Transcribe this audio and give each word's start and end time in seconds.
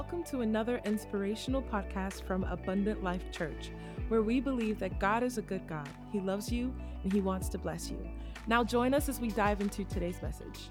Welcome 0.00 0.24
to 0.30 0.40
another 0.40 0.80
inspirational 0.86 1.60
podcast 1.60 2.22
from 2.22 2.44
Abundant 2.44 3.04
Life 3.04 3.30
Church, 3.30 3.70
where 4.08 4.22
we 4.22 4.40
believe 4.40 4.78
that 4.78 4.98
God 4.98 5.22
is 5.22 5.36
a 5.36 5.42
good 5.42 5.66
God. 5.68 5.90
He 6.10 6.20
loves 6.20 6.50
you 6.50 6.74
and 7.02 7.12
He 7.12 7.20
wants 7.20 7.50
to 7.50 7.58
bless 7.58 7.90
you. 7.90 7.98
Now, 8.46 8.64
join 8.64 8.94
us 8.94 9.10
as 9.10 9.20
we 9.20 9.28
dive 9.28 9.60
into 9.60 9.84
today's 9.84 10.22
message. 10.22 10.70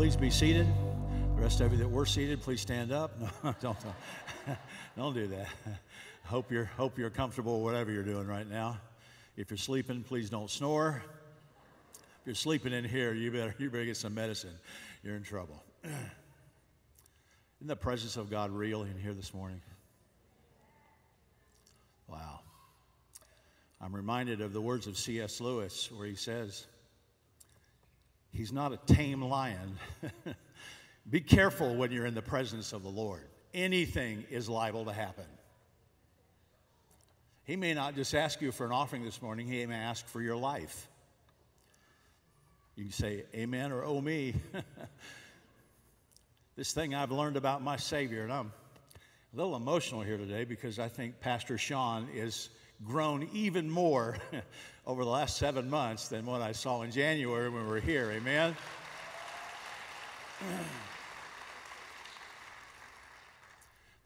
Please 0.00 0.16
be 0.16 0.30
seated. 0.30 0.66
The 1.36 1.42
rest 1.42 1.60
of 1.60 1.72
you 1.72 1.76
that 1.76 1.90
were 1.90 2.06
seated, 2.06 2.40
please 2.40 2.62
stand 2.62 2.90
up. 2.90 3.10
No, 3.44 3.54
don't, 3.60 3.76
don't 4.96 5.12
do 5.12 5.26
that. 5.26 5.46
Hope 6.24 6.50
you're, 6.50 6.64
hope 6.64 6.96
you're 6.96 7.10
comfortable 7.10 7.60
whatever 7.60 7.92
you're 7.92 8.02
doing 8.02 8.26
right 8.26 8.48
now. 8.48 8.78
If 9.36 9.50
you're 9.50 9.58
sleeping, 9.58 10.02
please 10.02 10.30
don't 10.30 10.48
snore. 10.48 11.02
If 11.92 12.24
you're 12.24 12.34
sleeping 12.34 12.72
in 12.72 12.82
here, 12.82 13.12
you 13.12 13.30
better, 13.30 13.54
you 13.58 13.68
better 13.68 13.84
get 13.84 13.98
some 13.98 14.14
medicine. 14.14 14.54
You're 15.02 15.16
in 15.16 15.22
trouble. 15.22 15.62
Isn't 15.84 16.08
the 17.60 17.76
presence 17.76 18.16
of 18.16 18.30
God 18.30 18.52
real 18.52 18.84
in 18.84 18.98
here 18.98 19.12
this 19.12 19.34
morning? 19.34 19.60
Wow. 22.08 22.40
I'm 23.82 23.94
reminded 23.94 24.40
of 24.40 24.54
the 24.54 24.62
words 24.62 24.86
of 24.86 24.96
C.S. 24.96 25.42
Lewis 25.42 25.92
where 25.92 26.06
he 26.06 26.14
says, 26.14 26.66
He's 28.32 28.52
not 28.52 28.72
a 28.72 28.78
tame 28.92 29.22
lion. 29.22 29.76
Be 31.10 31.20
careful 31.20 31.74
when 31.74 31.90
you're 31.90 32.06
in 32.06 32.14
the 32.14 32.22
presence 32.22 32.72
of 32.72 32.82
the 32.82 32.88
Lord. 32.88 33.26
Anything 33.52 34.24
is 34.30 34.48
liable 34.48 34.84
to 34.84 34.92
happen. 34.92 35.24
He 37.44 37.56
may 37.56 37.74
not 37.74 37.96
just 37.96 38.14
ask 38.14 38.40
you 38.40 38.52
for 38.52 38.64
an 38.64 38.72
offering 38.72 39.04
this 39.04 39.20
morning, 39.20 39.48
he 39.48 39.66
may 39.66 39.74
ask 39.74 40.06
for 40.06 40.20
your 40.20 40.36
life. 40.36 40.86
You 42.76 42.84
can 42.84 42.92
say 42.92 43.24
amen 43.34 43.72
or 43.72 43.84
oh 43.84 44.00
me. 44.00 44.34
this 46.56 46.72
thing 46.72 46.94
I've 46.94 47.10
learned 47.10 47.36
about 47.36 47.62
my 47.62 47.76
Savior, 47.76 48.22
and 48.22 48.32
I'm 48.32 48.52
a 49.32 49.36
little 49.36 49.56
emotional 49.56 50.02
here 50.02 50.16
today 50.16 50.44
because 50.44 50.78
I 50.78 50.88
think 50.88 51.20
Pastor 51.20 51.58
Sean 51.58 52.08
is 52.14 52.48
grown 52.84 53.28
even 53.32 53.68
more 53.70 54.16
over 54.86 55.04
the 55.04 55.10
last 55.10 55.36
seven 55.36 55.68
months 55.68 56.08
than 56.08 56.26
what 56.26 56.40
I 56.40 56.52
saw 56.52 56.82
in 56.82 56.90
January 56.90 57.48
when 57.48 57.64
we 57.64 57.70
were 57.70 57.80
here. 57.80 58.10
Amen? 58.12 58.56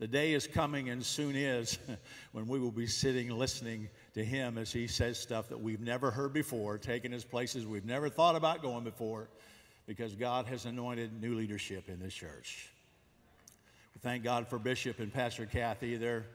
The 0.00 0.08
day 0.08 0.34
is 0.34 0.48
coming 0.48 0.90
and 0.90 1.02
soon 1.02 1.36
is 1.36 1.78
when 2.32 2.46
we 2.46 2.58
will 2.58 2.72
be 2.72 2.86
sitting 2.86 3.30
listening 3.30 3.88
to 4.14 4.24
him 4.24 4.58
as 4.58 4.72
he 4.72 4.86
says 4.88 5.18
stuff 5.18 5.48
that 5.48 5.60
we've 5.60 5.80
never 5.80 6.10
heard 6.10 6.32
before, 6.32 6.78
taking 6.78 7.14
us 7.14 7.24
places 7.24 7.66
we've 7.66 7.84
never 7.84 8.08
thought 8.08 8.34
about 8.34 8.60
going 8.60 8.82
before, 8.82 9.28
because 9.86 10.14
God 10.14 10.46
has 10.46 10.66
anointed 10.66 11.22
new 11.22 11.34
leadership 11.36 11.88
in 11.88 12.00
this 12.00 12.12
church. 12.12 12.68
We 13.94 14.00
thank 14.00 14.24
God 14.24 14.48
for 14.48 14.58
Bishop 14.58 14.98
and 14.98 15.12
Pastor 15.12 15.46
Kathy. 15.46 15.96
They're 15.96 16.26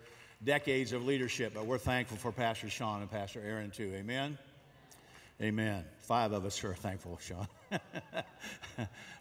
decades 0.43 0.93
of 0.93 1.05
leadership, 1.05 1.53
but 1.53 1.65
we're 1.65 1.77
thankful 1.77 2.17
for 2.17 2.31
Pastor 2.31 2.69
Sean 2.69 3.01
and 3.01 3.11
Pastor 3.11 3.41
Aaron 3.45 3.71
too. 3.71 3.91
Amen? 3.95 4.37
Amen. 5.41 5.85
Five 5.99 6.31
of 6.31 6.45
us 6.45 6.63
are 6.63 6.73
thankful, 6.73 7.17
Sean. 7.21 7.47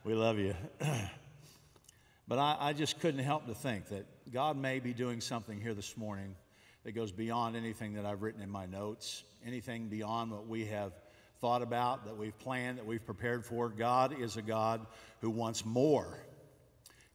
we 0.05 0.14
love 0.14 0.39
you. 0.39 0.55
but 2.28 2.39
I, 2.39 2.56
I 2.58 2.72
just 2.72 3.00
couldn't 3.00 3.22
help 3.22 3.46
to 3.46 3.55
think 3.55 3.89
that 3.89 4.06
God 4.33 4.56
may 4.56 4.78
be 4.78 4.92
doing 4.92 5.20
something 5.20 5.61
here 5.61 5.74
this 5.74 5.96
morning 5.96 6.34
that 6.84 6.92
goes 6.92 7.12
beyond 7.12 7.56
anything 7.56 7.95
that 7.95 8.07
I've 8.07 8.23
written 8.23 8.42
in 8.42 8.51
my 8.51 8.67
notes, 8.67 9.24
anything 9.45 9.89
beyond 9.89 10.30
what 10.30 10.46
we 10.46 10.67
have 10.67 10.92
thought 11.40 11.62
about, 11.62 12.05
that 12.07 12.17
we've 12.17 12.39
planned, 12.39 12.78
that 12.78 12.86
we've 12.86 13.05
prepared 13.05 13.45
for. 13.45 13.68
God 13.68 14.20
is 14.20 14.36
a 14.36 14.42
God 14.42 14.86
who 15.20 15.30
wants 15.30 15.64
more. 15.64 16.18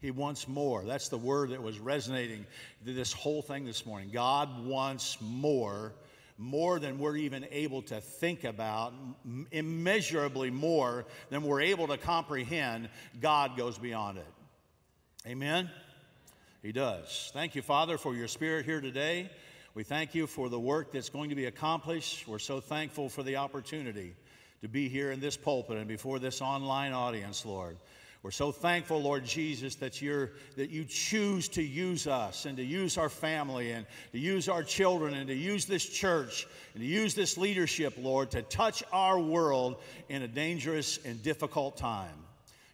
He 0.03 0.11
wants 0.11 0.49
more. 0.49 0.83
That's 0.83 1.07
the 1.07 1.17
word 1.17 1.51
that 1.51 1.63
was 1.63 1.79
resonating 1.79 2.45
this 2.83 3.13
whole 3.13 3.41
thing 3.41 3.63
this 3.63 3.85
morning. 3.85 4.09
God 4.11 4.65
wants 4.65 5.17
more, 5.21 5.93
more 6.37 6.77
than 6.77 6.99
we're 6.99 7.15
even 7.15 7.45
able 7.51 7.83
to 7.83 8.01
think 8.01 8.43
about, 8.43 8.93
immeasurably 9.49 10.51
more 10.51 11.05
than 11.29 11.41
we're 11.41 11.61
able 11.61 11.87
to 11.87 11.97
comprehend. 11.97 12.89
God 13.21 13.55
goes 13.55 13.77
beyond 13.77 14.17
it. 14.17 14.27
Amen? 15.25 15.69
He 16.61 16.73
does. 16.73 17.31
Thank 17.33 17.55
you, 17.55 17.61
Father, 17.61 17.97
for 17.97 18.13
your 18.13 18.27
spirit 18.27 18.65
here 18.65 18.81
today. 18.81 19.29
We 19.73 19.83
thank 19.83 20.15
you 20.15 20.27
for 20.27 20.49
the 20.49 20.59
work 20.59 20.91
that's 20.91 21.09
going 21.11 21.29
to 21.29 21.35
be 21.35 21.45
accomplished. 21.45 22.27
We're 22.27 22.39
so 22.39 22.59
thankful 22.59 23.07
for 23.07 23.23
the 23.23 23.37
opportunity 23.37 24.15
to 24.63 24.67
be 24.67 24.89
here 24.89 25.11
in 25.11 25.21
this 25.21 25.37
pulpit 25.37 25.77
and 25.77 25.87
before 25.87 26.19
this 26.19 26.41
online 26.41 26.91
audience, 26.91 27.45
Lord. 27.45 27.77
We're 28.23 28.31
so 28.31 28.53
thankful, 28.53 29.01
Lord 29.01 29.25
Jesus, 29.25 29.75
that, 29.75 30.01
you're, 30.01 30.31
that 30.55 30.69
you 30.69 30.85
choose 30.85 31.49
to 31.49 31.61
use 31.61 32.07
us 32.07 32.45
and 32.45 32.55
to 32.55 32.63
use 32.63 32.97
our 32.97 33.09
family 33.09 33.71
and 33.71 33.85
to 34.13 34.17
use 34.17 34.47
our 34.47 34.63
children 34.63 35.13
and 35.13 35.27
to 35.27 35.35
use 35.35 35.65
this 35.65 35.85
church 35.85 36.47
and 36.73 36.81
to 36.81 36.87
use 36.87 37.15
this 37.15 37.37
leadership, 37.37 37.95
Lord, 37.97 38.31
to 38.31 38.41
touch 38.41 38.81
our 38.93 39.19
world 39.19 39.75
in 40.07 40.21
a 40.21 40.27
dangerous 40.29 40.99
and 41.03 41.21
difficult 41.21 41.75
time. 41.75 42.15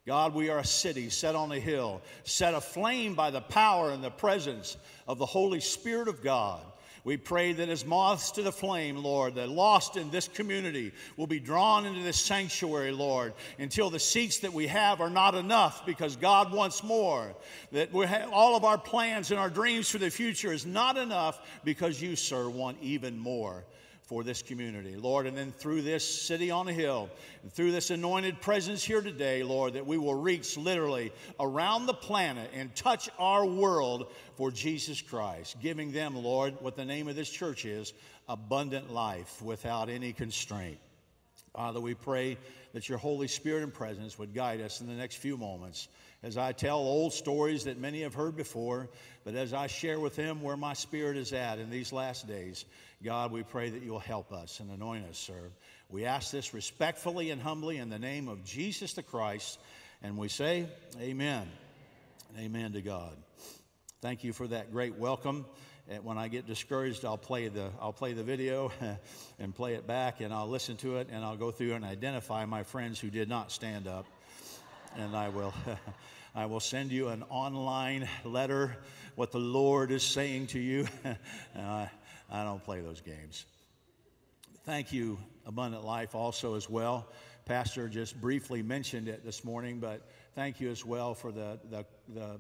God, 0.06 0.36
we 0.36 0.50
are 0.50 0.60
a 0.60 0.66
city 0.66 1.10
set 1.10 1.34
on 1.34 1.52
a 1.52 1.60
hill, 1.60 2.04
set 2.26 2.54
aflame 2.54 3.16
by 3.16 3.31
the 3.31 3.42
power 3.42 3.90
and 3.90 4.04
the 4.04 4.12
presence 4.12 4.78
of 5.08 5.18
the 5.18 5.26
Holy 5.26 5.62
Spirit 5.62 6.08
of 6.08 6.22
God. 6.24 6.62
We 7.04 7.18
pray 7.18 7.54
that 7.54 7.70
as 7.70 7.86
moths 7.86 8.32
to 8.32 8.42
the 8.42 8.52
flame, 8.52 8.98
Lord, 8.98 9.36
the 9.36 9.48
lost 9.48 9.98
in 9.98 10.12
this 10.12 10.28
community 10.28 10.92
will 11.18 11.28
be 11.28 11.40
drawn 11.40 11.86
into 11.86 12.02
this 12.02 12.20
sanctuary, 12.20 12.92
Lord, 12.92 13.34
until 13.58 13.90
the 13.90 14.00
seats 14.00 14.40
that 14.40 14.54
we 14.54 14.68
have 14.68 15.02
are 15.02 15.10
not 15.10 15.36
enough 15.36 15.86
because 15.86 16.16
God 16.16 16.52
wants 16.52 16.84
more. 16.84 17.34
That 17.72 17.94
all 18.32 18.56
of 18.56 18.64
our 18.64 18.78
plans 18.78 19.32
and 19.32 19.40
our 19.40 19.50
dreams 19.50 19.90
for 19.90 19.98
the 19.98 20.10
future 20.10 20.52
is 20.52 20.66
not 20.66 20.98
enough 20.98 21.40
because 21.64 22.02
you, 22.02 22.16
sir, 22.16 22.50
want 22.50 22.78
even 22.82 23.18
more 23.18 23.64
for 24.09 24.24
this 24.24 24.42
community, 24.42 24.96
Lord. 24.96 25.28
And 25.28 25.38
then 25.38 25.52
through 25.52 25.84
this 25.84 26.03
city 26.03 26.50
on 26.50 26.68
a 26.68 26.74
hill, 26.74 27.12
and 27.44 27.53
through 27.53 27.72
this 27.72 27.92
anointed 27.92 28.42
presence 28.42 28.84
here 28.84 29.02
today, 29.02 29.44
Lord, 29.44 29.74
that 29.74 29.86
we 29.86 30.00
will 30.00 30.16
reach 30.16 30.58
literally 30.58 31.14
around 31.40 31.86
the 31.86 31.94
planet 31.94 32.50
and 32.56 32.74
touch 32.74 33.08
our 33.19 33.46
world 33.46 34.12
for 34.34 34.50
Jesus 34.50 35.00
Christ, 35.00 35.58
giving 35.62 35.92
them, 35.92 36.16
Lord, 36.16 36.56
what 36.59 36.75
the 36.75 36.86
name 36.86 37.08
of 37.08 37.16
this 37.16 37.30
church 37.30 37.66
is 37.66 37.94
abundant 38.28 38.92
life 38.92 39.44
without 39.44 39.90
any 39.90 40.12
constraint. 40.12 40.80
Father, 41.53 41.80
we 41.80 41.94
pray 41.94 42.40
that 42.74 42.90
your 42.90 42.98
Holy 42.98 43.28
Spirit 43.28 43.62
and 43.62 43.74
presence 43.74 44.18
would 44.18 44.34
guide 44.34 44.59
us 44.59 44.81
in 44.81 44.88
the 44.88 44.94
next 44.94 45.18
few 45.18 45.38
moments 45.38 45.88
as 46.22 46.38
I 46.38 46.52
tell 46.52 46.78
old 46.78 47.14
stories 47.14 47.64
that 47.64 47.80
many 47.80 48.02
have 48.02 48.14
heard 48.14 48.36
before, 48.36 48.90
but 49.24 49.36
as 49.36 49.53
I 49.53 49.68
share 49.68 50.00
with 50.00 50.16
them 50.16 50.42
where 50.42 50.58
my 50.58 50.74
spirit 50.74 51.16
is 51.16 51.31
at 51.31 51.59
in 51.59 51.69
these 51.69 51.94
last 51.94 52.28
days, 52.28 52.66
God, 53.02 53.32
we 53.32 53.44
pray 53.44 53.70
that 53.70 53.82
you'll 53.82 53.98
help 53.98 54.34
us 54.34 54.60
and 54.60 54.70
anoint 54.70 55.06
us, 55.06 55.18
sir. 55.18 55.52
We 55.88 56.04
ask 56.04 56.32
this 56.32 56.54
respectfully 56.54 57.30
and 57.30 57.42
humbly 57.42 57.78
in 57.78 57.90
the 57.90 57.98
name 57.98 58.28
of 58.28 58.44
Jesus 58.44 58.92
the 58.92 59.04
Christ, 59.04 59.58
and 60.04 60.18
we 60.18 60.28
say, 60.28 60.66
Amen. 61.00 61.48
Amen 62.38 62.74
to 62.74 62.82
God. 62.82 63.16
Thank 64.02 64.26
you 64.26 64.34
for 64.34 64.48
that 64.48 64.74
great 64.74 64.98
welcome. 64.98 65.46
And 65.88 66.04
when 66.04 66.18
I 66.18 66.28
get 66.28 66.46
discouraged, 66.46 67.06
I'll 67.06 67.18
play 67.18 67.48
the 67.48 67.72
I'll 67.82 67.94
play 67.94 68.12
the 68.12 68.24
video 68.24 68.70
and 69.40 69.56
play 69.56 69.76
it 69.76 69.88
back, 69.88 70.20
and 70.20 70.34
I'll 70.34 70.50
listen 70.50 70.76
to 70.78 70.98
it, 70.98 71.08
and 71.10 71.24
I'll 71.24 71.38
go 71.38 71.52
through 71.52 71.76
and 71.76 71.86
identify 71.86 72.46
my 72.46 72.64
friends 72.64 73.00
who 73.00 73.10
did 73.10 73.30
not 73.30 73.50
stand 73.50 73.88
up, 73.88 74.08
and 74.98 75.16
I 75.16 75.30
will. 75.30 75.54
I 76.36 76.45
will 76.45 76.60
send 76.60 76.92
you 76.92 77.07
an 77.07 77.24
online 77.30 78.07
letter, 78.24 78.78
what 79.16 79.31
the 79.31 79.40
Lord 79.40 79.90
is 79.90 80.04
saying 80.04 80.48
to 80.48 80.60
you. 80.60 80.88
uh, 81.57 81.88
I 82.31 82.44
don't 82.44 82.64
play 82.64 82.81
those 82.81 83.02
games. 83.02 83.46
Thank 84.66 84.94
you, 84.94 85.18
Abundant 85.46 85.84
Life, 85.84 86.14
also 86.16 86.56
as 86.56 86.70
well. 86.70 87.08
Pastor 87.46 87.90
just 87.90 88.20
briefly 88.22 88.62
mentioned 88.62 89.08
it 89.08 89.26
this 89.26 89.44
morning, 89.44 89.80
but 89.80 90.08
thank 90.36 90.60
you 90.60 90.70
as 90.70 90.86
well 90.86 91.16
for 91.16 91.31
the, 91.31 91.60
the, 91.72 91.86
the 92.14 92.40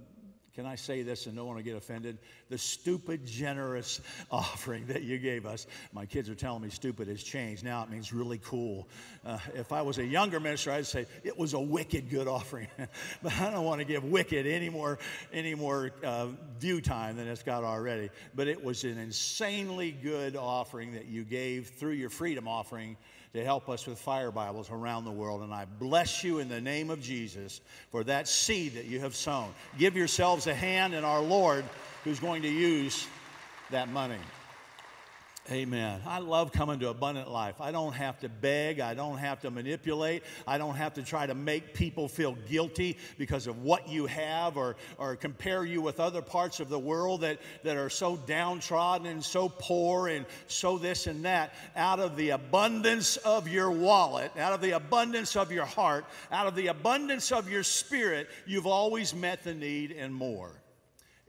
can 0.55 0.65
I 0.65 0.75
say 0.75 1.03
this 1.03 1.25
and 1.25 1.35
don't 1.35 1.45
want 1.47 1.59
to 1.59 1.63
get 1.63 1.75
offended? 1.75 2.17
The 2.49 2.57
stupid, 2.57 3.25
generous 3.25 4.01
offering 4.31 4.87
that 4.87 5.03
you 5.03 5.17
gave 5.17 5.45
us. 5.45 5.67
My 5.93 6.05
kids 6.05 6.29
are 6.29 6.35
telling 6.35 6.63
me 6.63 6.69
stupid 6.69 7.07
has 7.07 7.23
changed. 7.23 7.63
Now 7.63 7.83
it 7.83 7.89
means 7.89 8.11
really 8.13 8.39
cool. 8.39 8.87
Uh, 9.25 9.37
if 9.53 9.71
I 9.71 9.81
was 9.81 9.97
a 9.97 10.05
younger 10.05 10.39
minister, 10.39 10.71
I'd 10.71 10.85
say 10.85 11.05
it 11.23 11.37
was 11.37 11.53
a 11.53 11.59
wicked 11.59 12.09
good 12.09 12.27
offering. 12.27 12.67
but 13.23 13.33
I 13.39 13.51
don't 13.51 13.65
want 13.65 13.79
to 13.79 13.85
give 13.85 14.03
wicked 14.03 14.47
any 14.47 14.69
more, 14.69 14.99
any 15.31 15.55
more 15.55 15.91
uh, 16.03 16.27
view 16.59 16.81
time 16.81 17.17
than 17.17 17.27
it's 17.27 17.43
got 17.43 17.63
already. 17.63 18.09
But 18.35 18.47
it 18.47 18.63
was 18.63 18.83
an 18.83 18.97
insanely 18.97 19.91
good 19.91 20.35
offering 20.35 20.93
that 20.93 21.05
you 21.05 21.23
gave 21.23 21.67
through 21.67 21.93
your 21.93 22.09
freedom 22.09 22.47
offering 22.47 22.97
to 23.33 23.43
help 23.43 23.69
us 23.69 23.85
with 23.85 23.99
fire 23.99 24.31
Bibles 24.31 24.71
around 24.71 25.05
the 25.05 25.11
world. 25.11 25.41
And 25.41 25.53
I 25.53 25.65
bless 25.65 26.23
you 26.23 26.39
in 26.39 26.49
the 26.49 26.61
name 26.61 26.89
of 26.89 27.01
Jesus 27.01 27.61
for 27.91 28.03
that 28.05 28.27
seed 28.27 28.73
that 28.75 28.85
you 28.85 28.99
have 29.01 29.15
sown. 29.15 29.53
Give 29.77 29.95
yourselves 29.95 30.47
a 30.47 30.53
hand 30.53 30.93
in 30.93 31.03
our 31.03 31.21
Lord 31.21 31.65
who's 32.03 32.19
going 32.19 32.41
to 32.41 32.49
use 32.49 33.07
that 33.69 33.89
money. 33.89 34.17
Amen. 35.51 35.99
I 36.05 36.19
love 36.19 36.51
coming 36.51 36.79
to 36.81 36.89
abundant 36.89 37.31
life. 37.31 37.59
I 37.59 37.71
don't 37.71 37.93
have 37.93 38.19
to 38.19 38.29
beg. 38.29 38.79
I 38.79 38.93
don't 38.93 39.17
have 39.17 39.41
to 39.41 39.49
manipulate. 39.49 40.21
I 40.45 40.59
don't 40.59 40.75
have 40.75 40.93
to 40.95 41.03
try 41.03 41.25
to 41.25 41.33
make 41.33 41.73
people 41.73 42.07
feel 42.07 42.35
guilty 42.47 42.97
because 43.17 43.47
of 43.47 43.63
what 43.63 43.89
you 43.89 44.05
have 44.05 44.57
or, 44.57 44.75
or 44.99 45.15
compare 45.15 45.65
you 45.65 45.81
with 45.81 45.99
other 45.99 46.21
parts 46.21 46.59
of 46.59 46.69
the 46.69 46.77
world 46.77 47.21
that, 47.21 47.39
that 47.63 47.77
are 47.77 47.89
so 47.89 48.15
downtrodden 48.15 49.07
and 49.07 49.23
so 49.23 49.49
poor 49.49 50.07
and 50.07 50.27
so 50.45 50.77
this 50.77 51.07
and 51.07 51.25
that. 51.25 51.55
Out 51.75 51.99
of 51.99 52.15
the 52.15 52.29
abundance 52.29 53.17
of 53.17 53.47
your 53.47 53.71
wallet, 53.71 54.31
out 54.37 54.53
of 54.53 54.61
the 54.61 54.71
abundance 54.71 55.35
of 55.35 55.51
your 55.51 55.65
heart, 55.65 56.05
out 56.31 56.45
of 56.45 56.53
the 56.53 56.67
abundance 56.67 57.31
of 57.31 57.49
your 57.49 57.63
spirit, 57.63 58.29
you've 58.45 58.67
always 58.67 59.15
met 59.15 59.43
the 59.43 59.55
need 59.55 59.91
and 59.93 60.13
more 60.13 60.58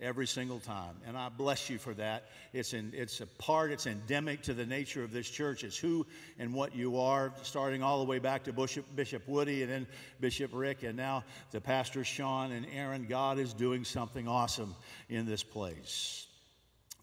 every 0.01 0.27
single 0.27 0.59
time. 0.59 0.95
And 1.07 1.17
I 1.17 1.29
bless 1.29 1.69
you 1.69 1.79
for 1.79 1.95
that. 1.95 2.25
It's, 2.53 2.73
in, 2.73 2.93
it's 2.95 3.21
a 3.21 3.27
part, 3.27 3.71
it's 3.71 3.87
endemic 3.87 4.43
to 4.43 4.55
the 4.55 4.67
nature 4.67 5.03
of 5.03 5.13
this 5.13 5.29
church. 5.29 5.65
It's 5.65 5.77
who 5.77 6.07
and 6.39 6.55
what 6.55 6.75
you 6.75 6.99
are, 6.99 7.33
starting 7.43 7.83
all 7.83 7.99
the 7.99 8.05
way 8.05 8.19
back 8.19 8.45
to 8.45 8.53
Bishop, 8.53 8.85
Bishop 8.97 9.27
Woody 9.29 9.63
and 9.63 9.71
then 9.71 9.87
Bishop 10.21 10.51
Rick, 10.55 10.83
and 10.83 10.97
now 10.97 11.25
the 11.51 11.61
Pastor 11.61 12.05
Sean 12.05 12.53
and 12.53 12.67
Aaron. 12.75 13.07
God 13.09 13.39
is 13.39 13.53
doing 13.53 13.85
something 13.85 14.27
awesome 14.27 14.75
in 15.09 15.27
this 15.27 15.43
place. 15.43 16.27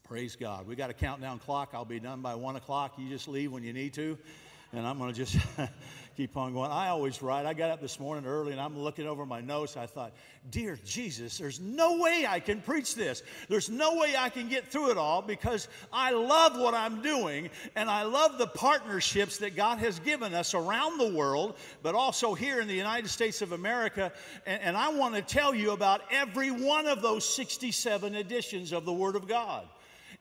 Praise 0.04 0.38
God. 0.38 0.68
We 0.68 0.76
got 0.76 0.90
a 0.90 0.94
countdown 0.94 1.40
clock. 1.40 1.72
I'll 1.74 1.84
be 1.84 2.00
done 2.00 2.22
by 2.22 2.36
one 2.36 2.56
o'clock. 2.56 2.94
You 2.98 3.10
just 3.10 3.28
leave 3.28 3.52
when 3.52 3.64
you 3.64 3.74
need 3.74 3.94
to. 3.96 4.18
And 4.72 4.88
I'm 4.88 4.98
going 4.98 5.14
to 5.14 5.26
just 5.26 5.38
keep 6.18 6.36
on 6.36 6.52
going. 6.52 6.72
I 6.72 6.88
always 6.88 7.22
write. 7.22 7.46
I 7.46 7.54
got 7.54 7.70
up 7.70 7.80
this 7.80 8.00
morning 8.00 8.26
early 8.26 8.52
and 8.52 8.60
I'm 8.60 8.76
looking 8.76 9.06
over 9.06 9.24
my 9.24 9.40
notes. 9.40 9.78
I 9.78 9.86
thought, 9.86 10.14
Dear 10.50 10.80
Jesus, 10.84 11.38
there's 11.38 11.60
no 11.60 11.98
way 12.00 12.26
I 12.28 12.40
can 12.40 12.60
preach 12.60 12.96
this. 12.96 13.22
There's 13.50 13.70
no 13.70 13.98
way 13.98 14.16
I 14.18 14.30
can 14.30 14.50
get 14.50 14.66
through 14.66 14.90
it 14.90 14.98
all 14.98 15.22
because 15.22 15.68
I 15.94 16.12
love 16.12 16.58
what 16.58 16.74
I'm 16.74 17.04
doing 17.04 17.52
and 17.76 17.88
I 17.88 18.02
love 18.02 18.40
the 18.40 18.48
partnerships 18.48 19.38
that 19.38 19.56
God 19.56 19.78
has 19.78 20.00
given 20.00 20.34
us 20.34 20.56
around 20.56 20.98
the 20.98 21.14
world, 21.14 21.56
but 21.84 21.94
also 21.94 22.34
here 22.34 22.62
in 22.62 22.68
the 22.68 22.74
United 22.74 23.10
States 23.10 23.44
of 23.44 23.52
America. 23.52 24.12
And, 24.48 24.60
and 24.64 24.78
I 24.78 24.90
want 24.90 25.14
to 25.14 25.22
tell 25.22 25.54
you 25.54 25.72
about 25.72 26.02
every 26.12 26.50
one 26.50 26.88
of 26.88 27.04
those 27.04 27.32
67 27.32 28.16
editions 28.16 28.72
of 28.72 28.86
the 28.86 28.94
Word 28.94 29.16
of 29.16 29.28
God. 29.28 29.68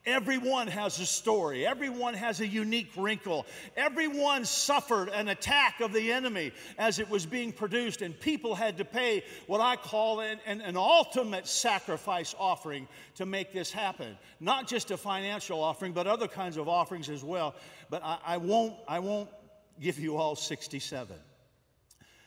Everyone 0.06 0.68
has 0.68 1.00
a 1.00 1.06
story. 1.06 1.66
Everyone 1.66 2.14
has 2.14 2.40
a 2.40 2.46
unique 2.46 2.92
wrinkle. 2.96 3.44
Everyone 3.76 4.44
suffered 4.44 5.08
an 5.08 5.28
attack 5.28 5.80
of 5.80 5.92
the 5.92 6.12
enemy 6.12 6.52
as 6.78 7.00
it 7.00 7.10
was 7.10 7.26
being 7.26 7.52
produced, 7.52 8.02
and 8.02 8.18
people 8.18 8.54
had 8.54 8.78
to 8.78 8.84
pay 8.84 9.24
what 9.48 9.60
I 9.60 9.74
call 9.74 10.20
an, 10.20 10.38
an, 10.46 10.60
an, 10.60 10.76
ultimate 10.76 11.48
sacrifice 11.48 12.36
offering 12.38 12.86
to 13.16 13.26
make 13.26 13.52
this 13.52 13.72
happen. 13.72 14.16
Not 14.38 14.68
just 14.68 14.92
a 14.92 14.96
financial 14.96 15.60
offering, 15.60 15.92
but 15.92 16.06
other 16.06 16.28
kinds 16.28 16.56
of 16.56 16.68
offerings 16.68 17.08
as 17.08 17.24
well. 17.24 17.56
But 17.90 18.04
I, 18.04 18.18
I 18.24 18.36
won't, 18.36 18.74
I 18.86 19.00
won't 19.00 19.28
give 19.80 19.98
you 19.98 20.16
all 20.16 20.36
67. 20.36 21.16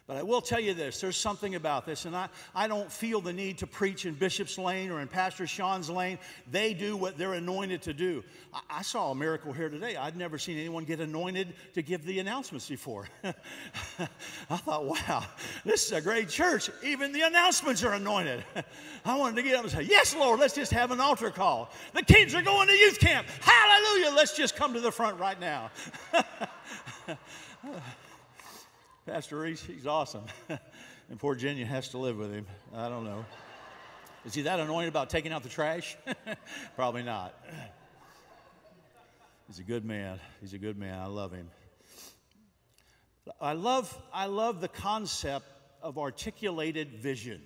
But 0.10 0.18
I 0.18 0.24
will 0.24 0.42
tell 0.42 0.60
you 0.60 0.74
this 0.74 1.00
there's 1.00 1.16
something 1.16 1.54
about 1.54 1.86
this, 1.86 2.06
and 2.06 2.16
I, 2.16 2.30
I 2.56 2.68
don't 2.68 2.92
feel 2.92 3.22
the 3.22 3.32
need 3.32 3.60
to 3.60 3.68
preach 3.68 4.08
in 4.08 4.16
Bishop's 4.16 4.58
Lane 4.58 4.90
or 4.90 5.02
in 5.02 5.08
Pastor 5.08 5.46
Sean's 5.46 5.88
lane. 5.88 6.18
They 6.50 6.74
do 6.74 6.98
what 6.98 7.16
they're 7.16 7.36
anointed 7.36 7.84
to 7.84 7.94
do. 7.94 8.24
I, 8.52 8.80
I 8.80 8.82
saw 8.82 9.12
a 9.12 9.16
miracle 9.16 9.54
here 9.54 9.70
today. 9.70 9.98
I'd 9.98 10.18
never 10.18 10.40
seen 10.40 10.58
anyone 10.58 10.84
get 10.84 11.00
anointed 11.00 11.54
to 11.76 11.84
give 11.84 12.04
the 12.06 12.18
announcements 12.18 12.68
before. 12.68 13.08
I 13.24 14.58
thought, 14.58 14.86
wow, 14.86 15.26
this 15.64 15.86
is 15.86 15.92
a 15.92 16.02
great 16.02 16.28
church. 16.28 16.72
Even 16.84 17.12
the 17.12 17.22
announcements 17.22 17.84
are 17.84 17.94
anointed. 17.94 18.44
I 19.06 19.16
wanted 19.16 19.36
to 19.36 19.44
get 19.44 19.58
up 19.58 19.62
and 19.62 19.72
say, 19.72 19.84
Yes, 19.84 20.16
Lord, 20.16 20.40
let's 20.40 20.56
just 20.56 20.72
have 20.72 20.90
an 20.90 21.00
altar 21.00 21.30
call. 21.30 21.72
The 21.94 22.02
kids 22.02 22.34
are 22.34 22.42
going 22.42 22.68
to 22.68 22.74
youth 22.74 22.98
camp. 22.98 23.28
Hallelujah. 23.42 24.16
Let's 24.16 24.36
just 24.36 24.56
come 24.56 24.74
to 24.74 24.80
the 24.80 24.92
front 24.92 25.20
right 25.20 25.40
now. 25.40 25.70
Pastor 29.10 29.40
Reese, 29.40 29.64
he's 29.64 29.88
awesome. 29.88 30.24
and 31.10 31.18
poor 31.18 31.36
Jenya 31.36 31.66
has 31.66 31.88
to 31.90 31.98
live 31.98 32.20
with 32.20 32.32
him. 32.32 32.46
I 32.76 32.90
don't 32.90 33.06
know. 33.06 33.26
Is 34.24 34.36
he 34.36 34.44
that 34.44 34.60
anointed 34.60 34.90
about 34.90 35.10
taking 35.10 35.32
out 35.32 35.42
the 35.42 35.50
trash? 35.50 35.98
Probably 36.76 37.02
not. 37.02 37.34
He's 39.48 39.58
a 39.58 39.64
good 39.64 39.84
man. 39.84 40.20
He's 40.42 40.54
a 40.54 40.60
good 40.60 40.78
man. 40.78 41.00
I 41.00 41.08
love 41.08 41.32
him. 41.32 41.50
I 43.42 43.54
love, 43.54 44.00
I 44.14 44.28
love 44.28 44.62
the 44.62 44.68
concept 44.68 45.48
of 45.82 45.98
articulated 45.98 46.94
vision. 46.94 47.42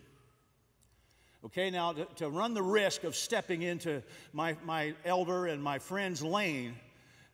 Okay, 1.45 1.69
now 1.69 1.93
to, 1.93 2.05
to 2.17 2.29
run 2.29 2.55
the 2.55 2.61
risk 2.61 3.05
of 3.05 3.15
stepping 3.15 3.61
into 3.61 4.03
my, 4.33 4.57
my 4.65 4.95
elder 5.05 5.45
and 5.45 5.63
my 5.63 5.79
friend's 5.79 6.21
lane, 6.21 6.75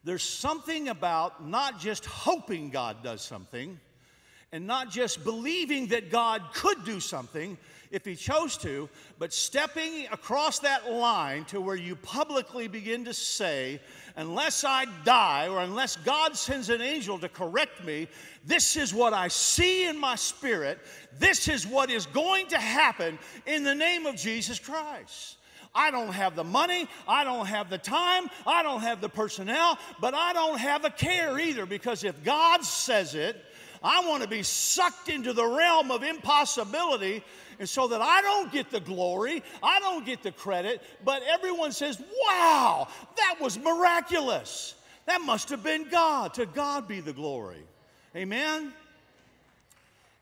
there's 0.03 0.21
something 0.21 0.87
about 0.87 1.47
not 1.47 1.79
just 1.79 2.05
hoping 2.05 2.69
God 2.69 3.03
does 3.03 3.23
something, 3.23 3.79
and 4.51 4.65
not 4.65 4.89
just 4.89 5.23
believing 5.23 5.87
that 5.87 6.09
God 6.09 6.41
could 6.53 6.83
do 6.83 6.99
something 6.99 7.57
if 7.91 8.05
He 8.05 8.15
chose 8.15 8.57
to, 8.57 8.87
but 9.17 9.33
stepping 9.33 10.05
across 10.11 10.59
that 10.59 10.91
line 10.91 11.45
to 11.45 11.59
where 11.59 11.75
you 11.75 11.95
publicly 11.95 12.67
begin 12.67 13.05
to 13.05 13.13
say, 13.13 13.79
unless 14.15 14.63
I 14.63 14.85
die 15.05 15.47
or 15.47 15.59
unless 15.59 15.95
God 15.95 16.35
sends 16.35 16.69
an 16.69 16.81
angel 16.81 17.17
to 17.19 17.29
correct 17.29 17.83
me, 17.83 18.07
this 18.45 18.75
is 18.75 18.93
what 18.93 19.13
I 19.13 19.27
see 19.27 19.87
in 19.87 19.99
my 19.99 20.15
spirit. 20.15 20.79
This 21.17 21.47
is 21.47 21.65
what 21.65 21.89
is 21.89 22.05
going 22.07 22.47
to 22.47 22.57
happen 22.57 23.17
in 23.45 23.63
the 23.63 23.75
name 23.75 24.05
of 24.05 24.15
Jesus 24.15 24.59
Christ. 24.59 25.37
I 25.73 25.91
don't 25.91 26.13
have 26.13 26.35
the 26.35 26.43
money, 26.43 26.87
I 27.07 27.23
don't 27.23 27.45
have 27.45 27.69
the 27.69 27.77
time, 27.77 28.27
I 28.45 28.63
don't 28.63 28.81
have 28.81 29.01
the 29.01 29.09
personnel, 29.09 29.77
but 30.01 30.15
I 30.15 30.33
don't 30.33 30.57
have 30.57 30.83
a 30.83 30.89
care 30.89 31.39
either 31.39 31.65
because 31.65 32.03
if 32.03 32.23
God 32.23 32.63
says 32.63 33.13
it, 33.13 33.45
I 33.81 34.07
want 34.07 34.23
to 34.23 34.29
be 34.29 34.43
sucked 34.43 35.09
into 35.09 35.33
the 35.33 35.45
realm 35.45 35.91
of 35.91 36.03
impossibility 36.03 37.23
and 37.59 37.67
so 37.67 37.87
that 37.87 38.01
I 38.01 38.21
don't 38.21 38.51
get 38.51 38.71
the 38.71 38.79
glory, 38.79 39.43
I 39.61 39.79
don't 39.79 40.05
get 40.05 40.23
the 40.23 40.31
credit, 40.31 40.81
but 41.03 41.21
everyone 41.23 41.71
says, 41.71 42.01
wow, 42.25 42.87
that 43.17 43.35
was 43.41 43.57
miraculous. 43.59 44.75
That 45.05 45.21
must 45.21 45.49
have 45.49 45.63
been 45.63 45.89
God. 45.89 46.33
To 46.35 46.45
God 46.45 46.87
be 46.87 47.01
the 47.01 47.13
glory. 47.13 47.63
Amen? 48.15 48.73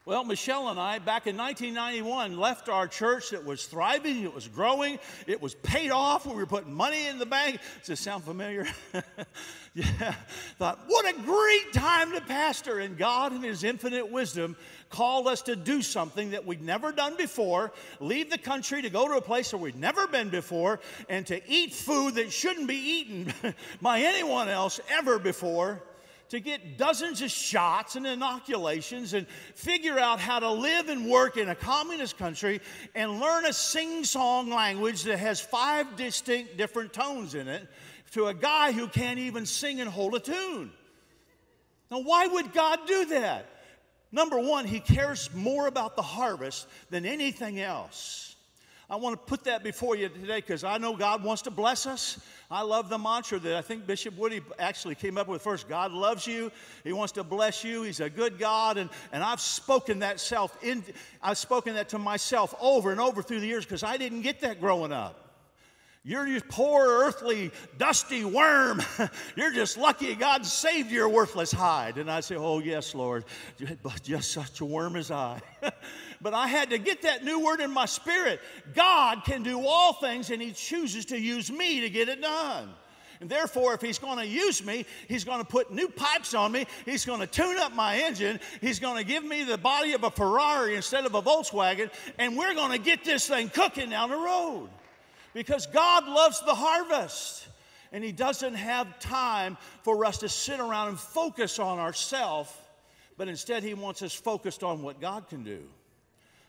Well, 0.07 0.23
Michelle 0.23 0.69
and 0.69 0.79
I, 0.79 0.99
back 0.99 1.27
in 1.27 1.35
1991, 1.35 2.37
left 2.37 2.69
our 2.69 2.87
church 2.87 3.31
that 3.31 3.43
was 3.43 3.65
thriving, 3.65 4.23
it 4.23 4.33
was 4.33 4.47
growing, 4.47 4.99
it 5.27 5.41
was 5.41 5.53
paid 5.55 5.91
off, 5.91 6.25
we 6.25 6.33
were 6.33 6.45
putting 6.45 6.73
money 6.73 7.07
in 7.07 7.19
the 7.19 7.25
bank. 7.25 7.59
Does 7.79 7.87
this 7.87 7.99
sound 7.99 8.23
familiar? 8.23 8.65
yeah. 9.73 10.15
Thought, 10.59 10.79
what 10.87 11.13
a 11.13 11.21
great 11.23 11.73
time 11.73 12.13
to 12.13 12.21
pastor. 12.21 12.79
And 12.79 12.97
God, 12.97 13.33
in 13.33 13.43
His 13.43 13.65
infinite 13.65 14.09
wisdom, 14.09 14.55
called 14.89 15.27
us 15.27 15.41
to 15.41 15.57
do 15.57 15.81
something 15.81 16.31
that 16.31 16.45
we'd 16.45 16.61
never 16.61 16.93
done 16.93 17.17
before, 17.17 17.73
leave 17.99 18.29
the 18.29 18.37
country 18.37 18.81
to 18.83 18.89
go 18.89 19.09
to 19.09 19.15
a 19.15 19.21
place 19.21 19.51
where 19.51 19.61
we'd 19.61 19.75
never 19.75 20.07
been 20.07 20.29
before, 20.29 20.79
and 21.09 21.27
to 21.27 21.41
eat 21.51 21.73
food 21.73 22.15
that 22.15 22.31
shouldn't 22.31 22.69
be 22.69 22.77
eaten 22.77 23.33
by 23.81 23.99
anyone 23.99 24.47
else 24.47 24.79
ever 24.89 25.19
before 25.19 25.83
to 26.29 26.39
get 26.39 26.77
dozens 26.77 27.21
of 27.21 27.31
shots 27.31 27.95
and 27.95 28.05
inoculations 28.05 29.13
and 29.13 29.27
figure 29.55 29.97
out 29.97 30.19
how 30.19 30.39
to 30.39 30.51
live 30.51 30.89
and 30.89 31.09
work 31.09 31.37
in 31.37 31.49
a 31.49 31.55
communist 31.55 32.17
country 32.17 32.61
and 32.95 33.19
learn 33.19 33.45
a 33.45 33.53
sing 33.53 34.03
song 34.03 34.49
language 34.49 35.03
that 35.03 35.19
has 35.19 35.39
five 35.39 35.95
distinct 35.95 36.57
different 36.57 36.93
tones 36.93 37.35
in 37.35 37.47
it 37.47 37.67
to 38.11 38.27
a 38.27 38.33
guy 38.33 38.71
who 38.71 38.87
can't 38.87 39.19
even 39.19 39.45
sing 39.45 39.81
and 39.81 39.89
hold 39.89 40.15
a 40.15 40.19
tune. 40.19 40.71
Now, 41.91 41.99
why 41.99 42.27
would 42.27 42.53
God 42.53 42.79
do 42.87 43.05
that? 43.05 43.49
Number 44.11 44.39
one, 44.39 44.65
He 44.65 44.79
cares 44.79 45.29
more 45.33 45.67
about 45.67 45.95
the 45.95 46.01
harvest 46.01 46.67
than 46.89 47.05
anything 47.05 47.59
else. 47.59 48.36
I 48.89 48.95
want 48.95 49.19
to 49.19 49.29
put 49.29 49.43
that 49.43 49.65
before 49.65 49.97
you 49.97 50.07
today 50.07 50.37
because 50.37 50.63
I 50.63 50.77
know 50.77 50.95
God 50.95 51.21
wants 51.21 51.41
to 51.41 51.51
bless 51.51 51.85
us. 51.85 52.19
I 52.49 52.61
love 52.61 52.87
the 52.87 52.97
mantra 52.97 53.37
that 53.37 53.57
I 53.57 53.61
think 53.61 53.85
Bishop 53.85 54.17
Woody 54.17 54.39
actually 54.57 54.95
came 54.95 55.17
up 55.17 55.27
with 55.27 55.41
first 55.41 55.67
God 55.67 55.91
loves 55.91 56.25
you, 56.25 56.51
He 56.85 56.93
wants 56.93 57.11
to 57.13 57.25
bless 57.25 57.65
you, 57.65 57.83
He's 57.83 57.99
a 57.99 58.09
good 58.09 58.39
God. 58.39 58.77
And, 58.77 58.89
and 59.11 59.21
I've 59.21 59.41
spoken 59.41 59.99
that 59.99 60.21
self 60.21 60.57
in, 60.63 60.85
I've 61.21 61.37
spoken 61.37 61.75
that 61.75 61.89
to 61.89 61.99
myself 61.99 62.55
over 62.61 62.91
and 62.91 63.01
over 63.01 63.21
through 63.21 63.41
the 63.41 63.47
years 63.47 63.65
because 63.65 63.83
I 63.83 63.97
didn't 63.97 64.21
get 64.21 64.39
that 64.41 64.61
growing 64.61 64.93
up. 64.93 65.26
You're 66.07 66.25
just 66.25 66.47
poor, 66.47 66.87
earthly, 66.87 67.51
dusty 67.77 68.23
worm. 68.23 68.81
You're 69.35 69.51
just 69.51 69.77
lucky 69.77 70.15
God 70.15 70.45
saved 70.45 70.89
your 70.89 71.09
worthless 71.09 71.51
hide. 71.51 71.97
And 71.97 72.09
I 72.09 72.21
say, 72.21 72.37
Oh, 72.37 72.59
yes, 72.59 72.95
Lord, 72.95 73.25
but 73.83 74.03
just 74.03 74.31
such 74.31 74.61
a 74.61 74.65
worm 74.65 74.95
as 74.95 75.11
I. 75.11 75.41
but 76.21 76.33
I 76.33 76.47
had 76.47 76.69
to 76.69 76.77
get 76.77 77.01
that 77.01 77.25
new 77.25 77.43
word 77.43 77.59
in 77.59 77.71
my 77.71 77.85
spirit. 77.85 78.39
God 78.73 79.25
can 79.25 79.43
do 79.43 79.67
all 79.67 79.91
things, 79.91 80.29
and 80.29 80.41
He 80.41 80.53
chooses 80.53 81.03
to 81.07 81.19
use 81.19 81.51
me 81.51 81.81
to 81.81 81.89
get 81.89 82.07
it 82.07 82.21
done. 82.21 82.69
And 83.19 83.29
therefore, 83.29 83.73
if 83.73 83.81
he's 83.81 83.97
going 83.97 84.19
to 84.19 84.27
use 84.27 84.63
me, 84.63 84.85
he's 85.07 85.23
going 85.23 85.39
to 85.39 85.45
put 85.45 85.73
new 85.73 85.89
pipes 85.89 86.35
on 86.35 86.51
me. 86.51 86.67
He's 86.85 87.03
going 87.03 87.19
to 87.19 87.25
tune 87.25 87.57
up 87.57 87.73
my 87.73 87.97
engine. 87.97 88.39
He's 88.61 88.79
going 88.79 88.95
to 88.95 89.03
give 89.03 89.25
me 89.25 89.43
the 89.43 89.57
body 89.57 89.93
of 89.93 90.03
a 90.03 90.11
Ferrari 90.11 90.75
instead 90.75 91.03
of 91.03 91.15
a 91.15 91.21
Volkswagen. 91.23 91.89
And 92.19 92.37
we're 92.37 92.53
going 92.53 92.73
to 92.73 92.77
get 92.77 93.03
this 93.03 93.27
thing 93.27 93.49
cooking 93.49 93.89
down 93.89 94.11
the 94.11 94.17
road. 94.17 94.69
Because 95.37 95.67
God 95.67 96.07
loves 96.07 96.41
the 96.41 96.55
harvest. 96.55 97.47
And 97.91 98.03
he 98.03 98.11
doesn't 98.11 98.55
have 98.55 98.97
time 98.97 99.55
for 99.83 100.03
us 100.03 100.17
to 100.17 100.29
sit 100.29 100.59
around 100.59 100.89
and 100.89 100.99
focus 100.99 101.59
on 101.59 101.77
ourselves, 101.77 102.51
but 103.17 103.27
instead 103.27 103.61
he 103.61 103.75
wants 103.75 104.01
us 104.01 104.13
focused 104.13 104.63
on 104.63 104.81
what 104.81 104.99
God 104.99 105.29
can 105.29 105.43
do. 105.43 105.59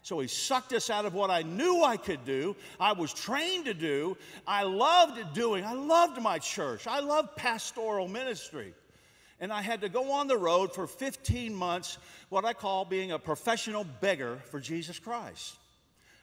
So 0.01 0.19
he 0.21 0.27
sucked 0.27 0.73
us 0.73 0.89
out 0.89 1.05
of 1.05 1.13
what 1.13 1.31
I 1.31 1.43
knew 1.43 1.85
I 1.85 1.99
could 1.99 2.25
do, 2.25 2.57
I 2.81 2.93
was 2.93 3.13
trained 3.13 3.67
to 3.67 3.75
do, 3.75 4.17
I 4.47 4.63
loved 4.63 5.35
doing. 5.35 5.67
I 5.67 5.75
loved 5.75 6.21
my 6.23 6.39
church, 6.39 6.87
I 6.87 7.01
loved 7.01 7.37
pastoral 7.37 8.09
ministry. 8.09 8.73
And 9.39 9.53
I 9.53 9.61
had 9.61 9.83
to 9.83 9.91
go 9.91 10.13
on 10.13 10.29
the 10.29 10.39
road 10.39 10.75
for 10.75 10.87
15 10.87 11.55
months, 11.55 11.99
what 12.31 12.47
I 12.47 12.55
call 12.55 12.87
being 12.87 13.13
a 13.13 13.19
professional 13.19 13.85
beggar 13.85 14.39
for 14.51 14.61
Jesus 14.61 14.99
Christ. 14.99 15.57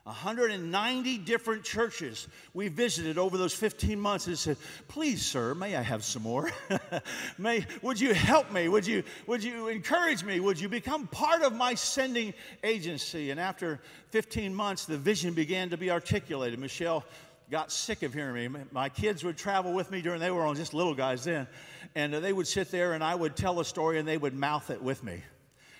190 0.06 1.18
different 1.18 1.64
churches 1.64 2.28
we 2.54 2.68
visited 2.68 3.18
over 3.18 3.40
those 3.40 3.56
15 3.56 4.00
months 4.00 4.28
and 4.28 4.38
said, 4.38 4.56
please, 4.88 5.26
sir, 5.26 5.56
may 5.56 5.76
I 5.76 5.82
have 5.82 6.04
some 6.04 6.22
more? 6.22 6.52
may, 7.40 7.66
would 7.82 8.00
you 8.00 8.14
help 8.14 8.52
me? 8.52 8.68
Would 8.68 8.86
you, 8.86 9.04
would 9.26 9.44
you 9.44 9.68
encourage 9.68 10.24
me? 10.24 10.40
Would 10.40 10.60
you 10.60 10.70
become 10.70 11.08
part 11.08 11.42
of 11.42 11.56
my 11.56 11.74
sending 11.74 12.36
agency? 12.64 13.32
And 13.32 13.40
after 13.40 13.82
15 14.12 14.54
months, 14.54 14.86
the 14.86 14.96
vision 14.98 15.34
began 15.34 15.72
to 15.72 15.78
be 15.78 15.90
articulated. 15.90 16.60
Michelle 16.60 17.04
got 17.50 17.72
sick 17.72 18.04
of 18.04 18.14
hearing 18.14 18.52
me. 18.52 18.60
My 18.72 18.90
kids 18.90 19.24
would 19.24 19.38
travel 19.38 19.74
with 19.74 19.90
me 19.90 20.04
during, 20.04 20.20
they 20.20 20.30
were 20.30 20.46
on 20.46 20.56
just 20.56 20.76
little 20.76 20.94
guys 20.94 21.24
then, 21.24 21.48
and 21.96 22.14
uh, 22.14 22.20
they 22.20 22.32
would 22.32 22.48
sit 22.48 22.70
there 22.70 22.94
and 22.94 23.04
I 23.04 23.16
would 23.16 23.36
tell 23.36 23.60
a 23.60 23.66
story 23.66 23.98
and 23.98 24.08
they 24.08 24.18
would 24.18 24.36
mouth 24.36 24.70
it 24.70 24.84
with 24.84 25.04
me. 25.04 25.24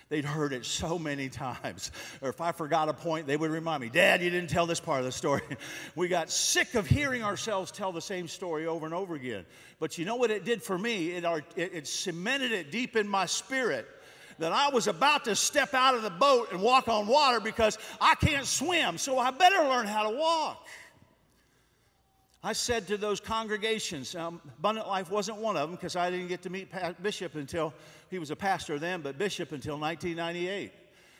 They'd 0.08 0.24
heard 0.24 0.52
it 0.52 0.64
so 0.64 0.98
many 0.98 1.28
times. 1.28 1.90
Or 2.22 2.28
if 2.28 2.40
I 2.40 2.52
forgot 2.52 2.88
a 2.88 2.94
point, 2.94 3.26
they 3.26 3.36
would 3.36 3.50
remind 3.50 3.80
me, 3.80 3.88
Dad, 3.88 4.22
you 4.22 4.30
didn't 4.30 4.50
tell 4.50 4.66
this 4.66 4.78
part 4.78 5.00
of 5.00 5.04
the 5.04 5.12
story. 5.12 5.42
we 5.96 6.06
got 6.06 6.30
sick 6.30 6.74
of 6.76 6.86
hearing 6.86 7.24
ourselves 7.24 7.72
tell 7.72 7.90
the 7.90 8.00
same 8.00 8.28
story 8.28 8.66
over 8.66 8.86
and 8.86 8.94
over 8.94 9.16
again. 9.16 9.44
But 9.80 9.98
you 9.98 10.04
know 10.04 10.14
what 10.14 10.30
it 10.30 10.44
did 10.44 10.62
for 10.62 10.78
me? 10.78 11.10
It, 11.10 11.24
it, 11.56 11.74
it 11.74 11.86
cemented 11.88 12.52
it 12.52 12.70
deep 12.70 12.94
in 12.94 13.08
my 13.08 13.26
spirit 13.26 13.88
that 14.38 14.52
I 14.52 14.68
was 14.68 14.86
about 14.86 15.24
to 15.24 15.34
step 15.34 15.74
out 15.74 15.94
of 15.94 16.02
the 16.02 16.10
boat 16.10 16.52
and 16.52 16.60
walk 16.60 16.88
on 16.88 17.06
water 17.06 17.40
because 17.40 17.78
I 18.00 18.14
can't 18.14 18.46
swim, 18.46 18.98
so 18.98 19.18
I 19.18 19.30
better 19.30 19.64
learn 19.68 19.86
how 19.86 20.08
to 20.08 20.16
walk. 20.16 20.66
I 22.44 22.52
said 22.52 22.86
to 22.88 22.96
those 22.96 23.18
congregations, 23.18 24.14
um, 24.14 24.40
Abundant 24.58 24.86
Life 24.86 25.10
wasn't 25.10 25.38
one 25.38 25.56
of 25.56 25.68
them 25.68 25.76
because 25.76 25.96
I 25.96 26.10
didn't 26.10 26.28
get 26.28 26.42
to 26.42 26.50
meet 26.50 26.70
Pat 26.70 27.02
Bishop 27.02 27.34
until 27.34 27.74
he 28.10 28.18
was 28.18 28.30
a 28.30 28.36
pastor 28.36 28.78
then, 28.78 29.00
but 29.02 29.18
Bishop 29.18 29.52
until 29.52 29.78
1998. 29.78 30.72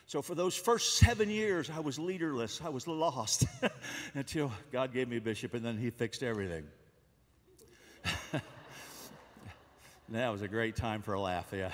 So 0.08 0.22
for 0.22 0.36
those 0.36 0.54
first 0.56 0.98
seven 0.98 1.28
years, 1.28 1.68
I 1.68 1.80
was 1.80 1.98
leaderless. 1.98 2.60
I 2.64 2.68
was 2.68 2.86
lost 2.86 3.44
until 4.14 4.52
God 4.70 4.92
gave 4.92 5.08
me 5.08 5.16
a 5.16 5.20
bishop, 5.20 5.52
and 5.54 5.64
then 5.64 5.76
he 5.76 5.90
fixed 5.90 6.22
everything. 6.22 6.64
that 10.10 10.28
was 10.28 10.42
a 10.42 10.48
great 10.48 10.76
time 10.76 11.02
for 11.02 11.14
a 11.14 11.20
laugh, 11.20 11.52
yeah. 11.52 11.72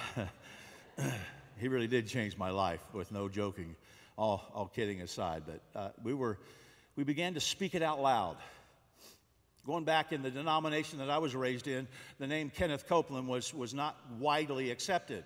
he 1.58 1.68
really 1.68 1.86
did 1.86 2.08
change 2.08 2.38
my 2.38 2.48
life, 2.48 2.80
with 2.94 3.12
no 3.12 3.28
joking, 3.28 3.76
all, 4.16 4.50
all 4.54 4.66
kidding 4.66 5.02
aside. 5.02 5.42
But 5.46 5.60
uh, 5.78 5.90
we, 6.02 6.14
were, 6.14 6.38
we 6.96 7.04
began 7.04 7.34
to 7.34 7.40
speak 7.40 7.74
it 7.74 7.82
out 7.82 8.00
loud. 8.00 8.38
Going 9.66 9.84
back 9.84 10.12
in 10.12 10.22
the 10.22 10.30
denomination 10.30 10.98
that 10.98 11.08
I 11.08 11.18
was 11.18 11.36
raised 11.36 11.68
in, 11.68 11.86
the 12.18 12.26
name 12.26 12.50
Kenneth 12.50 12.88
Copeland 12.88 13.28
was, 13.28 13.54
was 13.54 13.72
not 13.72 13.96
widely 14.18 14.72
accepted. 14.72 15.24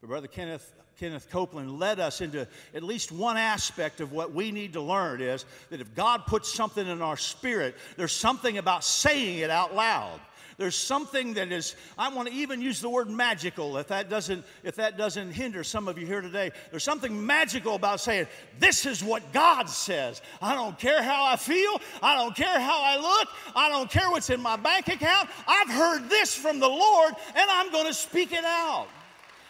But 0.00 0.08
Brother 0.08 0.28
Kenneth, 0.28 0.72
Kenneth 1.00 1.28
Copeland 1.28 1.80
led 1.80 1.98
us 1.98 2.20
into 2.20 2.46
at 2.72 2.84
least 2.84 3.10
one 3.10 3.36
aspect 3.36 4.00
of 4.00 4.12
what 4.12 4.32
we 4.32 4.52
need 4.52 4.74
to 4.74 4.80
learn 4.80 5.20
is 5.20 5.44
that 5.70 5.80
if 5.80 5.92
God 5.94 6.24
puts 6.26 6.52
something 6.52 6.86
in 6.86 7.02
our 7.02 7.16
spirit, 7.16 7.74
there's 7.96 8.12
something 8.12 8.58
about 8.58 8.84
saying 8.84 9.38
it 9.38 9.50
out 9.50 9.74
loud. 9.74 10.20
There's 10.56 10.76
something 10.76 11.34
that 11.34 11.50
is, 11.50 11.74
I 11.98 12.08
want 12.08 12.28
to 12.28 12.34
even 12.34 12.60
use 12.60 12.80
the 12.80 12.88
word 12.88 13.10
magical 13.10 13.76
if 13.76 13.88
that 13.88 14.08
doesn't, 14.08 14.44
if 14.62 14.76
that 14.76 14.96
doesn't 14.96 15.32
hinder 15.32 15.64
some 15.64 15.88
of 15.88 15.98
you 15.98 16.06
here 16.06 16.20
today. 16.20 16.52
There's 16.70 16.84
something 16.84 17.26
magical 17.26 17.74
about 17.74 18.00
saying, 18.00 18.26
This 18.58 18.86
is 18.86 19.02
what 19.02 19.32
God 19.32 19.68
says. 19.68 20.22
I 20.40 20.54
don't 20.54 20.78
care 20.78 21.02
how 21.02 21.24
I 21.24 21.36
feel. 21.36 21.80
I 22.02 22.14
don't 22.14 22.36
care 22.36 22.60
how 22.60 22.82
I 22.82 22.96
look. 22.96 23.28
I 23.56 23.68
don't 23.68 23.90
care 23.90 24.10
what's 24.10 24.30
in 24.30 24.40
my 24.40 24.56
bank 24.56 24.88
account. 24.88 25.28
I've 25.46 25.70
heard 25.70 26.08
this 26.08 26.34
from 26.34 26.60
the 26.60 26.68
Lord 26.68 27.14
and 27.34 27.50
I'm 27.50 27.72
going 27.72 27.86
to 27.86 27.94
speak 27.94 28.32
it 28.32 28.44
out. 28.44 28.86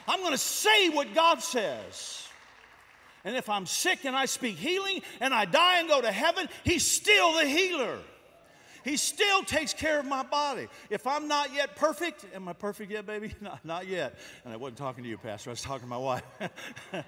I'm 0.09 0.21
going 0.21 0.33
to 0.33 0.39
say 0.39 0.89
what 0.89 1.15
God 1.15 1.43
says. 1.43 2.29
And 3.25 3.37
if 3.37 3.49
I'm 3.49 3.67
sick 3.67 4.05
and 4.05 4.15
I 4.15 4.27
speak 4.27 4.57
healing 4.57 5.03
and 5.21 5.35
I 5.35 5.47
die 5.47 5.79
and 5.79 5.89
go 5.89 6.01
to 6.01 6.13
heaven, 6.13 6.49
He's 6.63 6.87
still 6.87 7.35
the 7.35 7.47
healer. 7.47 7.99
He 8.85 8.99
still 8.99 9.43
takes 9.43 9.73
care 9.73 9.99
of 9.99 10.05
my 10.05 10.23
body. 10.23 10.69
If 10.91 11.07
I'm 11.07 11.27
not 11.27 11.55
yet 11.55 11.75
perfect, 11.75 12.27
am 12.35 12.47
I 12.49 12.53
perfect 12.53 12.91
yet, 12.91 13.07
baby? 13.07 13.35
Not, 13.41 13.65
not 13.65 13.87
yet. 13.87 14.19
And 14.45 14.53
I 14.53 14.57
wasn't 14.57 14.79
talking 14.79 15.03
to 15.05 15.11
you, 15.11 15.19
Pastor, 15.19 15.51
I 15.51 15.53
was 15.53 15.63
talking 15.63 15.83
to 15.83 15.87
my 15.87 15.97
wife. 15.97 16.23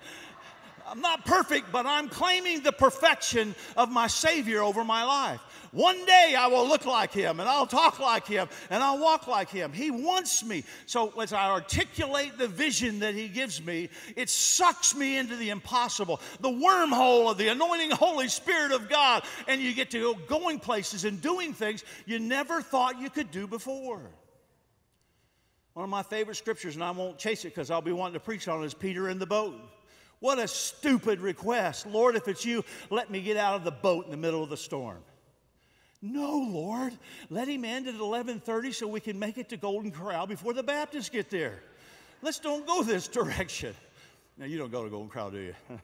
I'm 0.88 1.00
not 1.00 1.24
perfect, 1.24 1.72
but 1.72 1.84
I'm 1.84 2.08
claiming 2.08 2.62
the 2.62 2.72
perfection 2.72 3.54
of 3.76 3.90
my 3.90 4.06
Savior 4.06 4.62
over 4.62 4.84
my 4.84 5.04
life. 5.04 5.40
One 5.72 6.04
day 6.06 6.34
I 6.38 6.46
will 6.46 6.66
look 6.66 6.86
like 6.86 7.12
Him 7.12 7.40
and 7.40 7.48
I'll 7.48 7.66
talk 7.66 7.98
like 7.98 8.26
Him 8.26 8.48
and 8.70 8.82
I'll 8.82 8.98
walk 8.98 9.26
like 9.26 9.50
Him. 9.50 9.72
He 9.72 9.90
wants 9.90 10.44
me. 10.44 10.64
So 10.86 11.12
as 11.20 11.32
I 11.32 11.50
articulate 11.50 12.38
the 12.38 12.46
vision 12.46 13.00
that 13.00 13.14
He 13.14 13.28
gives 13.28 13.62
me, 13.62 13.88
it 14.14 14.30
sucks 14.30 14.94
me 14.94 15.18
into 15.18 15.36
the 15.36 15.50
impossible, 15.50 16.20
the 16.40 16.48
wormhole 16.48 17.30
of 17.30 17.36
the 17.36 17.48
anointing 17.48 17.90
Holy 17.90 18.28
Spirit 18.28 18.72
of 18.72 18.88
God, 18.88 19.24
and 19.48 19.60
you 19.60 19.74
get 19.74 19.90
to 19.90 20.00
go 20.00 20.14
going 20.26 20.60
places 20.60 21.04
and 21.04 21.20
doing 21.20 21.52
things 21.52 21.84
you 22.06 22.18
never 22.18 22.62
thought 22.62 23.00
you 23.00 23.10
could 23.10 23.30
do 23.30 23.46
before. 23.46 24.02
One 25.74 25.84
of 25.84 25.90
my 25.90 26.04
favorite 26.04 26.36
scriptures, 26.36 26.74
and 26.74 26.82
I 26.82 26.92
won't 26.92 27.18
chase 27.18 27.44
it 27.44 27.48
because 27.48 27.70
I'll 27.70 27.82
be 27.82 27.92
wanting 27.92 28.14
to 28.14 28.20
preach 28.20 28.48
on 28.48 28.62
it, 28.62 28.66
is 28.66 28.72
Peter 28.72 29.10
in 29.10 29.18
the 29.18 29.26
boat. 29.26 29.60
What 30.20 30.38
a 30.38 30.49
stupid 30.49 31.20
request. 31.20 31.87
Lord, 31.87 32.16
if 32.16 32.26
it's 32.28 32.44
you, 32.44 32.64
let 32.90 33.11
me 33.11 33.20
get 33.20 33.37
out 33.37 33.54
of 33.54 33.64
the 33.64 33.70
boat 33.70 34.06
in 34.06 34.11
the 34.11 34.16
middle 34.16 34.42
of 34.42 34.49
the 34.49 34.56
storm. 34.56 35.02
No, 36.02 36.37
Lord, 36.50 36.92
let 37.30 37.49
him 37.49 37.64
end 37.64 37.88
at 37.88 37.94
11:30 37.94 38.75
so 38.75 38.87
we 38.87 39.00
can 39.00 39.18
make 39.18 39.38
it 39.38 39.49
to 39.50 39.56
Golden 39.56 39.90
Corral 39.90 40.26
before 40.26 40.52
the 40.52 40.62
Baptists 40.62 41.08
get 41.08 41.30
there. 41.30 41.62
Let's 42.23 42.38
don't 42.38 42.66
go 42.66 42.82
this 42.82 43.08
direction. 43.20 43.75
Now 44.37 44.46
you 44.46 44.58
don't 44.58 44.70
go 44.70 44.85
to 44.85 44.90
Golden 44.90 45.08
Corral, 45.08 45.30
do 45.30 45.38
you? 45.38 45.54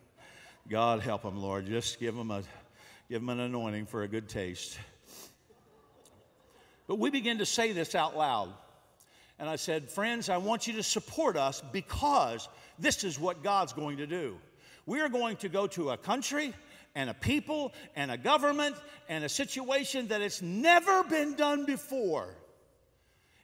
God 0.68 1.00
help 1.00 1.22
them, 1.22 1.36
Lord. 1.36 1.66
Just 1.66 1.98
give 1.98 2.14
them 2.14 2.30
a 2.30 2.42
give 3.08 3.20
them 3.20 3.30
an 3.30 3.40
anointing 3.40 3.86
for 3.86 4.02
a 4.02 4.08
good 4.08 4.28
taste. 4.28 4.78
But 6.86 6.98
we 6.98 7.10
begin 7.10 7.38
to 7.38 7.46
say 7.46 7.72
this 7.72 7.94
out 7.94 8.16
loud. 8.16 8.52
And 9.38 9.48
I 9.48 9.56
said, 9.56 9.90
Friends, 9.90 10.28
I 10.28 10.36
want 10.36 10.66
you 10.66 10.74
to 10.74 10.82
support 10.82 11.36
us 11.36 11.62
because 11.72 12.48
this 12.82 13.04
is 13.04 13.18
what 13.18 13.42
God's 13.42 13.72
going 13.72 13.98
to 13.98 14.06
do. 14.06 14.36
We 14.84 15.00
are 15.00 15.08
going 15.08 15.36
to 15.36 15.48
go 15.48 15.66
to 15.68 15.90
a 15.90 15.96
country 15.96 16.52
and 16.94 17.08
a 17.08 17.14
people 17.14 17.72
and 17.96 18.10
a 18.10 18.18
government 18.18 18.76
and 19.08 19.24
a 19.24 19.28
situation 19.28 20.08
that 20.08 20.20
it's 20.20 20.42
never 20.42 21.04
been 21.04 21.34
done 21.34 21.64
before. 21.64 22.28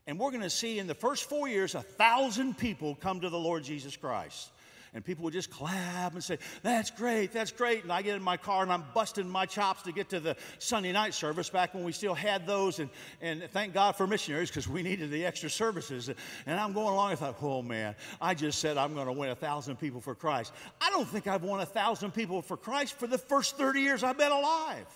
And 0.06 0.18
we're 0.18 0.30
going 0.30 0.42
to 0.42 0.50
see 0.50 0.78
in 0.78 0.86
the 0.86 0.94
first 0.94 1.28
four 1.28 1.48
years 1.48 1.74
a 1.74 1.82
thousand 1.82 2.58
people 2.58 2.94
come 2.94 3.20
to 3.20 3.30
the 3.30 3.38
Lord 3.38 3.62
Jesus 3.64 3.96
Christ 3.96 4.50
and 4.94 5.04
people 5.04 5.24
would 5.24 5.32
just 5.32 5.50
clap 5.50 6.14
and 6.14 6.22
say, 6.22 6.38
That's 6.62 6.90
great, 6.90 7.32
that's 7.32 7.52
great. 7.52 7.82
And 7.82 7.92
I 7.92 8.02
get 8.02 8.16
in 8.16 8.22
my 8.22 8.36
car 8.36 8.62
and 8.62 8.72
I'm 8.72 8.84
busting 8.94 9.28
my 9.28 9.46
chops 9.46 9.82
to 9.82 9.92
get 9.92 10.10
to 10.10 10.20
the 10.20 10.36
Sunday 10.58 10.92
night 10.92 11.14
service 11.14 11.50
back 11.50 11.74
when 11.74 11.84
we 11.84 11.92
still 11.92 12.14
had 12.14 12.46
those. 12.46 12.78
And, 12.78 12.90
and 13.20 13.42
thank 13.50 13.74
God 13.74 13.96
for 13.96 14.06
missionaries 14.06 14.48
because 14.48 14.68
we 14.68 14.82
needed 14.82 15.10
the 15.10 15.24
extra 15.24 15.50
services. 15.50 16.10
And 16.46 16.60
I'm 16.60 16.72
going 16.72 16.92
along, 16.92 17.12
I 17.12 17.14
thought, 17.16 17.36
Oh 17.42 17.62
man, 17.62 17.94
I 18.20 18.34
just 18.34 18.58
said 18.58 18.76
I'm 18.76 18.94
going 18.94 19.06
to 19.06 19.12
win 19.12 19.30
a 19.30 19.36
thousand 19.36 19.76
people 19.76 20.00
for 20.00 20.14
Christ. 20.14 20.52
I 20.80 20.90
don't 20.90 21.08
think 21.08 21.26
I've 21.26 21.44
won 21.44 21.60
a 21.60 21.66
thousand 21.66 22.12
people 22.12 22.42
for 22.42 22.56
Christ 22.56 22.94
for 22.94 23.06
the 23.06 23.18
first 23.18 23.56
30 23.58 23.80
years 23.80 24.02
I've 24.02 24.18
been 24.18 24.32
alive. 24.32 24.86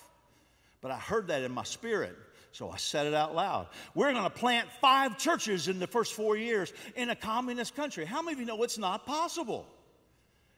But 0.80 0.90
I 0.90 0.96
heard 0.96 1.28
that 1.28 1.42
in 1.42 1.52
my 1.52 1.64
spirit. 1.64 2.16
So 2.52 2.70
I 2.70 2.76
said 2.76 3.06
it 3.06 3.14
out 3.14 3.34
loud. 3.34 3.68
We're 3.94 4.12
going 4.12 4.24
to 4.24 4.30
plant 4.30 4.68
five 4.80 5.18
churches 5.18 5.68
in 5.68 5.78
the 5.78 5.86
first 5.86 6.12
four 6.12 6.36
years 6.36 6.72
in 6.96 7.08
a 7.08 7.16
communist 7.16 7.74
country. 7.74 8.04
How 8.04 8.20
many 8.20 8.34
of 8.34 8.40
you 8.40 8.46
know 8.46 8.62
it's 8.62 8.78
not 8.78 9.06
possible? 9.06 9.66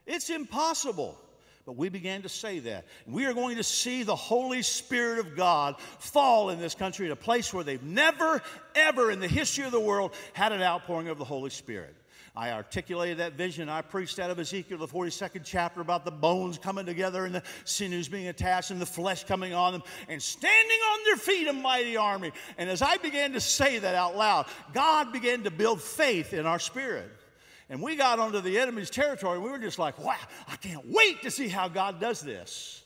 It's 0.06 0.30
impossible. 0.30 1.18
But 1.66 1.76
we 1.76 1.88
began 1.88 2.22
to 2.22 2.28
say 2.28 2.58
that. 2.60 2.84
We 3.06 3.24
are 3.24 3.32
going 3.32 3.56
to 3.56 3.62
see 3.62 4.02
the 4.02 4.14
Holy 4.14 4.60
Spirit 4.60 5.18
of 5.18 5.34
God 5.34 5.76
fall 5.98 6.50
in 6.50 6.58
this 6.58 6.74
country 6.74 7.06
at 7.06 7.12
a 7.12 7.16
place 7.16 7.54
where 7.54 7.64
they've 7.64 7.82
never, 7.82 8.42
ever 8.74 9.10
in 9.10 9.18
the 9.18 9.28
history 9.28 9.64
of 9.64 9.72
the 9.72 9.80
world 9.80 10.12
had 10.34 10.52
an 10.52 10.60
outpouring 10.60 11.08
of 11.08 11.16
the 11.16 11.24
Holy 11.24 11.48
Spirit. 11.48 11.96
I 12.36 12.50
articulated 12.50 13.18
that 13.18 13.34
vision. 13.34 13.68
I 13.68 13.80
preached 13.80 14.18
out 14.18 14.28
of 14.28 14.40
Ezekiel, 14.40 14.78
the 14.78 14.88
42nd 14.88 15.42
chapter, 15.44 15.80
about 15.80 16.04
the 16.04 16.10
bones 16.10 16.58
coming 16.58 16.84
together 16.84 17.24
and 17.24 17.34
the 17.34 17.44
sinews 17.64 18.08
being 18.08 18.26
attached 18.26 18.72
and 18.72 18.80
the 18.80 18.86
flesh 18.86 19.22
coming 19.24 19.54
on 19.54 19.72
them 19.72 19.82
and 20.08 20.20
standing 20.20 20.78
on 20.92 20.98
their 21.04 21.16
feet, 21.16 21.46
a 21.46 21.52
mighty 21.52 21.96
army. 21.96 22.32
And 22.58 22.68
as 22.68 22.82
I 22.82 22.96
began 22.96 23.32
to 23.34 23.40
say 23.40 23.78
that 23.78 23.94
out 23.94 24.16
loud, 24.16 24.46
God 24.72 25.12
began 25.12 25.44
to 25.44 25.50
build 25.50 25.80
faith 25.80 26.34
in 26.34 26.44
our 26.44 26.58
spirit. 26.58 27.08
And 27.70 27.80
we 27.80 27.96
got 27.96 28.18
onto 28.18 28.40
the 28.40 28.58
enemy's 28.58 28.90
territory, 28.90 29.38
we 29.38 29.50
were 29.50 29.58
just 29.58 29.78
like, 29.78 29.98
wow, 29.98 30.16
I 30.48 30.56
can't 30.56 30.86
wait 30.86 31.22
to 31.22 31.30
see 31.30 31.48
how 31.48 31.68
God 31.68 32.00
does 32.00 32.20
this 32.20 32.82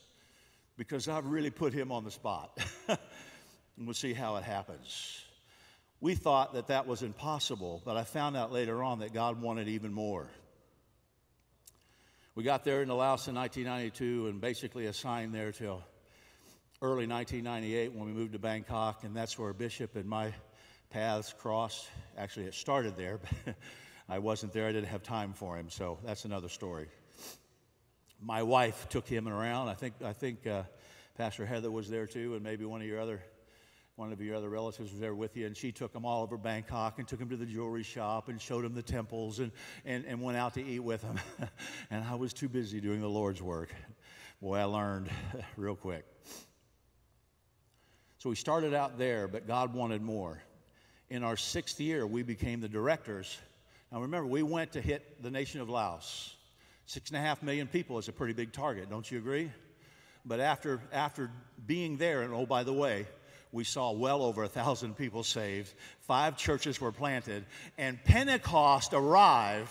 because 0.76 1.08
I've 1.08 1.26
really 1.26 1.50
put 1.50 1.72
him 1.72 1.90
on 1.90 2.04
the 2.04 2.10
spot. 2.10 2.58
and 2.88 2.98
we'll 3.86 3.94
see 3.94 4.12
how 4.12 4.36
it 4.36 4.44
happens. 4.44 5.24
We 6.00 6.14
thought 6.14 6.54
that 6.54 6.68
that 6.68 6.86
was 6.86 7.02
impossible, 7.02 7.82
but 7.84 7.96
I 7.96 8.04
found 8.04 8.36
out 8.36 8.52
later 8.52 8.82
on 8.82 9.00
that 9.00 9.12
God 9.12 9.42
wanted 9.42 9.68
even 9.68 9.92
more. 9.92 10.28
We 12.36 12.44
got 12.44 12.62
there 12.62 12.82
in 12.82 12.88
Laos 12.88 13.26
in 13.26 13.34
1992 13.34 14.28
and 14.28 14.40
basically 14.40 14.86
assigned 14.86 15.34
there 15.34 15.50
till 15.50 15.82
early 16.80 17.08
1998 17.08 17.92
when 17.92 18.06
we 18.06 18.12
moved 18.12 18.34
to 18.34 18.38
Bangkok, 18.38 19.02
and 19.02 19.16
that's 19.16 19.36
where 19.36 19.52
Bishop 19.52 19.96
and 19.96 20.06
my 20.06 20.32
paths 20.90 21.34
crossed. 21.36 21.88
Actually, 22.16 22.46
it 22.46 22.54
started 22.54 22.96
there, 22.96 23.18
I 24.08 24.18
wasn't 24.18 24.52
there. 24.52 24.66
I 24.66 24.72
didn't 24.72 24.88
have 24.88 25.02
time 25.02 25.32
for 25.34 25.56
him, 25.56 25.68
so 25.68 25.98
that's 26.04 26.24
another 26.24 26.48
story. 26.48 26.88
My 28.20 28.42
wife 28.42 28.88
took 28.88 29.06
him 29.06 29.28
around. 29.28 29.68
I 29.68 29.74
think, 29.74 29.94
I 30.02 30.12
think 30.12 30.46
uh, 30.46 30.62
Pastor 31.16 31.44
Heather 31.44 31.70
was 31.70 31.90
there 31.90 32.06
too, 32.06 32.34
and 32.34 32.42
maybe 32.42 32.64
one 32.64 32.80
of 32.80 32.86
your 32.86 33.00
other 33.00 33.20
one 33.98 34.12
of 34.12 34.20
your 34.20 34.36
other 34.36 34.48
relatives 34.48 34.92
was 34.92 35.00
there 35.00 35.12
with 35.12 35.36
you, 35.36 35.44
and 35.44 35.56
she 35.56 35.72
took 35.72 35.92
him 35.92 36.06
all 36.06 36.22
over 36.22 36.36
Bangkok 36.36 37.00
and 37.00 37.08
took 37.08 37.18
him 37.18 37.28
to 37.30 37.36
the 37.36 37.44
jewelry 37.44 37.82
shop 37.82 38.28
and 38.28 38.40
showed 38.40 38.64
him 38.64 38.72
the 38.72 38.82
temples 38.82 39.40
and, 39.40 39.50
and, 39.84 40.04
and 40.04 40.22
went 40.22 40.38
out 40.38 40.54
to 40.54 40.64
eat 40.64 40.78
with 40.78 41.02
him. 41.02 41.18
and 41.90 42.04
I 42.04 42.14
was 42.14 42.32
too 42.32 42.48
busy 42.48 42.80
doing 42.80 43.00
the 43.00 43.08
Lord's 43.08 43.42
work. 43.42 43.74
Boy, 44.40 44.58
I 44.58 44.64
learned 44.64 45.10
real 45.56 45.74
quick. 45.74 46.04
So 48.18 48.30
we 48.30 48.36
started 48.36 48.72
out 48.72 48.98
there, 48.98 49.26
but 49.26 49.48
God 49.48 49.74
wanted 49.74 50.00
more. 50.00 50.40
In 51.10 51.24
our 51.24 51.36
sixth 51.36 51.80
year, 51.80 52.06
we 52.06 52.22
became 52.22 52.60
the 52.60 52.68
directors. 52.68 53.36
Now 53.90 54.02
remember, 54.02 54.26
we 54.26 54.42
went 54.42 54.72
to 54.72 54.80
hit 54.80 55.22
the 55.22 55.30
nation 55.30 55.60
of 55.60 55.68
Laos. 55.68 56.34
Six 56.86 57.10
and 57.10 57.16
a 57.16 57.20
half 57.20 57.42
million 57.42 57.66
people 57.66 57.98
is 57.98 58.08
a 58.08 58.12
pretty 58.12 58.32
big 58.32 58.52
target, 58.52 58.90
don't 58.90 59.10
you 59.10 59.18
agree? 59.18 59.50
But 60.24 60.40
after, 60.40 60.80
after 60.92 61.30
being 61.66 61.96
there, 61.96 62.22
and 62.22 62.34
oh, 62.34 62.46
by 62.46 62.64
the 62.64 62.72
way, 62.72 63.06
we 63.50 63.64
saw 63.64 63.92
well 63.92 64.22
over 64.22 64.44
a 64.44 64.48
thousand 64.48 64.96
people 64.96 65.22
saved, 65.22 65.72
five 66.00 66.36
churches 66.36 66.80
were 66.80 66.92
planted, 66.92 67.46
and 67.78 68.02
Pentecost 68.04 68.92
arrived. 68.92 69.70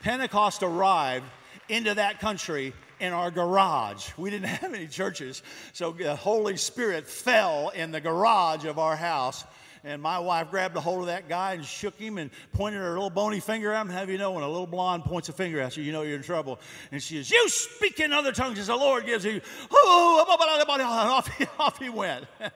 Pentecost 0.00 0.62
arrived 0.62 1.26
into 1.68 1.94
that 1.94 2.20
country 2.20 2.72
in 3.00 3.12
our 3.12 3.32
garage. 3.32 4.10
We 4.16 4.30
didn't 4.30 4.46
have 4.60 4.74
any 4.74 4.86
churches, 4.86 5.42
so 5.72 5.90
the 5.90 6.14
Holy 6.14 6.56
Spirit 6.56 7.08
fell 7.08 7.70
in 7.70 7.90
the 7.90 8.00
garage 8.00 8.64
of 8.64 8.78
our 8.78 8.96
house 8.96 9.44
and 9.86 10.02
my 10.02 10.18
wife 10.18 10.50
grabbed 10.50 10.76
a 10.76 10.80
hold 10.80 11.00
of 11.00 11.06
that 11.06 11.28
guy 11.28 11.54
and 11.54 11.64
shook 11.64 11.94
him 11.96 12.18
and 12.18 12.32
pointed 12.52 12.78
her 12.78 12.88
little 12.90 13.08
bony 13.08 13.38
finger 13.38 13.72
at 13.72 13.80
him. 13.80 13.88
Have 13.88 14.10
you 14.10 14.18
know 14.18 14.32
when 14.32 14.42
a 14.42 14.48
little 14.48 14.66
blonde 14.66 15.04
points 15.04 15.28
a 15.28 15.32
finger 15.32 15.60
at 15.60 15.76
you, 15.76 15.84
you 15.84 15.92
know 15.92 16.02
you're 16.02 16.16
in 16.16 16.22
trouble. 16.22 16.58
And 16.90 17.00
she 17.00 17.16
says, 17.18 17.30
You 17.30 17.48
speak 17.48 18.00
in 18.00 18.12
other 18.12 18.32
tongues 18.32 18.58
as 18.58 18.66
the 18.66 18.74
Lord 18.74 19.06
gives 19.06 19.24
you. 19.24 19.40
off 19.70 21.28
he, 21.38 21.46
off 21.58 21.78
he 21.78 21.88
went. 21.88 22.26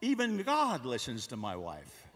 Even 0.00 0.42
God 0.42 0.84
listens 0.84 1.28
to 1.28 1.36
my 1.36 1.54
wife. 1.54 2.08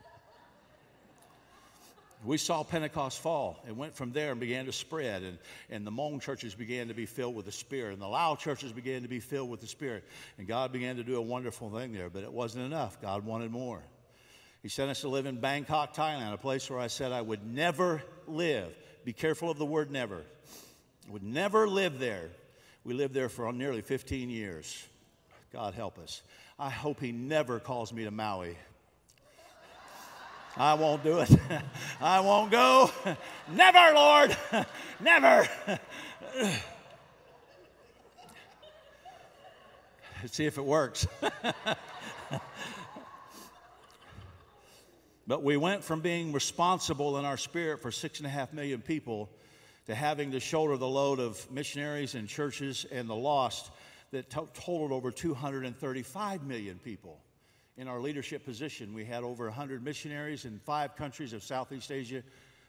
We 2.24 2.38
saw 2.38 2.62
Pentecost 2.62 3.18
fall. 3.18 3.58
It 3.66 3.76
went 3.76 3.94
from 3.94 4.12
there 4.12 4.30
and 4.30 4.38
began 4.38 4.66
to 4.66 4.72
spread. 4.72 5.22
And, 5.24 5.38
and 5.70 5.84
the 5.84 5.90
Hmong 5.90 6.20
churches 6.20 6.54
began 6.54 6.88
to 6.88 6.94
be 6.94 7.06
filled 7.06 7.34
with 7.34 7.46
the 7.46 7.52
Spirit. 7.52 7.94
And 7.94 8.02
the 8.02 8.06
Lao 8.06 8.36
churches 8.36 8.72
began 8.72 9.02
to 9.02 9.08
be 9.08 9.18
filled 9.18 9.50
with 9.50 9.60
the 9.60 9.66
Spirit. 9.66 10.04
And 10.38 10.46
God 10.46 10.70
began 10.72 10.96
to 10.96 11.04
do 11.04 11.16
a 11.16 11.20
wonderful 11.20 11.70
thing 11.70 11.92
there. 11.92 12.08
But 12.10 12.22
it 12.22 12.32
wasn't 12.32 12.64
enough. 12.64 13.00
God 13.00 13.24
wanted 13.24 13.50
more. 13.50 13.82
He 14.62 14.68
sent 14.68 14.90
us 14.90 15.00
to 15.00 15.08
live 15.08 15.26
in 15.26 15.40
Bangkok, 15.40 15.94
Thailand, 15.94 16.32
a 16.32 16.38
place 16.38 16.70
where 16.70 16.78
I 16.78 16.86
said 16.86 17.10
I 17.10 17.20
would 17.20 17.44
never 17.44 18.02
live. 18.28 18.72
Be 19.04 19.12
careful 19.12 19.50
of 19.50 19.58
the 19.58 19.66
word 19.66 19.90
never. 19.90 20.22
I 21.08 21.12
would 21.12 21.24
never 21.24 21.66
live 21.66 21.98
there. 21.98 22.30
We 22.84 22.94
lived 22.94 23.12
there 23.12 23.28
for 23.28 23.52
nearly 23.52 23.82
15 23.82 24.30
years. 24.30 24.86
God 25.52 25.74
help 25.74 25.98
us. 25.98 26.22
I 26.58 26.70
hope 26.70 27.00
He 27.00 27.10
never 27.10 27.58
calls 27.58 27.92
me 27.92 28.04
to 28.04 28.12
Maui. 28.12 28.56
I 30.56 30.74
won't 30.74 31.02
do 31.02 31.18
it. 31.20 31.30
I 32.00 32.20
won't 32.20 32.50
go. 32.50 32.90
Never, 33.50 33.94
Lord. 33.94 34.36
Never. 35.00 35.48
See 40.26 40.44
if 40.44 40.58
it 40.58 40.64
works. 40.64 41.06
But 45.26 45.42
we 45.42 45.56
went 45.56 45.84
from 45.84 46.00
being 46.00 46.32
responsible 46.32 47.18
in 47.18 47.24
our 47.24 47.36
spirit 47.36 47.80
for 47.80 47.90
six 47.90 48.18
and 48.18 48.26
a 48.26 48.30
half 48.30 48.52
million 48.52 48.80
people 48.80 49.30
to 49.86 49.94
having 49.94 50.32
to 50.32 50.40
shoulder 50.40 50.76
the 50.76 50.86
load 50.86 51.18
of 51.18 51.50
missionaries 51.50 52.14
and 52.14 52.28
churches 52.28 52.86
and 52.90 53.08
the 53.08 53.14
lost 53.14 53.70
that 54.10 54.30
totaled 54.30 54.92
over 54.92 55.10
235 55.10 56.42
million 56.44 56.78
people 56.84 57.20
in 57.76 57.88
our 57.88 58.00
leadership 58.00 58.44
position. 58.44 58.94
We 58.94 59.04
had 59.04 59.24
over 59.24 59.46
100 59.46 59.82
missionaries 59.82 60.44
in 60.44 60.58
five 60.58 60.96
countries 60.96 61.32
of 61.32 61.42
Southeast 61.42 61.90
Asia, 61.90 62.22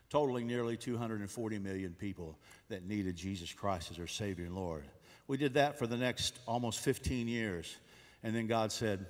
totaling 0.10 0.48
nearly 0.48 0.78
240 0.78 1.60
million 1.60 1.94
people 2.00 2.38
that 2.70 2.88
needed 2.88 3.16
Jesus 3.16 3.52
Christ 3.52 3.92
as 3.92 3.98
their 3.98 4.08
Savior 4.08 4.46
and 4.46 4.56
Lord. 4.56 4.86
We 5.28 5.38
did 5.38 5.56
that 5.56 5.78
for 5.78 5.88
the 5.88 5.98
next 5.98 6.40
almost 6.48 6.80
15 6.80 7.28
years. 7.28 7.76
And 8.24 8.36
then 8.36 8.48
God 8.48 8.72
said, 8.72 9.06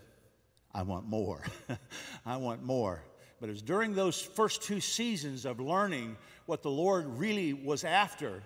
I 0.73 0.81
want 0.81 1.05
more. 1.05 1.43
I 2.25 2.37
want 2.37 2.63
more. 2.63 3.03
But 3.43 3.49
it 3.49 3.55
was 3.55 3.61
during 3.61 3.93
those 3.93 4.21
first 4.21 4.63
two 4.63 4.79
seasons 4.79 5.43
of 5.43 5.59
learning 5.59 6.15
what 6.45 6.63
the 6.63 6.71
Lord 6.71 7.05
really 7.05 7.51
was 7.51 7.83
after 7.83 8.41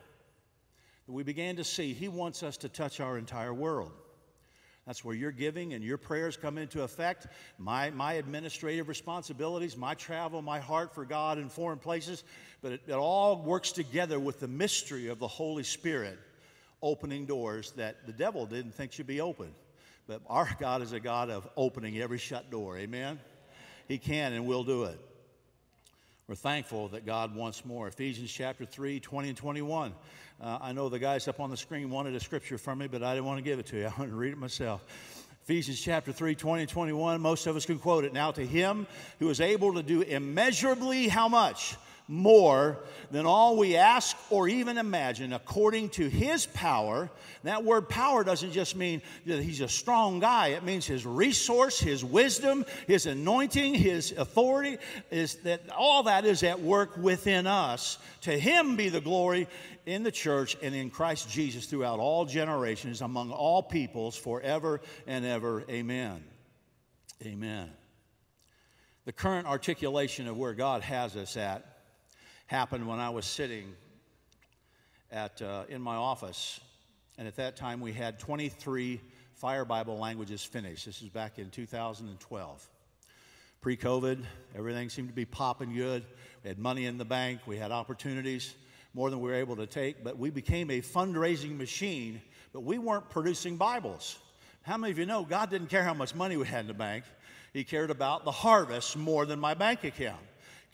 that 1.06 1.12
we 1.12 1.22
began 1.22 1.56
to 1.58 1.64
see 1.64 1.94
He 1.94 2.08
wants 2.08 2.42
us 2.42 2.58
to 2.58 2.68
touch 2.68 3.00
our 3.00 3.20
entire 3.20 3.54
world. 3.54 3.92
That's 4.88 5.06
where 5.06 5.14
your 5.14 5.32
giving 5.32 5.74
and 5.74 5.84
your 5.84 6.00
prayers 6.00 6.36
come 6.36 6.58
into 6.58 6.82
effect. 6.82 7.28
My, 7.60 7.92
my 7.92 8.14
administrative 8.14 8.88
responsibilities, 8.88 9.78
my 9.78 9.94
travel, 9.94 10.42
my 10.42 10.60
heart 10.60 10.96
for 10.96 11.06
God 11.06 11.38
in 11.38 11.48
foreign 11.48 11.78
places. 11.78 12.24
But 12.64 12.72
it, 12.72 12.82
it 12.88 12.94
all 12.94 13.40
works 13.44 13.72
together 13.72 14.20
with 14.20 14.40
the 14.40 14.48
mystery 14.48 15.10
of 15.10 15.20
the 15.20 15.28
Holy 15.28 15.62
Spirit 15.62 16.18
opening 16.82 17.28
doors 17.28 17.72
that 17.74 18.08
the 18.08 18.14
devil 18.14 18.48
didn't 18.48 18.72
think 18.72 18.94
should 18.94 19.06
be 19.06 19.22
open. 19.22 19.54
But 20.08 20.24
our 20.26 20.50
God 20.60 20.82
is 20.82 20.92
a 20.92 21.00
God 21.00 21.30
of 21.30 21.48
opening 21.56 22.00
every 22.00 22.18
shut 22.18 22.50
door. 22.50 22.80
Amen? 22.80 23.20
He 23.88 23.98
can 23.98 24.34
and 24.34 24.46
will 24.46 24.64
do 24.64 24.84
it. 24.84 25.00
We're 26.28 26.36
thankful 26.36 26.90
that 26.90 27.06
God 27.06 27.34
wants 27.34 27.64
more. 27.64 27.88
Ephesians 27.88 28.30
chapter 28.30 28.66
3, 28.66 29.00
20 29.00 29.30
and 29.30 29.38
21. 29.38 29.94
Uh, 30.42 30.58
I 30.62 30.74
know 30.74 30.90
the 30.90 31.00
guys 31.00 31.28
up 31.30 31.40
on 31.40 31.50
the 31.50 31.56
screen 31.56 31.90
wanted 31.90 32.16
a 32.16 32.20
scripture 32.20 32.58
from 32.58 32.80
me, 32.80 32.88
but 32.88 33.02
I 33.02 33.14
didn't 33.14 33.26
want 33.26 33.38
to 33.38 33.44
give 33.44 33.60
it 33.60 33.66
to 33.68 33.78
you. 33.78 33.86
I 33.98 34.00
want 34.00 34.12
to 34.12 34.16
read 34.16 34.34
it 34.34 34.38
myself. 34.38 34.84
Ephesians 35.44 35.80
chapter 35.80 36.12
3, 36.12 36.36
20 36.36 36.64
and 36.64 36.70
21. 36.70 37.22
Most 37.22 37.48
of 37.48 37.56
us 37.56 37.66
can 37.66 37.80
quote 37.80 38.04
it. 38.04 38.12
Now 38.12 38.32
to 38.32 38.46
him 38.46 38.86
who 39.20 39.30
is 39.30 39.40
able 39.40 39.74
to 39.76 39.84
do 39.84 40.02
immeasurably 40.02 41.08
how 41.08 41.30
much? 41.30 41.78
More 42.08 42.80
than 43.12 43.26
all 43.26 43.58
we 43.58 43.76
ask 43.76 44.16
or 44.30 44.48
even 44.48 44.78
imagine, 44.78 45.34
according 45.34 45.90
to 45.90 46.10
his 46.10 46.46
power. 46.46 47.10
That 47.44 47.64
word 47.64 47.90
power 47.90 48.24
doesn't 48.24 48.52
just 48.52 48.76
mean 48.76 49.02
that 49.26 49.42
he's 49.42 49.62
a 49.62 49.68
strong 49.68 50.20
guy, 50.20 50.50
it 50.50 50.64
means 50.64 50.86
his 50.86 51.06
resource, 51.06 51.80
his 51.80 52.04
wisdom, 52.04 52.66
his 52.88 53.06
anointing, 53.06 53.74
his 53.74 54.12
authority, 54.14 54.78
is 55.12 55.36
that 55.44 55.62
all 55.70 56.04
that 56.04 56.26
is 56.26 56.44
at 56.44 56.62
work 56.62 56.98
within 56.98 57.48
us. 57.48 57.98
To 58.22 58.38
him 58.38 58.76
be 58.76 58.90
the 58.90 59.02
glory 59.02 59.48
in 59.86 60.04
the 60.04 60.12
church 60.12 60.58
and 60.62 60.76
in 60.76 60.90
Christ 60.90 61.30
Jesus 61.30 61.66
throughout 61.66 62.00
all 62.00 62.26
generations, 62.26 63.02
among 63.02 63.32
all 63.32 63.64
peoples, 63.64 64.16
forever 64.16 64.82
and 65.06 65.26
ever. 65.26 65.64
Amen. 65.70 66.24
Amen. 67.26 67.70
The 69.06 69.14
current 69.14 69.48
articulation 69.48 70.28
of 70.28 70.38
where 70.38 70.54
God 70.54 70.82
has 70.82 71.16
us 71.16 71.38
at 71.38 71.77
happened 72.48 72.88
when 72.88 73.00
I 73.00 73.10
was 73.10 73.26
sitting 73.26 73.74
at, 75.12 75.42
uh, 75.42 75.66
in 75.68 75.82
my 75.82 75.96
office. 75.96 76.62
And 77.18 77.28
at 77.28 77.36
that 77.36 77.58
time, 77.58 77.82
we 77.82 77.92
had 77.92 78.20
23 78.20 79.02
Fire 79.34 79.66
Bible 79.66 80.00
languages 80.00 80.44
finished. 80.44 80.86
This 80.86 81.02
is 81.02 81.10
back 81.10 81.40
in 81.40 81.50
2012. 81.50 82.70
Pre 83.60 83.78
COVID, 83.78 84.24
everything 84.56 84.90
seemed 84.90 85.10
to 85.10 85.14
be 85.14 85.26
popping 85.26 85.74
good. 85.74 86.06
We 86.44 86.48
had 86.48 86.58
money 86.58 86.86
in 86.86 86.98
the 86.98 87.06
bank, 87.06 87.42
we 87.46 87.58
had 87.58 87.72
opportunities, 87.72 88.56
more 88.94 89.10
than 89.10 89.20
we 89.20 89.30
were 89.30 89.36
able 89.36 89.58
to 89.58 89.68
take, 89.68 90.04
but 90.04 90.18
we 90.18 90.30
became 90.30 90.72
a 90.72 90.80
fundraising 90.80 91.58
machine, 91.58 92.22
but 92.54 92.62
we 92.62 92.78
weren't 92.78 93.10
producing 93.10 93.58
Bibles. 93.58 94.18
How 94.62 94.78
many 94.78 94.92
of 94.92 94.98
you 94.98 95.06
know 95.06 95.24
God 95.24 95.50
didn't 95.50 95.68
care 95.68 95.84
how 95.84 95.94
much 95.94 96.16
money 96.16 96.38
we 96.38 96.48
had 96.48 96.62
in 96.62 96.68
the 96.68 96.74
bank? 96.74 97.04
He 97.52 97.64
cared 97.64 97.92
about 97.92 98.24
the 98.24 98.32
harvest 98.32 98.96
more 98.96 99.26
than 99.26 99.40
my 99.40 99.54
bank 99.54 99.84
account 99.84 100.22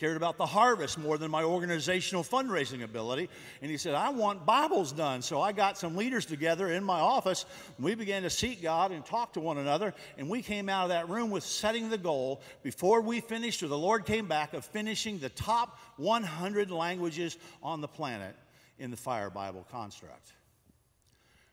cared 0.04 0.18
about 0.18 0.36
the 0.36 0.46
harvest 0.46 0.98
more 0.98 1.18
than 1.18 1.32
my 1.32 1.44
organizational 1.44 2.26
fundraising 2.26 2.84
ability. 2.84 3.30
And 3.62 3.72
he 3.72 3.78
said, 3.78 3.96
I 3.96 4.10
want 4.10 4.46
Bibles 4.46 4.92
done. 4.92 5.22
So 5.22 5.39
I 5.39 5.54
got 5.54 5.78
some 5.78 5.96
leaders 5.96 6.26
together 6.26 6.70
in 6.70 6.84
my 6.84 7.00
office. 7.00 7.46
We 7.80 7.96
began 7.96 8.24
to 8.24 8.30
seek 8.30 8.62
God 8.62 8.92
and 8.92 9.06
talk 9.06 9.32
to 9.36 9.39
one 9.39 9.60
another. 9.60 9.94
And 10.18 10.28
we 10.28 10.42
came 10.42 10.68
out 10.68 10.84
of 10.84 10.89
that 10.89 11.08
room 11.08 11.32
with 11.32 11.46
setting 11.46 11.89
the 11.89 11.98
goal 11.98 12.42
before 12.63 13.00
we 13.00 13.22
finished, 13.22 13.63
or 13.63 13.70
the 13.70 13.78
Lord 13.78 14.04
came 14.04 14.28
back, 14.28 14.54
of 14.54 14.66
finishing 14.66 15.20
the 15.20 15.30
top 15.30 15.80
100 15.96 16.70
languages 16.70 17.38
on 17.62 17.80
the 17.80 17.88
planet 17.88 18.36
in 18.80 18.92
the 18.92 18.98
Fire 18.98 19.30
Bible 19.30 19.66
construct. 19.72 20.34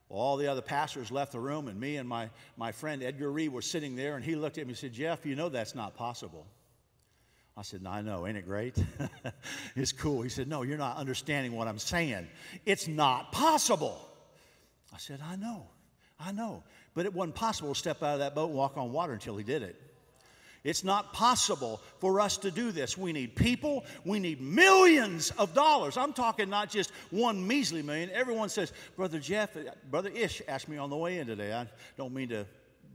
Well, 0.08 0.18
all 0.18 0.36
the 0.36 0.48
other 0.48 0.60
pastors 0.60 1.12
left 1.12 1.30
the 1.30 1.38
room, 1.38 1.68
and 1.68 1.78
me 1.78 1.98
and 1.98 2.08
my, 2.08 2.28
my 2.56 2.72
friend 2.72 3.00
Edgar 3.00 3.30
Reed 3.30 3.52
were 3.52 3.62
sitting 3.62 3.94
there, 3.94 4.16
and 4.16 4.24
he 4.24 4.34
looked 4.34 4.58
at 4.58 4.66
me 4.66 4.70
and 4.70 4.78
said, 4.78 4.92
Jeff, 4.92 5.24
you 5.24 5.36
know 5.36 5.48
that's 5.48 5.76
not 5.76 5.94
possible. 5.94 6.48
I 7.56 7.62
said, 7.62 7.82
I 7.86 8.00
know. 8.00 8.26
Ain't 8.26 8.36
it 8.36 8.46
great? 8.46 8.76
it's 9.76 9.92
cool. 9.92 10.22
He 10.22 10.28
said, 10.28 10.48
No, 10.48 10.62
you're 10.62 10.78
not 10.78 10.96
understanding 10.96 11.52
what 11.52 11.68
I'm 11.68 11.78
saying. 11.78 12.26
It's 12.64 12.88
not 12.88 13.32
possible. 13.32 14.08
I 14.94 14.98
said, 14.98 15.20
I 15.22 15.36
know. 15.36 15.66
I 16.18 16.32
know. 16.32 16.62
But 16.94 17.06
it 17.06 17.14
wasn't 17.14 17.34
possible 17.34 17.72
to 17.72 17.78
step 17.78 18.02
out 18.02 18.14
of 18.14 18.18
that 18.20 18.34
boat 18.34 18.46
and 18.46 18.54
walk 18.54 18.76
on 18.76 18.92
water 18.92 19.12
until 19.12 19.36
he 19.36 19.44
did 19.44 19.62
it. 19.62 19.80
It's 20.62 20.84
not 20.84 21.14
possible 21.14 21.80
for 22.00 22.20
us 22.20 22.36
to 22.38 22.50
do 22.50 22.70
this. 22.70 22.96
We 22.98 23.12
need 23.12 23.34
people, 23.34 23.84
we 24.04 24.18
need 24.18 24.42
millions 24.42 25.30
of 25.32 25.54
dollars. 25.54 25.96
I'm 25.96 26.12
talking 26.12 26.50
not 26.50 26.68
just 26.68 26.90
one 27.10 27.46
measly 27.46 27.80
million. 27.80 28.10
Everyone 28.10 28.50
says, 28.50 28.72
Brother 28.94 29.18
Jeff, 29.18 29.56
uh, 29.56 29.60
Brother 29.90 30.10
Ish 30.10 30.42
asked 30.46 30.68
me 30.68 30.76
on 30.76 30.90
the 30.90 30.96
way 30.96 31.18
in 31.18 31.26
today. 31.26 31.54
I 31.54 31.66
don't 31.96 32.12
mean 32.12 32.28
to 32.28 32.46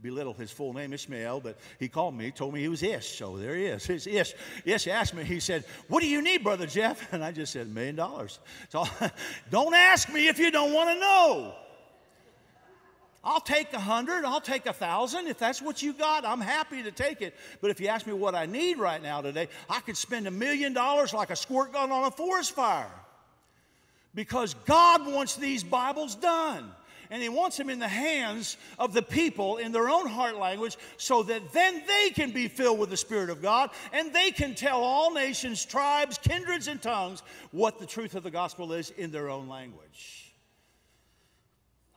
belittle 0.06 0.34
his 0.34 0.50
full 0.50 0.72
name, 0.72 0.92
Ishmael, 0.92 1.40
but 1.40 1.58
he 1.78 1.88
called 1.88 2.14
me, 2.14 2.30
told 2.30 2.54
me 2.54 2.60
he 2.60 2.68
was 2.68 2.82
Ish. 2.82 3.18
So 3.18 3.36
there 3.36 3.56
he 3.56 3.66
is. 3.66 3.88
It's 3.88 4.06
Ish. 4.06 4.34
Ish 4.64 4.86
asked 4.88 5.14
me, 5.14 5.24
he 5.24 5.40
said, 5.40 5.64
What 5.88 6.00
do 6.00 6.08
you 6.08 6.22
need, 6.22 6.42
Brother 6.42 6.66
Jeff? 6.66 7.12
And 7.12 7.24
I 7.24 7.32
just 7.32 7.52
said, 7.52 7.66
A 7.66 7.70
million 7.70 7.96
dollars. 7.96 8.38
So 8.68 8.84
don't 9.50 9.74
ask 9.74 10.12
me 10.12 10.28
if 10.28 10.38
you 10.38 10.50
don't 10.50 10.72
want 10.72 10.90
to 10.90 11.00
know. 11.00 11.54
I'll 13.24 13.40
take 13.40 13.72
a 13.72 13.80
hundred, 13.80 14.24
I'll 14.24 14.40
take 14.40 14.66
a 14.66 14.72
thousand. 14.72 15.26
If 15.26 15.38
that's 15.38 15.60
what 15.60 15.82
you 15.82 15.92
got, 15.92 16.24
I'm 16.24 16.40
happy 16.40 16.84
to 16.84 16.92
take 16.92 17.20
it. 17.22 17.34
But 17.60 17.72
if 17.72 17.80
you 17.80 17.88
ask 17.88 18.06
me 18.06 18.12
what 18.12 18.36
I 18.36 18.46
need 18.46 18.78
right 18.78 19.02
now 19.02 19.20
today, 19.20 19.48
I 19.68 19.80
could 19.80 19.96
spend 19.96 20.28
a 20.28 20.30
million 20.30 20.72
dollars 20.72 21.12
like 21.12 21.30
a 21.30 21.36
squirt 21.36 21.72
gun 21.72 21.90
on 21.90 22.04
a 22.04 22.10
forest 22.12 22.52
fire. 22.52 22.92
Because 24.14 24.54
God 24.64 25.06
wants 25.06 25.34
these 25.34 25.64
Bibles 25.64 26.14
done. 26.14 26.70
And 27.10 27.22
He 27.22 27.28
wants 27.28 27.56
them 27.56 27.70
in 27.70 27.78
the 27.78 27.88
hands 27.88 28.56
of 28.78 28.92
the 28.92 29.02
people 29.02 29.56
in 29.56 29.72
their 29.72 29.88
own 29.88 30.06
heart 30.08 30.36
language 30.36 30.76
so 30.96 31.22
that 31.24 31.52
then 31.52 31.82
they 31.86 32.10
can 32.10 32.30
be 32.30 32.48
filled 32.48 32.78
with 32.78 32.90
the 32.90 32.96
Spirit 32.96 33.30
of 33.30 33.42
God 33.42 33.70
and 33.92 34.12
they 34.12 34.30
can 34.30 34.54
tell 34.54 34.82
all 34.82 35.12
nations, 35.12 35.64
tribes, 35.64 36.18
kindreds, 36.18 36.68
and 36.68 36.80
tongues 36.80 37.22
what 37.50 37.78
the 37.78 37.86
truth 37.86 38.14
of 38.14 38.22
the 38.22 38.30
gospel 38.30 38.72
is 38.72 38.90
in 38.90 39.10
their 39.10 39.28
own 39.28 39.48
language. 39.48 40.34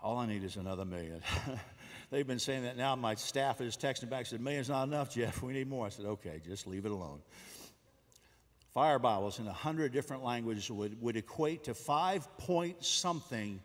All 0.02 0.18
I 0.18 0.26
need 0.26 0.44
is 0.44 0.56
another 0.56 0.86
million. 0.86 1.22
They've 2.10 2.26
been 2.26 2.40
saying 2.40 2.64
that 2.64 2.78
now. 2.78 2.96
My 2.96 3.16
staff 3.16 3.62
is 3.62 3.78
texting 3.78 4.10
back, 4.10 4.26
said, 4.26 4.42
Million's 4.42 4.70
not 4.70 4.84
enough, 4.88 5.14
Jeff. 5.14 5.44
We 5.44 5.54
need 5.54 5.70
more. 5.70 5.86
I 5.86 5.90
said, 5.90 6.06
Okay, 6.06 6.42
just 6.44 6.66
leave 6.66 6.86
it 6.86 6.92
alone. 6.92 7.20
Fire 8.74 9.00
Bibles 9.00 9.40
in 9.40 9.48
a 9.48 9.54
hundred 9.54 9.92
different 9.92 10.24
languages 10.24 10.70
would, 10.72 11.00
would 11.02 11.18
equate 11.18 11.66
to 11.66 11.74
five 11.74 12.28
point 12.38 12.84
something 12.84 13.60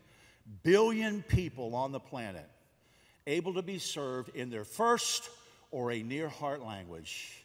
billion 0.63 1.23
people 1.23 1.75
on 1.75 1.91
the 1.91 1.99
planet 1.99 2.49
able 3.27 3.53
to 3.55 3.61
be 3.61 3.79
served 3.79 4.35
in 4.35 4.49
their 4.49 4.63
first 4.63 5.29
or 5.71 5.91
a 5.91 6.03
near 6.03 6.29
heart 6.29 6.63
language 6.63 7.43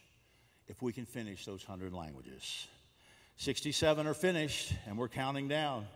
if 0.69 0.83
we 0.83 0.93
can 0.93 1.07
finish 1.07 1.45
those 1.45 1.65
hundred 1.65 1.93
languages. 1.93 2.69
67 3.39 4.07
are 4.07 4.15
finished, 4.15 4.75
and 4.87 4.99
we're 4.99 5.09
counting 5.09 5.49
down. 5.49 5.87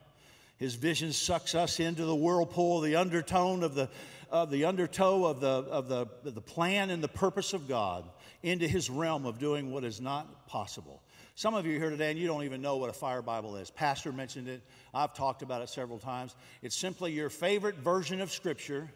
His 0.56 0.74
vision 0.74 1.12
sucks 1.12 1.54
us 1.54 1.78
into 1.78 2.04
the 2.04 2.14
whirlpool, 2.14 2.80
the 2.80 2.96
undertone 2.96 3.62
of 3.62 3.74
the, 3.74 3.90
of 4.30 4.50
the 4.50 4.64
undertow 4.64 5.26
of 5.26 5.40
the, 5.40 5.48
of 5.48 5.88
the, 5.88 6.06
the 6.22 6.40
plan 6.40 6.90
and 6.90 7.02
the 7.02 7.08
purpose 7.08 7.52
of 7.52 7.68
God 7.68 8.04
into 8.42 8.66
his 8.66 8.88
realm 8.88 9.26
of 9.26 9.38
doing 9.38 9.70
what 9.70 9.84
is 9.84 10.00
not 10.00 10.46
possible. 10.46 11.02
Some 11.36 11.54
of 11.54 11.66
you 11.66 11.76
are 11.76 11.80
here 11.80 11.90
today 11.90 12.10
and 12.10 12.18
you 12.18 12.26
don't 12.26 12.44
even 12.44 12.62
know 12.62 12.76
what 12.76 12.90
a 12.90 12.92
fire 12.92 13.22
Bible 13.22 13.56
is. 13.56 13.70
Pastor 13.70 14.12
mentioned 14.12 14.48
it. 14.48 14.62
I've 14.92 15.14
talked 15.14 15.42
about 15.42 15.62
it 15.62 15.68
several 15.68 15.98
times. 15.98 16.34
It's 16.62 16.76
simply 16.76 17.12
your 17.12 17.28
favorite 17.28 17.76
version 17.76 18.20
of 18.20 18.30
Scripture 18.30 18.88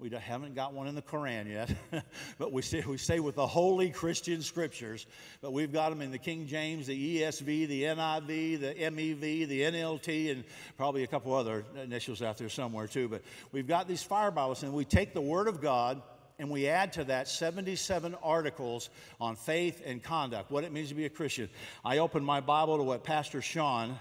we 0.00 0.10
haven't 0.10 0.54
got 0.54 0.74
one 0.74 0.86
in 0.86 0.94
the 0.94 1.02
Koran 1.02 1.48
yet, 1.48 1.74
but 2.38 2.52
we 2.52 2.62
stay, 2.62 2.84
we 2.86 2.98
stay 2.98 3.18
with 3.18 3.34
the 3.34 3.48
holy 3.48 3.90
Christian 3.90 4.42
scriptures. 4.42 5.06
But 5.40 5.52
we've 5.52 5.72
got 5.72 5.90
them 5.90 6.02
in 6.02 6.12
the 6.12 6.18
King 6.18 6.46
James, 6.46 6.86
the 6.86 7.20
ESV, 7.20 7.66
the 7.66 7.82
NIV, 7.82 8.60
the 8.60 8.74
MEV, 8.74 9.48
the 9.48 9.60
NLT, 9.62 10.30
and 10.30 10.44
probably 10.76 11.02
a 11.02 11.08
couple 11.08 11.34
other 11.34 11.64
initials 11.82 12.22
out 12.22 12.38
there 12.38 12.48
somewhere 12.48 12.86
too. 12.86 13.08
But 13.08 13.22
we've 13.50 13.66
got 13.66 13.88
these 13.88 14.04
fire 14.04 14.30
Bibles, 14.30 14.62
and 14.62 14.72
we 14.72 14.84
take 14.84 15.14
the 15.14 15.20
Word 15.20 15.48
of 15.48 15.60
God 15.60 16.00
and 16.38 16.50
we 16.50 16.68
add 16.68 16.92
to 16.94 17.04
that 17.04 17.28
77 17.28 18.14
articles 18.22 18.90
on 19.20 19.36
faith 19.36 19.82
and 19.84 20.02
conduct, 20.02 20.50
what 20.50 20.64
it 20.64 20.72
means 20.72 20.90
to 20.90 20.94
be 20.94 21.04
a 21.04 21.10
Christian. 21.10 21.48
I 21.84 21.98
opened 21.98 22.24
my 22.24 22.40
Bible 22.40 22.76
to 22.78 22.84
what 22.84 23.02
Pastor 23.04 23.42
Sean 23.42 23.98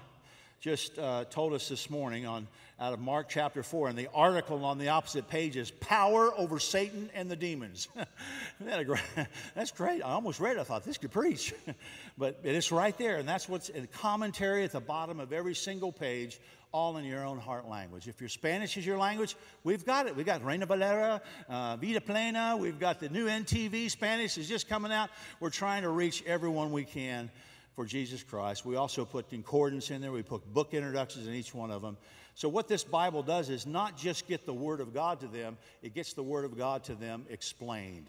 just 0.59 0.97
uh, 0.97 1.25
told 1.25 1.53
us 1.53 1.69
this 1.69 1.89
morning 1.89 2.25
on 2.25 2.47
out 2.79 2.93
of 2.93 2.99
Mark 2.99 3.27
chapter 3.27 3.63
4, 3.63 3.89
and 3.89 3.97
the 3.97 4.07
article 4.13 4.63
on 4.63 4.77
the 4.77 4.89
opposite 4.89 5.27
page 5.27 5.57
is 5.57 5.71
Power 5.71 6.31
Over 6.37 6.59
Satan 6.59 7.09
and 7.15 7.29
the 7.29 7.35
Demons. 7.35 7.87
that 8.61 8.85
great, 8.85 9.01
that's 9.55 9.71
great. 9.71 10.03
I 10.03 10.11
almost 10.11 10.39
read 10.39 10.57
it. 10.57 10.59
I 10.59 10.63
thought 10.63 10.83
this 10.83 10.99
could 10.99 11.11
preach. 11.11 11.55
but 12.19 12.39
it's 12.43 12.71
right 12.71 12.95
there, 12.99 13.17
and 13.17 13.27
that's 13.27 13.49
what's 13.49 13.69
in 13.69 13.87
commentary 13.87 14.63
at 14.63 14.73
the 14.73 14.79
bottom 14.79 15.19
of 15.19 15.33
every 15.33 15.55
single 15.55 15.91
page, 15.91 16.39
all 16.71 16.97
in 16.97 17.05
your 17.05 17.25
own 17.25 17.39
heart 17.39 17.67
language. 17.67 18.07
If 18.07 18.19
your 18.19 18.29
Spanish 18.29 18.77
is 18.77 18.85
your 18.85 18.97
language, 18.97 19.35
we've 19.63 19.85
got 19.85 20.07
it. 20.07 20.15
We've 20.15 20.25
got 20.25 20.43
Reina 20.43 20.65
Valera, 20.65 21.21
uh, 21.49 21.77
Vida 21.77 22.01
Plena, 22.01 22.57
we've 22.57 22.79
got 22.79 22.99
the 22.99 23.09
new 23.09 23.27
NTV 23.27 23.89
Spanish 23.89 24.37
is 24.37 24.47
just 24.47 24.67
coming 24.67 24.91
out. 24.91 25.09
We're 25.39 25.49
trying 25.49 25.83
to 25.83 25.89
reach 25.89 26.23
everyone 26.25 26.71
we 26.71 26.83
can 26.83 27.29
for 27.75 27.85
Jesus 27.85 28.23
Christ. 28.23 28.65
We 28.65 28.75
also 28.75 29.05
put 29.05 29.29
concordance 29.29 29.91
in 29.91 30.01
there, 30.01 30.11
we 30.11 30.23
put 30.23 30.51
book 30.53 30.73
introductions 30.73 31.27
in 31.27 31.33
each 31.33 31.53
one 31.53 31.71
of 31.71 31.81
them. 31.81 31.97
So, 32.33 32.49
what 32.49 32.67
this 32.67 32.83
Bible 32.83 33.23
does 33.23 33.49
is 33.49 33.65
not 33.65 33.97
just 33.97 34.27
get 34.27 34.45
the 34.45 34.53
Word 34.53 34.79
of 34.79 34.93
God 34.93 35.19
to 35.21 35.27
them, 35.27 35.57
it 35.81 35.95
gets 35.95 36.13
the 36.13 36.23
Word 36.23 36.45
of 36.45 36.57
God 36.57 36.83
to 36.85 36.95
them 36.95 37.25
explained 37.29 38.07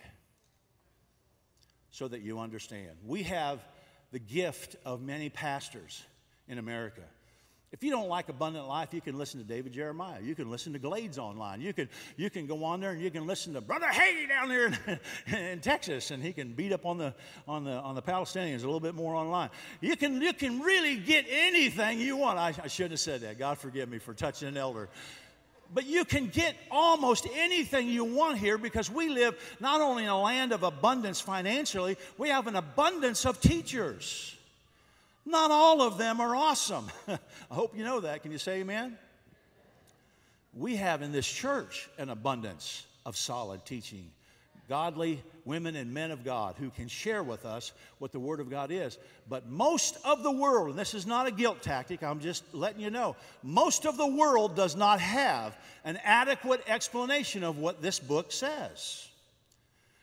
so 1.90 2.09
that 2.09 2.21
you 2.21 2.38
understand. 2.38 2.90
We 3.07 3.23
have 3.25 3.64
the 4.12 4.18
gift 4.18 4.77
of 4.85 5.03
many 5.03 5.29
pastors 5.29 6.03
in 6.47 6.59
America. 6.59 7.03
If 7.70 7.85
you 7.85 7.90
don't 7.90 8.09
like 8.09 8.31
Abundant 8.31 8.66
Life, 8.66 8.94
you 8.94 9.02
can 9.02 9.18
listen 9.18 9.40
to 9.40 9.46
David 9.46 9.74
Jeremiah. 9.74 10.20
You 10.22 10.35
can 10.35 10.50
listen 10.50 10.72
to 10.72 10.78
Glades 10.78 11.18
online. 11.18 11.61
You 11.61 11.74
can, 11.74 11.90
you 12.16 12.31
can 12.31 12.46
go 12.46 12.64
on 12.64 12.81
there 12.81 12.92
and 12.92 13.00
you 13.00 13.11
can 13.11 13.26
listen 13.26 13.52
to 13.52 13.61
Brother 13.61 13.87
Hagee 13.87 14.26
down 14.26 14.48
there 14.48 14.66
in, 14.66 15.35
in, 15.37 15.61
Texas, 15.61 16.11
and 16.11 16.22
he 16.22 16.33
can 16.33 16.54
beat 16.54 16.72
up 16.72 16.87
on 16.87 16.96
the, 16.96 17.14
on, 17.46 17.64
the, 17.64 17.72
on 17.72 17.94
the 17.94 18.00
Palestinians 18.00 18.62
a 18.62 18.66
little 18.66 18.81
bit 18.81 18.94
more 18.94 19.14
online. 19.14 19.50
You 19.83 19.96
can, 19.96 20.22
you 20.22 20.33
can 20.33 20.61
really 20.61 20.96
get 20.96 21.26
anything 21.28 22.00
you 22.00 22.16
want. 22.16 22.38
I, 22.38 22.54
I 22.62 22.68
shouldn't 22.68 22.92
have 22.92 23.00
said 23.00 23.20
that. 23.20 23.38
God 23.38 23.59
forgive 23.59 23.90
me 23.90 23.98
for 23.98 24.14
touching 24.14 24.48
an 24.48 24.57
elder. 24.57 24.88
But 25.74 25.85
you 25.85 26.07
can 26.07 26.28
get 26.28 26.57
almost 26.70 27.26
anything 27.35 27.88
you 27.88 28.04
want 28.04 28.38
here 28.38 28.57
because 28.57 28.90
we 28.90 29.11
live 29.11 29.37
not 29.61 29.83
only 29.83 30.04
in 30.04 30.09
a 30.09 30.18
land 30.18 30.52
of 30.52 30.62
abundance 30.62 31.20
financially, 31.20 31.98
we 32.16 32.31
have 32.31 32.46
an 32.46 32.57
abundance 32.57 33.26
of 33.26 33.42
teachers. 33.42 34.38
Not 35.29 35.51
all 35.51 35.83
of 35.83 35.99
them 35.99 36.23
are 36.23 36.35
awesome. 36.35 36.87
I 37.09 37.19
hope 37.51 37.77
you 37.77 37.85
know 37.85 38.01
that. 38.01 38.23
Can 38.23 38.33
you 38.33 38.38
say 38.38 38.61
amen? 38.61 38.97
We 40.55 40.77
have 40.77 41.03
in 41.03 41.12
this 41.12 41.27
church 41.27 41.91
an 41.99 42.09
abundance 42.09 42.87
of 43.05 43.14
solid 43.14 43.67
teaching. 43.67 44.11
Godly 44.71 45.23
women 45.45 45.77
and 45.77 45.93
men 45.93 46.11
of 46.12 46.25
God 46.25 46.55
who 46.59 46.71
can 46.71 46.88
share 46.88 47.23
with 47.23 47.45
us 47.45 47.73
what 47.99 48.11
the 48.11 48.19
Word 48.19 48.41
of 48.41 48.49
God 48.49 48.71
is. 48.71 48.99
But 49.29 49.47
most 49.51 49.99
of 50.03 50.23
the 50.23 50.33
world, 50.33 50.71
and 50.71 50.79
this 50.79 50.95
is 50.95 51.07
not 51.07 51.27
a 51.27 51.31
guilt 51.31 51.61
tactic, 51.61 52.03
I'm 52.03 52.21
just 52.21 52.43
letting 52.55 52.81
you 52.81 52.91
know, 52.91 53.14
most 53.43 53.85
of 53.85 53.99
the 53.99 54.07
world 54.07 54.57
does 54.57 54.77
not 54.77 54.99
have 54.99 55.55
an 55.85 55.99
adequate 56.05 56.62
explanation 56.67 57.45
of 57.45 57.59
what 57.59 57.83
this 57.83 57.99
book 57.99 58.33
says. 58.33 59.07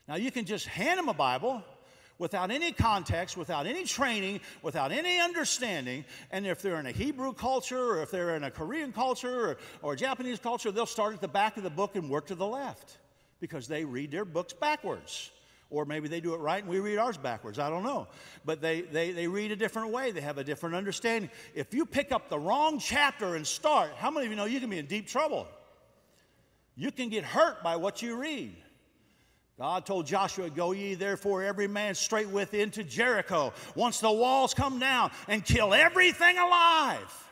Now, 0.07 0.15
you 0.15 0.29
can 0.29 0.45
just 0.45 0.67
hand 0.67 0.99
them 0.99 1.09
a 1.09 1.15
Bible 1.15 1.63
without 2.17 2.51
any 2.51 2.71
context, 2.71 3.37
without 3.37 3.65
any 3.65 3.83
training, 3.83 4.39
without 4.61 4.91
any 4.91 5.19
understanding. 5.19 6.05
And 6.31 6.45
if 6.45 6.61
they're 6.61 6.79
in 6.79 6.85
a 6.85 6.91
Hebrew 6.91 7.33
culture 7.33 7.91
or 7.91 8.01
if 8.01 8.11
they're 8.11 8.35
in 8.35 8.43
a 8.43 8.51
Korean 8.51 8.91
culture 8.91 9.51
or, 9.51 9.57
or 9.81 9.93
a 9.93 9.97
Japanese 9.97 10.39
culture, 10.39 10.71
they'll 10.71 10.85
start 10.85 11.13
at 11.13 11.21
the 11.21 11.27
back 11.27 11.57
of 11.57 11.63
the 11.63 11.69
book 11.69 11.95
and 11.95 12.09
work 12.09 12.27
to 12.27 12.35
the 12.35 12.47
left 12.47 12.97
because 13.39 13.67
they 13.67 13.85
read 13.85 14.11
their 14.11 14.25
books 14.25 14.53
backwards. 14.53 15.31
Or 15.71 15.83
maybe 15.83 16.07
they 16.07 16.21
do 16.21 16.35
it 16.35 16.37
right 16.37 16.61
and 16.63 16.71
we 16.71 16.79
read 16.79 16.97
ours 16.97 17.17
backwards. 17.17 17.57
I 17.59 17.69
don't 17.69 17.83
know. 17.83 18.07
But 18.45 18.61
they, 18.61 18.81
they, 18.81 19.11
they 19.11 19.27
read 19.27 19.51
a 19.51 19.55
different 19.55 19.91
way. 19.91 20.11
They 20.11 20.21
have 20.21 20.37
a 20.37 20.43
different 20.43 20.75
understanding. 20.75 21.29
If 21.53 21.73
you 21.73 21.85
pick 21.85 22.11
up 22.11 22.29
the 22.29 22.39
wrong 22.39 22.79
chapter 22.79 23.35
and 23.35 23.45
start, 23.45 23.91
how 23.97 24.11
many 24.11 24.27
of 24.27 24.31
you 24.31 24.37
know 24.37 24.45
you 24.45 24.59
can 24.59 24.69
be 24.69 24.77
in 24.77 24.85
deep 24.85 25.07
trouble? 25.07 25.47
You 26.75 26.91
can 26.91 27.09
get 27.09 27.23
hurt 27.23 27.63
by 27.63 27.77
what 27.77 28.01
you 28.01 28.15
read. 28.15 28.55
God 29.57 29.85
told 29.85 30.05
Joshua, 30.05 30.49
Go 30.49 30.71
ye 30.73 30.95
therefore 30.95 31.43
every 31.43 31.67
man 31.67 31.95
straight 31.95 32.29
within 32.29 32.71
to 32.71 32.83
Jericho, 32.83 33.53
once 33.75 33.99
the 33.99 34.11
walls 34.11 34.53
come 34.53 34.79
down, 34.79 35.11
and 35.27 35.43
kill 35.43 35.73
everything 35.73 36.37
alive. 36.37 37.29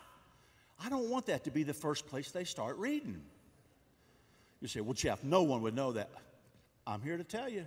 I 0.84 0.90
don't 0.90 1.10
want 1.10 1.28
that 1.28 1.44
to 1.46 1.52
be 1.52 1.64
the 1.64 1.74
first 1.74 2.08
place 2.08 2.32
they 2.32 2.44
start 2.44 2.78
reading. 2.78 3.22
You 4.62 4.68
say, 4.68 4.82
Well, 4.82 4.94
Jeff, 4.94 5.24
no 5.24 5.44
one 5.44 5.62
would 5.62 5.76
know 5.76 5.92
that. 5.94 6.10
I'm 6.88 7.02
here 7.02 7.18
to 7.18 7.24
tell 7.24 7.50
you. 7.50 7.66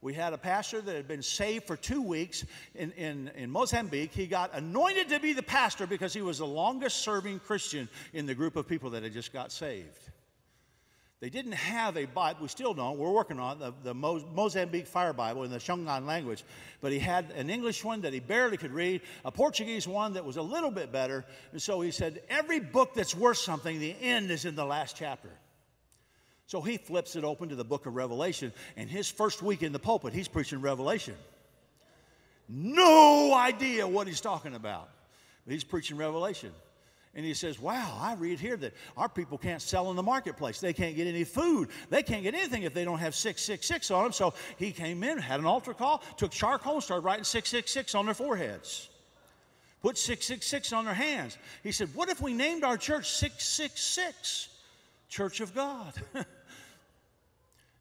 We 0.00 0.14
had 0.14 0.32
a 0.32 0.38
pastor 0.38 0.80
that 0.80 0.96
had 0.96 1.06
been 1.06 1.22
saved 1.22 1.68
for 1.68 1.76
two 1.76 2.02
weeks 2.02 2.44
in, 2.74 2.90
in, 2.92 3.30
in 3.36 3.50
Mozambique. 3.50 4.12
He 4.12 4.26
got 4.26 4.52
anointed 4.52 5.08
to 5.10 5.20
be 5.20 5.32
the 5.32 5.44
pastor 5.44 5.86
because 5.86 6.12
he 6.12 6.22
was 6.22 6.38
the 6.38 6.46
longest 6.46 6.98
serving 6.98 7.38
Christian 7.38 7.88
in 8.12 8.26
the 8.26 8.34
group 8.34 8.56
of 8.56 8.66
people 8.66 8.90
that 8.90 9.04
had 9.04 9.12
just 9.12 9.32
got 9.32 9.52
saved. 9.52 10.10
They 11.22 11.30
didn't 11.30 11.52
have 11.52 11.96
a 11.96 12.04
Bible, 12.06 12.40
we 12.42 12.48
still 12.48 12.74
don't, 12.74 12.98
we're 12.98 13.12
working 13.12 13.38
on 13.38 13.60
the, 13.60 13.72
the 13.84 13.94
Mozambique 13.94 14.88
Fire 14.88 15.12
Bible 15.12 15.44
in 15.44 15.52
the 15.52 15.58
Shangaan 15.58 16.04
language, 16.04 16.42
but 16.80 16.90
he 16.90 16.98
had 16.98 17.30
an 17.36 17.48
English 17.48 17.84
one 17.84 18.00
that 18.00 18.12
he 18.12 18.18
barely 18.18 18.56
could 18.56 18.72
read, 18.72 19.02
a 19.24 19.30
Portuguese 19.30 19.86
one 19.86 20.14
that 20.14 20.24
was 20.24 20.36
a 20.36 20.42
little 20.42 20.72
bit 20.72 20.90
better, 20.90 21.24
and 21.52 21.62
so 21.62 21.80
he 21.80 21.92
said, 21.92 22.22
Every 22.28 22.58
book 22.58 22.94
that's 22.94 23.14
worth 23.14 23.38
something, 23.38 23.78
the 23.78 23.94
end 24.00 24.32
is 24.32 24.46
in 24.46 24.56
the 24.56 24.64
last 24.64 24.96
chapter. 24.96 25.28
So 26.48 26.60
he 26.60 26.76
flips 26.76 27.14
it 27.14 27.22
open 27.22 27.50
to 27.50 27.54
the 27.54 27.64
book 27.64 27.86
of 27.86 27.94
Revelation, 27.94 28.52
and 28.76 28.90
his 28.90 29.08
first 29.08 29.42
week 29.42 29.62
in 29.62 29.70
the 29.70 29.78
pulpit, 29.78 30.12
he's 30.12 30.26
preaching 30.26 30.60
Revelation. 30.60 31.14
No 32.48 33.32
idea 33.32 33.86
what 33.86 34.08
he's 34.08 34.20
talking 34.20 34.56
about. 34.56 34.88
But 35.46 35.52
he's 35.52 35.62
preaching 35.62 35.96
Revelation. 35.96 36.50
And 37.14 37.26
he 37.26 37.34
says, 37.34 37.60
Wow, 37.60 37.98
I 38.00 38.14
read 38.14 38.40
here 38.40 38.56
that 38.56 38.72
our 38.96 39.08
people 39.08 39.36
can't 39.36 39.60
sell 39.60 39.90
in 39.90 39.96
the 39.96 40.02
marketplace. 40.02 40.60
They 40.60 40.72
can't 40.72 40.96
get 40.96 41.06
any 41.06 41.24
food. 41.24 41.68
They 41.90 42.02
can't 42.02 42.22
get 42.22 42.34
anything 42.34 42.62
if 42.62 42.72
they 42.72 42.84
don't 42.84 42.98
have 42.98 43.14
666 43.14 43.90
on 43.90 44.04
them. 44.04 44.12
So 44.12 44.34
he 44.56 44.72
came 44.72 45.04
in, 45.04 45.18
had 45.18 45.38
an 45.38 45.46
altar 45.46 45.74
call, 45.74 46.02
took 46.16 46.30
charcoal, 46.30 46.74
and 46.74 46.82
started 46.82 47.04
writing 47.04 47.24
666 47.24 47.94
on 47.94 48.06
their 48.06 48.14
foreheads. 48.14 48.88
Put 49.82 49.98
666 49.98 50.72
on 50.72 50.84
their 50.84 50.94
hands. 50.94 51.36
He 51.62 51.72
said, 51.72 51.88
What 51.94 52.08
if 52.08 52.22
we 52.22 52.32
named 52.32 52.64
our 52.64 52.78
church 52.78 53.10
666, 53.10 54.48
Church 55.08 55.40
of 55.40 55.54
God? 55.54 55.92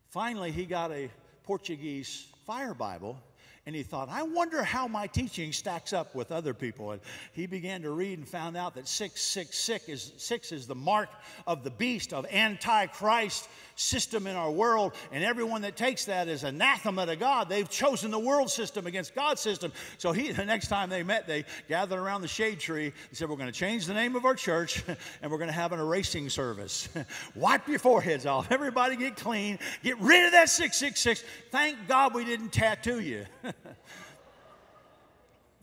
Finally, 0.09 0.51
he 0.51 0.65
got 0.65 0.91
a 0.91 1.09
Portuguese 1.43 2.27
fire 2.45 2.73
Bible 2.73 3.17
and 3.65 3.75
he 3.75 3.83
thought, 3.83 4.09
I 4.09 4.23
wonder 4.23 4.63
how 4.63 4.87
my 4.87 5.05
teaching 5.05 5.51
stacks 5.51 5.93
up 5.93 6.15
with 6.15 6.31
other 6.31 6.53
people. 6.53 6.91
And 6.91 7.01
he 7.31 7.45
began 7.45 7.83
to 7.83 7.91
read 7.91 8.17
and 8.17 8.27
found 8.27 8.57
out 8.57 8.73
that 8.75 8.87
666 8.87 9.89
is, 9.89 10.13
six 10.17 10.51
is 10.51 10.65
the 10.65 10.75
mark 10.75 11.09
of 11.45 11.63
the 11.63 11.69
beast, 11.69 12.11
of 12.11 12.25
Antichrist 12.31 13.47
system 13.81 14.27
in 14.27 14.35
our 14.35 14.51
world. 14.51 14.93
And 15.11 15.23
everyone 15.23 15.63
that 15.63 15.75
takes 15.75 16.05
that 16.05 16.27
is 16.27 16.43
anathema 16.43 17.05
to 17.07 17.15
God. 17.15 17.49
They've 17.49 17.69
chosen 17.69 18.11
the 18.11 18.19
world 18.19 18.49
system 18.49 18.87
against 18.87 19.15
God's 19.15 19.41
system. 19.41 19.71
So 19.97 20.11
he, 20.11 20.31
the 20.31 20.45
next 20.45 20.67
time 20.67 20.89
they 20.89 21.03
met, 21.03 21.27
they 21.27 21.45
gathered 21.67 21.99
around 21.99 22.21
the 22.21 22.27
shade 22.27 22.59
tree 22.59 22.85
and 22.85 23.17
said, 23.17 23.29
We're 23.29 23.37
going 23.37 23.51
to 23.51 23.57
change 23.57 23.85
the 23.85 23.93
name 23.93 24.15
of 24.15 24.25
our 24.25 24.35
church 24.35 24.83
and 25.21 25.31
we're 25.31 25.37
going 25.37 25.49
to 25.49 25.53
have 25.53 25.71
an 25.73 25.79
erasing 25.79 26.29
service. 26.29 26.87
Wipe 27.35 27.67
your 27.67 27.79
foreheads 27.79 28.25
off. 28.25 28.51
Everybody 28.51 28.95
get 28.95 29.15
clean. 29.15 29.59
Get 29.83 29.99
rid 29.99 30.25
of 30.25 30.31
that 30.33 30.49
666. 30.49 31.23
Thank 31.49 31.87
God 31.87 32.13
we 32.13 32.23
didn't 32.23 32.51
tattoo 32.53 32.99
you. 32.99 33.25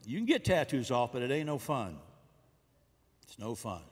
you 0.06 0.18
can 0.18 0.26
get 0.26 0.44
tattoos 0.44 0.90
off, 0.90 1.12
but 1.12 1.22
it 1.22 1.30
ain't 1.30 1.46
no 1.46 1.58
fun. 1.58 1.96
It's 3.24 3.38
no 3.38 3.54
fun. 3.54 3.82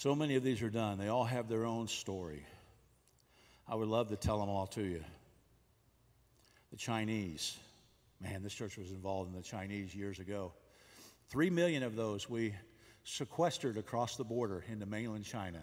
So 0.00 0.14
many 0.14 0.36
of 0.36 0.42
these 0.42 0.62
are 0.62 0.70
done. 0.70 0.96
They 0.96 1.08
all 1.08 1.26
have 1.26 1.46
their 1.46 1.66
own 1.66 1.86
story. 1.86 2.46
I 3.68 3.74
would 3.74 3.88
love 3.88 4.08
to 4.08 4.16
tell 4.16 4.40
them 4.40 4.48
all 4.48 4.66
to 4.68 4.82
you. 4.82 5.04
The 6.70 6.78
Chinese. 6.78 7.54
Man, 8.18 8.42
this 8.42 8.54
church 8.54 8.78
was 8.78 8.92
involved 8.92 9.28
in 9.28 9.36
the 9.36 9.44
Chinese 9.44 9.94
years 9.94 10.18
ago. 10.18 10.54
Three 11.28 11.50
million 11.50 11.82
of 11.82 11.96
those 11.96 12.30
we 12.30 12.54
sequestered 13.04 13.76
across 13.76 14.16
the 14.16 14.24
border 14.24 14.64
into 14.72 14.86
mainland 14.86 15.26
China. 15.26 15.62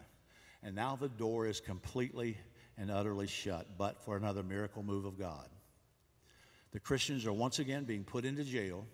And 0.61 0.75
now 0.75 0.95
the 0.95 1.09
door 1.09 1.47
is 1.47 1.59
completely 1.59 2.37
and 2.77 2.91
utterly 2.91 3.25
shut, 3.25 3.65
but 3.75 4.05
for 4.05 4.17
another 4.17 4.43
miracle 4.43 4.83
move 4.83 5.05
of 5.05 5.17
God. 5.17 5.49
The 6.73 6.79
Christians 6.79 7.25
are 7.25 7.33
once 7.33 7.57
again 7.57 7.85
being 7.85 8.03
put 8.03 8.23
into 8.23 8.43
jail. 8.43 8.85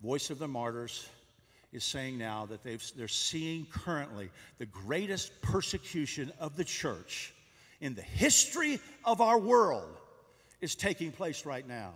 Voice 0.00 0.30
of 0.30 0.38
the 0.38 0.48
Martyrs 0.48 1.06
is 1.72 1.84
saying 1.84 2.18
now 2.18 2.46
that 2.46 2.62
they've, 2.62 2.84
they're 2.96 3.08
seeing 3.08 3.66
currently 3.72 4.30
the 4.58 4.66
greatest 4.66 5.40
persecution 5.40 6.32
of 6.38 6.56
the 6.56 6.64
church 6.64 7.32
in 7.80 7.94
the 7.94 8.02
history 8.02 8.78
of 9.04 9.20
our 9.20 9.38
world 9.38 9.96
is 10.60 10.74
taking 10.74 11.10
place 11.12 11.44
right 11.44 11.66
now. 11.66 11.92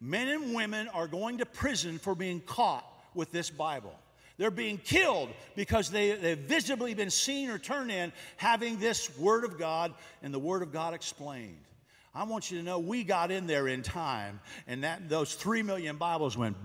Men 0.00 0.28
and 0.28 0.54
women 0.54 0.88
are 0.88 1.08
going 1.08 1.38
to 1.38 1.46
prison 1.46 1.98
for 1.98 2.14
being 2.14 2.40
caught 2.40 2.84
with 3.14 3.32
this 3.32 3.50
Bible. 3.50 3.94
They're 4.38 4.52
being 4.52 4.78
killed 4.78 5.30
because 5.56 5.90
they, 5.90 6.12
they've 6.12 6.38
visibly 6.38 6.94
been 6.94 7.10
seen 7.10 7.50
or 7.50 7.58
turned 7.58 7.90
in 7.90 8.12
having 8.36 8.78
this 8.78 9.16
Word 9.18 9.44
of 9.44 9.58
God 9.58 9.92
and 10.22 10.32
the 10.32 10.38
Word 10.38 10.62
of 10.62 10.72
God 10.72 10.94
explained. 10.94 11.58
I 12.14 12.22
want 12.22 12.50
you 12.50 12.58
to 12.58 12.64
know 12.64 12.78
we 12.78 13.04
got 13.04 13.30
in 13.30 13.46
there 13.46 13.68
in 13.68 13.82
time, 13.82 14.40
and 14.66 14.84
that 14.84 15.08
those 15.08 15.34
three 15.34 15.62
million 15.62 15.96
Bibles 15.96 16.36
went. 16.36 16.56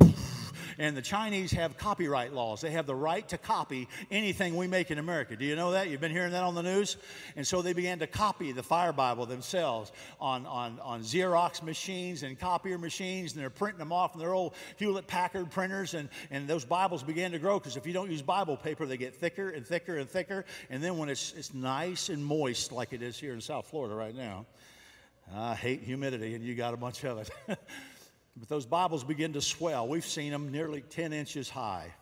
And 0.78 0.96
the 0.96 1.02
Chinese 1.02 1.52
have 1.52 1.78
copyright 1.78 2.34
laws. 2.34 2.62
They 2.62 2.72
have 2.72 2.86
the 2.86 2.96
right 2.96 3.28
to 3.30 3.38
copy 3.38 3.88
anything 4.12 4.56
we 4.56 4.68
make 4.68 4.92
in 4.92 4.98
America. 4.98 5.36
Do 5.36 5.46
you 5.46 5.56
know 5.56 5.72
that? 5.72 5.90
You've 5.90 6.02
been 6.02 6.12
hearing 6.12 6.32
that 6.32 6.44
on 6.44 6.56
the 6.56 6.64
news? 6.64 6.98
And 7.36 7.46
so 7.46 7.62
they 7.62 7.74
began 7.74 8.00
to 8.00 8.08
copy 8.08 8.52
the 8.52 8.64
Fire 8.64 8.94
Bible 8.94 9.26
themselves 9.26 9.92
on, 10.20 10.46
on, 10.46 10.80
on 10.82 11.02
Xerox 11.02 11.62
machines 11.62 12.24
and 12.24 12.40
copier 12.40 12.78
machines, 12.78 13.34
and 13.34 13.42
they're 13.42 13.50
printing 13.50 13.80
them 13.80 13.92
off 13.92 14.14
in 14.14 14.20
their 14.20 14.34
old 14.34 14.54
Hewlett 14.78 15.08
Packard 15.08 15.52
printers. 15.52 15.94
And, 15.94 16.10
and 16.32 16.48
those 16.48 16.66
Bibles 16.66 17.04
began 17.04 17.32
to 17.32 17.40
grow 17.40 17.60
because 17.60 17.78
if 17.78 17.86
you 17.86 17.94
don't 17.94 18.12
use 18.12 18.22
Bible 18.22 18.58
paper, 18.58 18.86
they 18.86 18.98
get 18.98 19.16
thicker 19.16 19.50
and 19.50 19.66
thicker 19.66 19.98
and 19.98 20.10
thicker. 20.10 20.46
And 20.70 20.84
then 20.84 20.98
when 20.98 21.10
it's, 21.10 21.34
it's 21.34 21.54
nice 21.54 22.10
and 22.10 22.24
moist, 22.24 22.72
like 22.72 22.94
it 22.94 23.02
is 23.02 23.20
here 23.20 23.34
in 23.34 23.42
South 23.42 23.68
Florida 23.68 23.96
right 23.96 24.16
now, 24.16 24.46
I 25.34 25.56
hate 25.56 25.82
humidity, 25.82 26.36
and 26.36 26.44
you 26.44 26.54
got 26.54 26.74
a 26.74 26.78
bunch 26.78 27.04
of 27.06 27.18
it. 27.20 27.30
but 28.38 28.50
those 28.50 28.66
Bibles 28.66 29.04
begin 29.04 29.34
to 29.34 29.42
swell. 29.42 29.88
We've 29.88 30.06
seen 30.06 30.32
them 30.32 30.52
nearly 30.52 30.82
10 30.82 31.14
inches 31.14 31.50
high. 31.50 31.94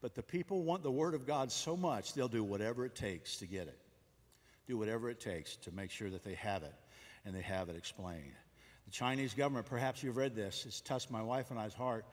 But 0.00 0.14
the 0.14 0.22
people 0.22 0.62
want 0.62 0.82
the 0.82 0.90
Word 0.90 1.14
of 1.14 1.26
God 1.26 1.52
so 1.52 1.76
much, 1.76 2.14
they'll 2.14 2.28
do 2.28 2.42
whatever 2.42 2.84
it 2.84 2.94
takes 2.94 3.36
to 3.38 3.46
get 3.46 3.68
it. 3.68 3.78
Do 4.66 4.78
whatever 4.78 5.10
it 5.10 5.20
takes 5.20 5.56
to 5.56 5.72
make 5.72 5.90
sure 5.90 6.10
that 6.10 6.24
they 6.24 6.34
have 6.34 6.62
it 6.62 6.74
and 7.24 7.34
they 7.34 7.42
have 7.42 7.68
it 7.68 7.76
explained. 7.76 8.32
The 8.86 8.92
Chinese 8.92 9.34
government, 9.34 9.66
perhaps 9.66 10.02
you've 10.02 10.16
read 10.16 10.34
this, 10.34 10.64
it's 10.66 10.80
touched 10.80 11.10
my 11.10 11.22
wife 11.22 11.50
and 11.50 11.58
I's 11.58 11.74
heart. 11.74 12.06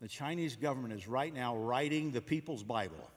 The 0.00 0.08
Chinese 0.08 0.56
government 0.56 0.94
is 0.94 1.06
right 1.06 1.32
now 1.32 1.56
writing 1.56 2.10
the 2.10 2.20
people's 2.20 2.62
Bible. 2.62 3.10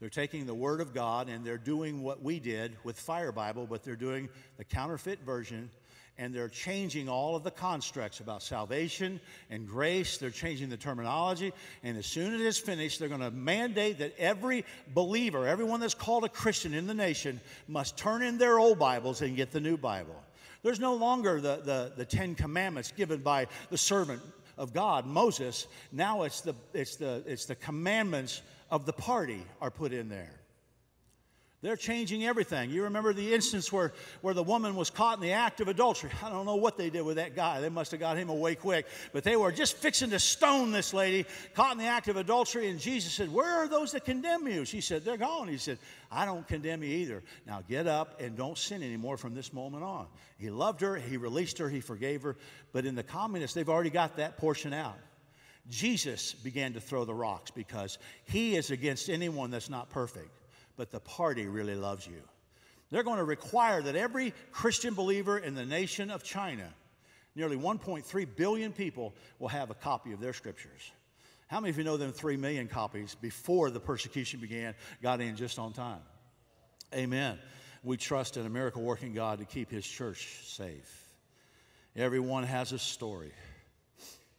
They're 0.00 0.08
taking 0.08 0.46
the 0.46 0.54
Word 0.54 0.80
of 0.80 0.94
God 0.94 1.28
and 1.28 1.44
they're 1.44 1.58
doing 1.58 2.02
what 2.02 2.22
we 2.22 2.40
did 2.40 2.76
with 2.84 2.98
Fire 2.98 3.32
Bible, 3.32 3.66
but 3.68 3.84
they're 3.84 3.96
doing 3.96 4.28
the 4.56 4.64
counterfeit 4.64 5.20
version 5.24 5.70
and 6.18 6.34
they're 6.34 6.48
changing 6.48 7.08
all 7.08 7.36
of 7.36 7.44
the 7.44 7.50
constructs 7.50 8.18
about 8.20 8.42
salvation 8.42 9.20
and 9.50 9.68
grace. 9.68 10.18
They're 10.18 10.30
changing 10.30 10.68
the 10.68 10.76
terminology. 10.76 11.52
And 11.84 11.96
as 11.96 12.06
soon 12.06 12.34
as 12.34 12.40
it's 12.40 12.58
finished, 12.58 12.98
they're 12.98 13.08
going 13.08 13.20
to 13.20 13.30
mandate 13.30 13.98
that 13.98 14.14
every 14.18 14.64
believer, 14.92 15.46
everyone 15.46 15.80
that's 15.80 15.94
called 15.94 16.24
a 16.24 16.28
Christian 16.28 16.74
in 16.74 16.86
the 16.86 16.94
nation, 16.94 17.40
must 17.68 17.96
turn 17.96 18.22
in 18.22 18.36
their 18.36 18.58
old 18.58 18.78
Bibles 18.78 19.22
and 19.22 19.36
get 19.36 19.52
the 19.52 19.60
new 19.60 19.76
Bible. 19.76 20.16
There's 20.62 20.80
no 20.80 20.94
longer 20.94 21.40
the, 21.40 21.60
the, 21.64 21.92
the 21.96 22.04
Ten 22.04 22.34
Commandments 22.34 22.92
given 22.92 23.20
by 23.20 23.46
the 23.70 23.78
servant 23.78 24.20
of 24.56 24.74
God, 24.74 25.06
Moses. 25.06 25.68
Now 25.92 26.24
it's 26.24 26.40
the, 26.40 26.54
it's 26.74 26.96
the, 26.96 27.22
it's 27.26 27.46
the 27.46 27.54
commandments 27.54 28.42
of 28.70 28.84
the 28.84 28.92
party 28.92 29.44
are 29.60 29.70
put 29.70 29.92
in 29.92 30.08
there. 30.08 30.37
They're 31.60 31.76
changing 31.76 32.24
everything. 32.24 32.70
You 32.70 32.84
remember 32.84 33.12
the 33.12 33.34
instance 33.34 33.72
where, 33.72 33.92
where 34.20 34.32
the 34.32 34.44
woman 34.44 34.76
was 34.76 34.90
caught 34.90 35.18
in 35.18 35.22
the 35.22 35.32
act 35.32 35.60
of 35.60 35.66
adultery. 35.66 36.10
I 36.22 36.30
don't 36.30 36.46
know 36.46 36.54
what 36.54 36.78
they 36.78 36.88
did 36.88 37.02
with 37.02 37.16
that 37.16 37.34
guy. 37.34 37.60
They 37.60 37.68
must 37.68 37.90
have 37.90 37.98
got 37.98 38.16
him 38.16 38.28
away 38.28 38.54
quick. 38.54 38.86
But 39.12 39.24
they 39.24 39.34
were 39.34 39.50
just 39.50 39.76
fixing 39.76 40.10
to 40.10 40.20
stone 40.20 40.70
this 40.70 40.94
lady, 40.94 41.26
caught 41.54 41.72
in 41.72 41.78
the 41.78 41.86
act 41.86 42.06
of 42.06 42.16
adultery. 42.16 42.68
And 42.68 42.78
Jesus 42.78 43.12
said, 43.12 43.32
Where 43.32 43.52
are 43.56 43.66
those 43.66 43.90
that 43.90 44.04
condemn 44.04 44.46
you? 44.46 44.64
She 44.64 44.80
said, 44.80 45.04
They're 45.04 45.16
gone. 45.16 45.48
He 45.48 45.58
said, 45.58 45.78
I 46.12 46.26
don't 46.26 46.46
condemn 46.46 46.84
you 46.84 46.90
either. 46.90 47.24
Now 47.44 47.64
get 47.68 47.88
up 47.88 48.20
and 48.20 48.36
don't 48.36 48.56
sin 48.56 48.84
anymore 48.84 49.16
from 49.16 49.34
this 49.34 49.52
moment 49.52 49.82
on. 49.82 50.06
He 50.38 50.50
loved 50.50 50.80
her, 50.82 50.94
he 50.94 51.16
released 51.16 51.58
her, 51.58 51.68
he 51.68 51.80
forgave 51.80 52.22
her. 52.22 52.36
But 52.72 52.86
in 52.86 52.94
the 52.94 53.02
communists, 53.02 53.54
they've 53.54 53.68
already 53.68 53.90
got 53.90 54.16
that 54.18 54.36
portion 54.36 54.72
out. 54.72 54.96
Jesus 55.68 56.32
began 56.32 56.74
to 56.74 56.80
throw 56.80 57.04
the 57.04 57.14
rocks 57.14 57.50
because 57.50 57.98
he 58.24 58.56
is 58.56 58.70
against 58.70 59.10
anyone 59.10 59.50
that's 59.50 59.68
not 59.68 59.90
perfect, 59.90 60.30
but 60.78 60.90
the 60.90 61.00
party 61.00 61.46
really 61.46 61.74
loves 61.74 62.06
you. 62.06 62.22
They're 62.90 63.02
going 63.02 63.18
to 63.18 63.24
require 63.24 63.82
that 63.82 63.96
every 63.96 64.32
Christian 64.52 64.94
believer 64.94 65.36
in 65.36 65.54
the 65.54 65.66
nation 65.66 66.10
of 66.10 66.22
China, 66.22 66.72
nearly 67.34 67.56
1.3 67.56 68.36
billion 68.36 68.72
people, 68.72 69.12
will 69.38 69.48
have 69.48 69.70
a 69.70 69.74
copy 69.74 70.12
of 70.12 70.20
their 70.20 70.32
scriptures. 70.32 70.90
How 71.48 71.60
many 71.60 71.70
of 71.70 71.78
you 71.78 71.84
know 71.84 71.96
them 71.96 72.12
3 72.12 72.36
million 72.36 72.68
copies 72.68 73.14
before 73.16 73.70
the 73.70 73.80
persecution 73.80 74.40
began 74.40 74.74
got 75.02 75.20
in 75.20 75.36
just 75.36 75.58
on 75.58 75.72
time? 75.72 76.00
Amen. 76.94 77.38
we 77.82 77.96
trust 77.96 78.36
in 78.36 78.46
a 78.46 78.48
miracle 78.48 78.82
working 78.82 79.12
God 79.12 79.40
to 79.40 79.44
keep 79.44 79.70
His 79.70 79.86
church 79.86 80.40
safe. 80.44 81.12
Everyone 81.96 82.44
has 82.44 82.72
a 82.72 82.78
story. 82.78 83.32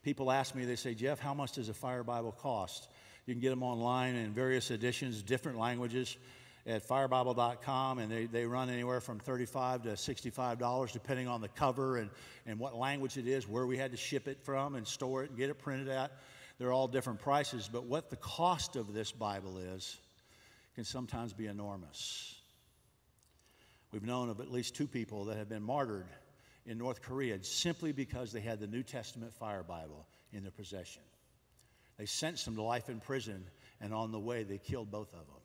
People 0.03 0.31
ask 0.31 0.55
me, 0.55 0.65
they 0.65 0.77
say, 0.77 0.93
Jeff, 0.93 1.19
how 1.19 1.33
much 1.33 1.53
does 1.53 1.69
a 1.69 1.73
Fire 1.73 2.03
Bible 2.03 2.31
cost? 2.31 2.87
You 3.29 3.35
can 3.35 3.41
get 3.41 3.51
them 3.51 3.61
online 3.61 4.15
in 4.15 4.33
various 4.33 4.71
editions, 4.71 5.21
different 5.21 5.59
languages 5.59 6.17
at 6.65 6.81
firebible.com, 6.81 7.99
and 7.99 8.11
they, 8.11 8.25
they 8.25 8.47
run 8.47 8.71
anywhere 8.71 9.01
from 9.01 9.19
35 9.19 9.83
to 9.83 9.89
$65, 9.89 10.91
depending 10.91 11.27
on 11.27 11.39
the 11.39 11.47
cover 11.47 11.97
and, 11.97 12.09
and 12.47 12.57
what 12.57 12.75
language 12.75 13.17
it 13.17 13.27
is, 13.27 13.47
where 13.47 13.67
we 13.67 13.77
had 13.77 13.91
to 13.91 13.97
ship 13.97 14.27
it 14.27 14.39
from 14.41 14.73
and 14.73 14.87
store 14.87 15.23
it 15.23 15.29
and 15.29 15.37
get 15.37 15.51
it 15.51 15.59
printed 15.59 15.89
at. 15.89 16.11
They're 16.57 16.71
all 16.71 16.87
different 16.87 17.19
prices, 17.19 17.69
but 17.71 17.83
what 17.83 18.09
the 18.09 18.15
cost 18.15 18.75
of 18.75 18.95
this 18.95 19.11
Bible 19.11 19.59
is 19.59 19.95
can 20.73 20.83
sometimes 20.83 21.31
be 21.31 21.45
enormous. 21.45 22.33
We've 23.91 24.01
known 24.01 24.29
of 24.29 24.39
at 24.39 24.51
least 24.51 24.75
two 24.75 24.87
people 24.87 25.25
that 25.25 25.37
have 25.37 25.49
been 25.49 25.61
martyred 25.61 26.07
in 26.65 26.79
North 26.79 27.03
Korea 27.03 27.43
simply 27.43 27.91
because 27.91 28.31
they 28.31 28.41
had 28.41 28.59
the 28.59 28.65
New 28.65 28.81
Testament 28.81 29.35
Fire 29.35 29.61
Bible 29.61 30.07
in 30.33 30.41
their 30.41 30.51
possession. 30.51 31.03
They 31.99 32.05
sentenced 32.05 32.45
them 32.45 32.55
to 32.55 32.61
life 32.61 32.87
in 32.87 33.01
prison, 33.01 33.43
and 33.81 33.93
on 33.93 34.13
the 34.13 34.19
way, 34.19 34.43
they 34.43 34.57
killed 34.57 34.89
both 34.89 35.13
of 35.13 35.27
them. 35.27 35.43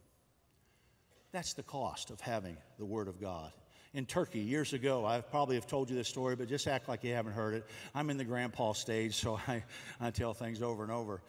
That's 1.32 1.52
the 1.52 1.64
cost 1.64 2.10
of 2.10 2.20
having 2.20 2.56
the 2.78 2.84
Word 2.84 3.08
of 3.08 3.20
God. 3.20 3.52
In 3.92 4.06
Turkey, 4.06 4.38
years 4.38 4.72
ago, 4.72 5.04
I 5.04 5.20
probably 5.20 5.56
have 5.56 5.66
told 5.66 5.90
you 5.90 5.96
this 5.96 6.08
story, 6.08 6.36
but 6.36 6.48
just 6.48 6.68
act 6.68 6.88
like 6.88 7.02
you 7.02 7.12
haven't 7.12 7.32
heard 7.32 7.54
it. 7.54 7.66
I'm 7.92 8.08
in 8.08 8.18
the 8.18 8.24
grandpa 8.24 8.72
stage, 8.72 9.16
so 9.16 9.40
I, 9.48 9.64
I 10.00 10.12
tell 10.12 10.32
things 10.32 10.62
over 10.62 10.84
and 10.84 10.92
over. 10.92 11.22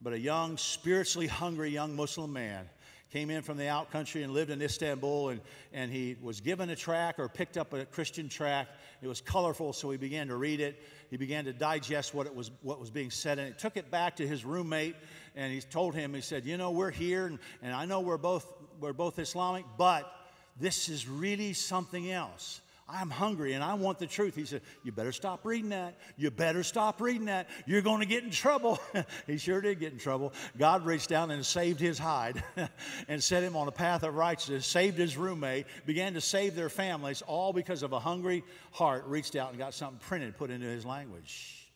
But 0.00 0.12
a 0.12 0.18
young, 0.18 0.58
spiritually 0.58 1.26
hungry 1.26 1.70
young 1.70 1.96
Muslim 1.96 2.32
man 2.32 2.68
came 3.12 3.30
in 3.30 3.42
from 3.42 3.56
the 3.56 3.68
out 3.68 3.90
country 3.90 4.22
and 4.22 4.32
lived 4.32 4.50
in 4.50 4.60
Istanbul, 4.60 5.30
and, 5.30 5.40
and 5.72 5.90
he 5.90 6.16
was 6.20 6.40
given 6.40 6.70
a 6.70 6.76
track 6.76 7.18
or 7.18 7.28
picked 7.28 7.56
up 7.56 7.72
a 7.72 7.84
Christian 7.84 8.28
track. 8.28 8.68
It 9.00 9.06
was 9.06 9.20
colorful, 9.20 9.72
so 9.72 9.90
he 9.90 9.96
began 9.96 10.28
to 10.28 10.36
read 10.36 10.60
it. 10.60 10.82
He 11.10 11.16
began 11.16 11.44
to 11.44 11.52
digest 11.52 12.14
what, 12.14 12.26
it 12.26 12.34
was, 12.34 12.50
what 12.62 12.80
was 12.80 12.90
being 12.90 13.10
said, 13.10 13.38
and 13.38 13.48
it 13.48 13.58
took 13.58 13.76
it 13.76 13.90
back 13.90 14.16
to 14.16 14.26
his 14.26 14.44
roommate, 14.44 14.96
and 15.36 15.52
he 15.52 15.60
told 15.60 15.94
him, 15.94 16.14
he 16.14 16.20
said, 16.20 16.44
You 16.44 16.56
know, 16.56 16.72
we're 16.72 16.90
here, 16.90 17.26
and, 17.26 17.38
and 17.62 17.72
I 17.72 17.84
know 17.84 18.00
we're 18.00 18.16
both, 18.16 18.52
we're 18.80 18.92
both 18.92 19.18
Islamic, 19.18 19.64
but 19.78 20.12
this 20.58 20.88
is 20.88 21.08
really 21.08 21.52
something 21.52 22.10
else. 22.10 22.60
I'm 22.88 23.10
hungry 23.10 23.54
and 23.54 23.64
I 23.64 23.74
want 23.74 23.98
the 23.98 24.06
truth. 24.06 24.36
He 24.36 24.44
said, 24.44 24.62
You 24.84 24.92
better 24.92 25.10
stop 25.10 25.44
reading 25.44 25.70
that. 25.70 25.96
You 26.16 26.30
better 26.30 26.62
stop 26.62 27.00
reading 27.00 27.24
that. 27.24 27.48
You're 27.66 27.82
going 27.82 27.98
to 28.00 28.06
get 28.06 28.22
in 28.22 28.30
trouble. 28.30 28.78
he 29.26 29.38
sure 29.38 29.60
did 29.60 29.80
get 29.80 29.92
in 29.92 29.98
trouble. 29.98 30.32
God 30.56 30.86
reached 30.86 31.08
down 31.08 31.32
and 31.32 31.44
saved 31.44 31.80
his 31.80 31.98
hide 31.98 32.44
and 33.08 33.22
set 33.22 33.42
him 33.42 33.56
on 33.56 33.66
a 33.66 33.72
path 33.72 34.04
of 34.04 34.14
righteousness, 34.14 34.66
saved 34.66 34.98
his 34.98 35.16
roommate, 35.16 35.66
began 35.84 36.14
to 36.14 36.20
save 36.20 36.54
their 36.54 36.68
families, 36.68 37.22
all 37.22 37.52
because 37.52 37.82
of 37.82 37.92
a 37.92 37.98
hungry 37.98 38.44
heart 38.70 39.04
reached 39.06 39.34
out 39.34 39.50
and 39.50 39.58
got 39.58 39.74
something 39.74 39.98
printed, 39.98 40.36
put 40.36 40.50
into 40.50 40.66
his 40.66 40.86
language. 40.86 41.66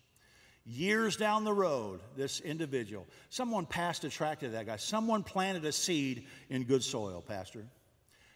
Years 0.64 1.16
down 1.16 1.42
the 1.42 1.53
road, 1.53 1.99
this 2.16 2.38
individual, 2.38 3.09
someone 3.31 3.66
passed 3.66 4.05
a 4.05 4.11
tract 4.11 4.42
to 4.42 4.51
that 4.51 4.66
guy. 4.66 4.77
Someone 4.77 5.25
planted 5.25 5.64
a 5.64 5.73
seed 5.73 6.27
in 6.51 6.62
good 6.62 6.85
soil, 6.85 7.20
Pastor, 7.20 7.66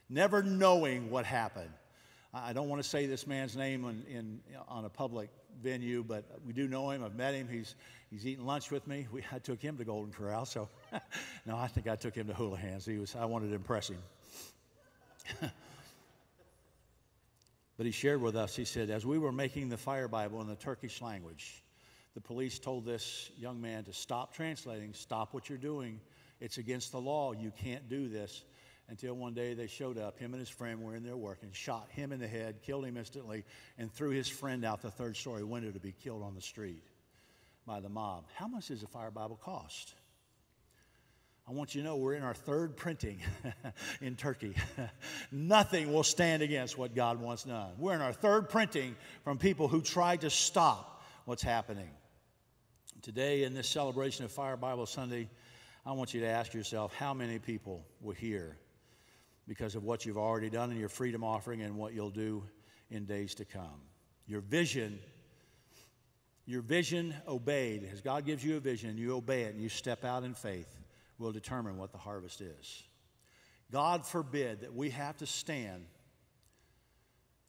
never 0.08 0.42
knowing 0.42 1.10
what 1.10 1.24
happened. 1.24 1.70
I 2.34 2.52
don't 2.52 2.68
want 2.68 2.82
to 2.82 2.88
say 2.88 3.06
this 3.06 3.28
man's 3.28 3.56
name 3.56 3.84
in, 3.84 4.02
in, 4.12 4.40
on 4.66 4.84
a 4.84 4.88
public 4.88 5.30
venue, 5.62 6.02
but 6.02 6.24
we 6.44 6.52
do 6.52 6.66
know 6.66 6.90
him. 6.90 7.04
I've 7.04 7.14
met 7.14 7.32
him. 7.32 7.46
He's, 7.48 7.76
he's 8.10 8.26
eating 8.26 8.44
lunch 8.44 8.72
with 8.72 8.88
me. 8.88 9.06
We, 9.12 9.22
I 9.30 9.38
took 9.38 9.62
him 9.62 9.76
to 9.76 9.84
Golden 9.84 10.12
Corral, 10.12 10.44
so 10.44 10.68
no, 11.46 11.56
I 11.56 11.68
think 11.68 11.86
I 11.86 11.94
took 11.94 12.16
him 12.16 12.26
to 12.26 12.32
Houlihan's. 12.32 12.86
He 12.86 12.98
was, 12.98 13.14
I 13.14 13.24
wanted 13.26 13.50
to 13.50 13.54
impress 13.54 13.88
him. 13.88 14.02
but 17.76 17.86
he 17.86 17.92
shared 17.92 18.20
with 18.20 18.34
us, 18.34 18.56
he 18.56 18.64
said, 18.64 18.90
as 18.90 19.06
we 19.06 19.16
were 19.16 19.32
making 19.32 19.68
the 19.68 19.76
Fire 19.76 20.08
Bible 20.08 20.40
in 20.40 20.48
the 20.48 20.56
Turkish 20.56 21.00
language, 21.00 21.62
the 22.14 22.20
police 22.20 22.58
told 22.58 22.84
this 22.84 23.30
young 23.38 23.60
man 23.60 23.84
to 23.84 23.92
stop 23.92 24.34
translating, 24.34 24.92
stop 24.92 25.34
what 25.34 25.48
you're 25.48 25.56
doing. 25.56 26.00
It's 26.40 26.58
against 26.58 26.90
the 26.90 27.00
law. 27.00 27.32
You 27.32 27.52
can't 27.56 27.88
do 27.88 28.08
this 28.08 28.42
until 28.88 29.14
one 29.14 29.34
day 29.34 29.54
they 29.54 29.66
showed 29.66 29.98
up. 29.98 30.18
Him 30.18 30.32
and 30.32 30.40
his 30.40 30.48
friend 30.48 30.82
were 30.82 30.94
in 30.94 31.02
there 31.02 31.16
working, 31.16 31.50
shot 31.52 31.88
him 31.90 32.12
in 32.12 32.20
the 32.20 32.28
head, 32.28 32.62
killed 32.62 32.84
him 32.84 32.96
instantly, 32.96 33.44
and 33.78 33.92
threw 33.92 34.10
his 34.10 34.28
friend 34.28 34.64
out 34.64 34.82
the 34.82 34.90
third 34.90 35.16
story 35.16 35.42
window 35.42 35.70
to 35.70 35.80
be 35.80 35.92
killed 35.92 36.22
on 36.22 36.34
the 36.34 36.40
street 36.40 36.84
by 37.66 37.80
the 37.80 37.88
mob. 37.88 38.24
How 38.34 38.46
much 38.46 38.68
does 38.68 38.82
a 38.82 38.86
fire 38.86 39.10
Bible 39.10 39.38
cost? 39.42 39.94
I 41.46 41.52
want 41.52 41.74
you 41.74 41.82
to 41.82 41.86
know 41.86 41.96
we're 41.96 42.14
in 42.14 42.22
our 42.22 42.34
third 42.34 42.74
printing 42.76 43.18
in 44.00 44.16
Turkey. 44.16 44.54
Nothing 45.30 45.92
will 45.92 46.02
stand 46.02 46.42
against 46.42 46.78
what 46.78 46.94
God 46.94 47.20
wants 47.20 47.44
done. 47.44 47.72
We're 47.78 47.94
in 47.94 48.00
our 48.00 48.14
third 48.14 48.48
printing 48.48 48.96
from 49.24 49.36
people 49.36 49.68
who 49.68 49.82
tried 49.82 50.22
to 50.22 50.30
stop 50.30 51.02
what's 51.26 51.42
happening. 51.42 51.90
Today, 53.02 53.42
in 53.42 53.52
this 53.52 53.68
celebration 53.68 54.24
of 54.24 54.32
Fire 54.32 54.56
Bible 54.56 54.86
Sunday, 54.86 55.28
I 55.84 55.92
want 55.92 56.14
you 56.14 56.20
to 56.20 56.26
ask 56.26 56.54
yourself 56.54 56.94
how 56.94 57.12
many 57.12 57.38
people 57.38 57.84
were 58.00 58.14
here 58.14 58.56
because 59.46 59.74
of 59.74 59.84
what 59.84 60.06
you've 60.06 60.18
already 60.18 60.50
done 60.50 60.70
in 60.70 60.78
your 60.78 60.88
freedom 60.88 61.22
offering 61.22 61.62
and 61.62 61.76
what 61.76 61.92
you'll 61.92 62.10
do 62.10 62.42
in 62.90 63.04
days 63.04 63.34
to 63.36 63.44
come. 63.44 63.80
Your 64.26 64.40
vision, 64.40 64.98
your 66.46 66.62
vision 66.62 67.14
obeyed, 67.28 67.88
as 67.92 68.00
God 68.00 68.24
gives 68.24 68.44
you 68.44 68.56
a 68.56 68.60
vision, 68.60 68.96
you 68.96 69.14
obey 69.14 69.42
it 69.42 69.54
and 69.54 69.62
you 69.62 69.68
step 69.68 70.04
out 70.04 70.24
in 70.24 70.34
faith, 70.34 70.74
will 71.18 71.32
determine 71.32 71.76
what 71.76 71.92
the 71.92 71.98
harvest 71.98 72.40
is. 72.40 72.82
God 73.70 74.06
forbid 74.06 74.60
that 74.60 74.74
we 74.74 74.90
have 74.90 75.16
to 75.18 75.26
stand 75.26 75.84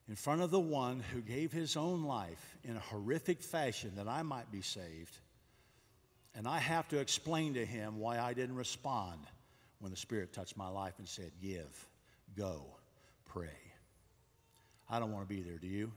in 0.08 0.16
front 0.16 0.42
of 0.42 0.52
the 0.52 0.60
one 0.60 1.00
who 1.14 1.22
gave 1.22 1.52
his 1.52 1.76
own 1.76 2.04
life 2.04 2.58
in 2.64 2.76
a 2.76 2.80
horrific 2.80 3.42
fashion 3.42 3.94
that 3.96 4.08
I 4.08 4.22
might 4.22 4.52
be 4.52 4.62
saved, 4.62 5.18
and 6.36 6.48
I 6.48 6.60
have 6.60 6.88
to 6.90 7.00
explain 7.00 7.56
to 7.56 7.66
him 7.66 8.00
why 8.00 8.20
I 8.20 8.34
didn't 8.34 8.56
respond 8.56 9.20
when 9.80 9.92
the 9.92 9.98
Spirit 9.98 10.34
touched 10.34 10.58
my 10.58 10.68
life 10.68 10.94
and 10.98 11.08
said, 11.08 11.32
Give, 11.42 11.88
go, 12.38 12.66
pray. 13.26 13.50
I 14.90 15.00
don't 15.00 15.12
want 15.12 15.28
to 15.28 15.34
be 15.34 15.42
there, 15.42 15.58
do 15.58 15.68
you? 15.68 15.92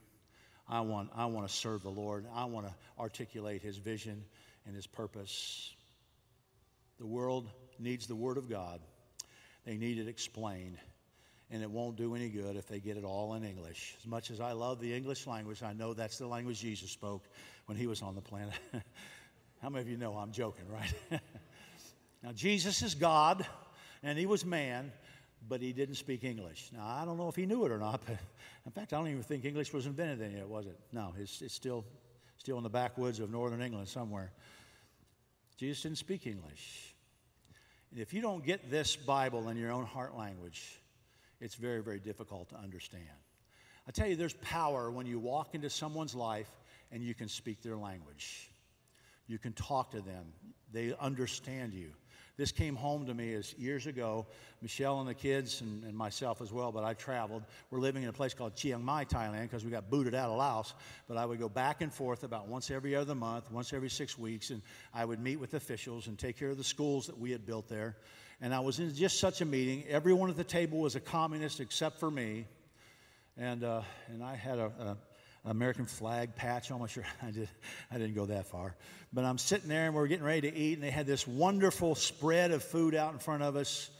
I 0.69 0.81
want, 0.81 1.11
I 1.15 1.27
want 1.27 1.49
to 1.49 1.55
serve 1.55 1.83
the 1.83 1.91
Lord. 1.91 2.27
I 2.35 2.45
want 2.45 2.67
to 2.67 2.75
articulate 2.99 3.63
His 3.63 3.79
vision 3.79 4.25
and 4.67 4.75
His 4.75 4.87
purpose. 4.87 5.75
The 6.99 7.07
world 7.07 7.49
needs 7.79 8.07
the 8.07 8.17
Word 8.17 8.37
of 8.37 8.49
God, 8.49 8.81
they 9.65 9.77
need 9.77 9.99
it 9.99 10.09
explained. 10.09 10.79
And 11.51 11.63
it 11.63 11.71
won't 11.71 11.97
do 11.97 12.15
any 12.15 12.29
good 12.29 12.57
if 12.57 12.69
they 12.69 12.79
get 12.79 12.99
it 12.99 13.05
all 13.05 13.33
in 13.33 13.43
English. 13.43 13.95
As 13.99 14.07
much 14.07 14.31
as 14.31 14.39
I 14.39 14.53
love 14.53 14.81
the 14.81 14.93
English 14.95 15.27
language, 15.27 15.63
I 15.63 15.73
know 15.73 15.95
that's 15.95 16.19
the 16.19 16.27
language 16.27 16.61
Jesus 16.61 16.91
spoke 16.91 17.25
when 17.65 17.79
he 17.79 17.87
was 17.87 18.03
on 18.03 18.15
the 18.15 18.21
planet. 18.21 18.53
How 19.63 19.71
many 19.71 19.81
of 19.81 19.89
you 19.89 19.97
know 19.97 20.13
I'm 20.13 20.31
joking, 20.31 20.67
right? 20.69 20.93
now, 22.23 22.33
Jesus 22.33 22.83
is 22.83 22.95
God 22.95 23.47
and 24.03 24.19
he 24.19 24.27
was 24.27 24.45
man, 24.45 24.93
but 25.49 25.61
he 25.61 25.73
didn't 25.73 25.97
speak 25.97 26.25
English. 26.25 26.71
Now, 26.73 26.87
I 26.87 27.05
don't 27.05 27.17
know 27.17 27.29
if 27.29 27.37
he 27.37 27.47
knew 27.47 27.65
it 27.65 27.71
or 27.71 27.79
not, 27.79 28.03
but 28.07 28.19
in 28.67 28.73
fact, 28.73 28.93
I 28.93 28.97
don't 28.99 29.09
even 29.09 29.23
think 29.23 29.45
English 29.45 29.73
was 29.73 29.87
invented 29.87 30.19
then 30.19 30.33
yet, 30.33 30.49
was 30.49 30.67
it? 30.67 30.79
No, 30.93 31.15
it's, 31.19 31.43
it's 31.43 31.55
still, 31.55 31.85
still 32.39 32.57
in 32.57 32.63
the 32.63 32.71
backwoods 32.71 33.21
of 33.21 33.31
northern 33.31 33.63
England 33.63 33.89
somewhere. 33.89 34.33
Jesus 35.57 35.83
didn't 35.83 35.99
speak 35.99 36.27
English. 36.27 36.95
And 37.91 38.01
if 38.01 38.13
you 38.13 38.21
don't 38.21 38.45
get 38.45 38.71
this 38.71 38.97
Bible 38.97 39.49
in 39.49 39.57
your 39.57 39.73
own 39.73 39.87
heart 39.87 40.17
language, 40.17 40.81
it's 41.41 41.55
very, 41.55 41.83
very 41.83 41.99
difficult 41.99 42.51
to 42.51 42.57
understand. 42.57 43.05
I 43.87 43.91
tell 43.91 44.07
you, 44.07 44.17
there's 44.17 44.35
power 44.35 44.91
when 44.91 45.07
you 45.07 45.19
walk 45.19 45.55
into 45.55 45.71
someone's 45.71 46.15
life 46.15 46.51
and 46.93 47.03
you 47.03 47.15
can 47.15 47.29
speak 47.29 47.63
their 47.63 47.77
language. 47.77 48.51
You 49.27 49.39
can 49.39 49.53
talk 49.53 49.93
to 49.93 50.01
them, 50.01 50.27
they 50.73 50.95
understand 50.99 51.73
you. 51.75 51.91
This 52.39 52.53
came 52.53 52.77
home 52.77 53.05
to 53.07 53.15
me 53.15 53.35
as 53.35 53.53
years 53.59 53.89
ago. 53.89 54.25
Michelle 54.63 55.01
and 55.01 55.09
the 55.09 55.15
kids 55.15 55.61
and, 55.61 55.83
and 55.83 55.93
myself 55.93 56.41
as 56.41 56.53
well, 56.53 56.71
but 56.71 56.85
I 56.85 56.95
traveled. 56.95 57.43
We're 57.71 57.81
living 57.81 58.05
in 58.05 58.09
a 58.09 58.13
place 58.13 58.33
called 58.33 58.55
Chiang 58.55 58.85
Mai, 58.85 59.05
Thailand, 59.05 59.43
because 59.43 59.65
we 59.65 59.73
got 59.73 59.91
booted 59.91 60.15
out 60.15 60.31
of 60.31 60.39
Laos. 60.39 60.73
But 61.09 61.17
I 61.17 61.27
would 61.27 61.41
go 61.41 61.49
back 61.49 61.83
and 61.83 61.93
forth 61.93 62.23
about 62.23 62.47
once 62.47 62.71
every 62.71 62.95
other 62.95 63.17
month, 63.17 63.51
once 63.51 63.73
every 63.73 63.91
six 63.91 64.17
weeks, 64.17 64.51
and 64.51 64.63
I 64.95 65.05
would 65.05 65.19
meet 65.19 65.41
with 65.41 65.55
officials 65.55 66.07
and 66.07 66.17
take 66.17 66.39
care 66.39 66.51
of 66.51 66.57
the 66.57 66.65
schools 66.65 67.07
that 67.07 67.19
we 67.19 67.33
had 67.33 67.45
built 67.45 67.69
there. 67.69 67.97
And 68.41 68.55
I 68.55 68.61
was 68.61 68.79
in 68.79 68.95
just 68.95 69.19
such 69.19 69.41
a 69.41 69.45
meeting. 69.45 69.85
Everyone 69.89 70.31
at 70.31 70.37
the 70.37 70.45
table 70.45 70.79
was 70.79 70.95
a 70.95 71.01
communist 71.01 71.59
except 71.59 71.99
for 71.99 72.09
me. 72.09 72.47
And, 73.37 73.65
uh, 73.65 73.83
and 74.07 74.23
I 74.23 74.37
had 74.37 74.61
a, 74.61 74.67
a 74.79 74.97
American 75.49 75.87
flag 75.87 76.35
patch 76.35 76.71
on 76.71 76.81
my 76.81 76.87
shirt. 76.87 77.05
I, 77.23 77.31
did, 77.31 77.49
I 77.91 77.99
didn't 77.99 78.15
go 78.15 78.27
that 78.27 78.47
far. 78.47 78.77
But 79.13 79.25
I'm 79.25 79.39
sitting 79.39 79.69
there 79.69 79.87
and 79.87 79.95
we're 79.95 80.07
getting 80.07 80.25
ready 80.25 80.51
to 80.51 80.57
eat, 80.57 80.75
and 80.75 80.83
they 80.83 80.91
had 80.91 81.07
this 81.07 81.27
wonderful 81.27 81.95
spread 81.95 82.51
of 82.51 82.63
food 82.63 82.95
out 82.95 83.13
in 83.13 83.19
front 83.19 83.43
of 83.43 83.57
us. 83.57 83.91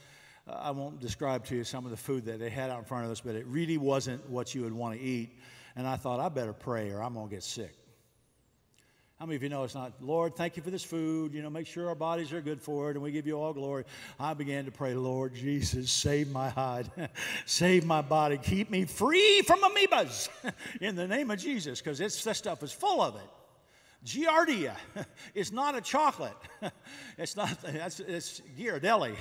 Uh, 0.47 0.53
I 0.53 0.71
won't 0.71 0.99
describe 0.99 1.45
to 1.45 1.55
you 1.55 1.63
some 1.63 1.85
of 1.85 1.91
the 1.91 1.97
food 1.97 2.25
that 2.25 2.39
they 2.39 2.49
had 2.49 2.69
out 2.69 2.79
in 2.79 2.85
front 2.85 3.05
of 3.05 3.11
us, 3.11 3.21
but 3.21 3.35
it 3.35 3.47
really 3.47 3.77
wasn't 3.77 4.29
what 4.29 4.53
you 4.53 4.61
would 4.61 4.73
want 4.73 4.99
to 4.99 5.03
eat. 5.03 5.37
And 5.75 5.87
I 5.87 5.95
thought, 5.95 6.19
I 6.19 6.29
better 6.29 6.53
pray 6.53 6.91
or 6.91 7.01
I'm 7.01 7.13
going 7.13 7.29
to 7.29 7.35
get 7.35 7.43
sick. 7.43 7.78
How 9.19 9.25
many 9.25 9.35
of 9.35 9.43
you 9.43 9.49
know 9.49 9.65
it's 9.65 9.75
not, 9.75 9.91
Lord, 9.99 10.37
thank 10.37 10.55
you 10.55 10.63
for 10.63 10.69
this 10.69 10.85
food, 10.85 11.33
you 11.33 11.41
know, 11.41 11.49
make 11.49 11.67
sure 11.67 11.89
our 11.89 11.95
bodies 11.95 12.31
are 12.31 12.39
good 12.39 12.61
for 12.61 12.89
it, 12.89 12.93
and 12.93 13.03
we 13.03 13.11
give 13.11 13.27
you 13.27 13.37
all 13.37 13.51
glory. 13.51 13.83
I 14.17 14.33
began 14.33 14.63
to 14.63 14.71
pray, 14.71 14.93
Lord 14.93 15.35
Jesus, 15.35 15.91
save 15.91 16.31
my 16.31 16.47
hide, 16.47 16.89
save 17.45 17.85
my 17.85 18.01
body, 18.01 18.37
keep 18.37 18.69
me 18.69 18.85
free 18.85 19.41
from 19.41 19.59
amoebas 19.59 20.29
in 20.79 20.95
the 20.95 21.05
name 21.05 21.31
of 21.31 21.37
Jesus, 21.37 21.81
because 21.81 21.97
this 21.97 22.15
stuff 22.15 22.63
is 22.63 22.71
full 22.71 23.01
of 23.01 23.17
it. 23.17 23.29
Giardia 24.05 24.77
is 25.35 25.51
not 25.51 25.75
a 25.75 25.81
chocolate. 25.81 26.37
It's 27.17 27.35
not, 27.35 27.57
it's, 27.65 27.99
it's 27.99 28.41
Ghirardelli. 28.57 29.17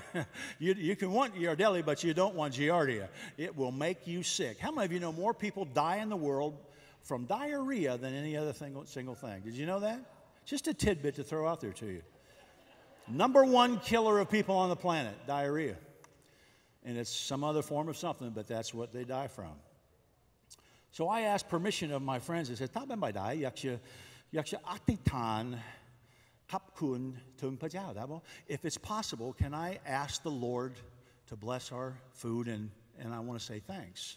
You, 0.61 0.75
you 0.75 0.95
can 0.95 1.11
want 1.11 1.35
Ghirardelli, 1.35 1.85
but 1.85 2.05
you 2.05 2.15
don't 2.15 2.37
want 2.37 2.55
Giardia. 2.55 3.09
It 3.37 3.57
will 3.57 3.73
make 3.73 4.07
you 4.07 4.23
sick. 4.23 4.61
How 4.61 4.71
many 4.71 4.85
of 4.85 4.93
you 4.93 5.01
know 5.01 5.11
more 5.11 5.35
people 5.35 5.65
die 5.65 5.97
in 5.97 6.09
the 6.09 6.17
world 6.17 6.57
from 7.03 7.25
diarrhea 7.25 7.97
than 7.97 8.15
any 8.15 8.37
other 8.37 8.53
single, 8.53 8.87
single 8.87 9.15
thing. 9.15 9.41
Did 9.41 9.55
you 9.55 9.67
know 9.67 9.81
that? 9.81 10.01
Just 10.45 10.67
a 10.67 10.75
tidbit 10.75 11.15
to 11.17 11.23
throw 11.23 11.47
out 11.47 11.61
there 11.61 11.73
to 11.73 11.87
you. 11.87 12.03
Number 13.11 13.45
one 13.45 13.81
killer 13.81 14.19
of 14.19 14.31
people 14.31 14.57
on 14.57 14.69
the 14.69 14.77
planet, 14.77 15.15
diarrhea. 15.27 15.77
And 16.85 16.97
it's 16.97 17.11
some 17.11 17.45
other 17.45 17.63
form 17.63 17.89
of 17.89 17.97
something, 17.97 18.31
but 18.31 18.47
that's 18.47 18.73
what 18.73 18.93
they 18.93 19.05
die 19.05 19.29
from. 19.29 19.53
So 20.91 21.09
I 21.09 21.23
asked 21.23 21.49
permission 21.49 21.93
of 21.93 22.03
my 22.03 22.19
friends. 22.19 22.51
I 22.51 22.55
said, 22.55 22.73
Taben 22.73 23.01
bai 23.01 23.13
dai, 23.13 23.37
yaksha, 23.37 23.79
atitan 24.35 25.59
kapkun 26.51 27.15
tum 27.37 27.57
pajao. 27.57 28.23
If 28.47 28.65
it's 28.65 28.79
possible, 28.79 29.33
can 29.33 29.55
I 29.55 29.79
ask 29.87 30.23
the 30.23 30.31
Lord 30.31 30.75
to 31.29 31.37
bless 31.37 31.73
our 31.73 31.95
food? 32.13 32.49
And, 32.49 32.71
and 32.99 33.15
I 33.15 33.21
want 33.21 33.39
to 33.39 33.45
say 33.45 33.61
thanks. 33.61 34.17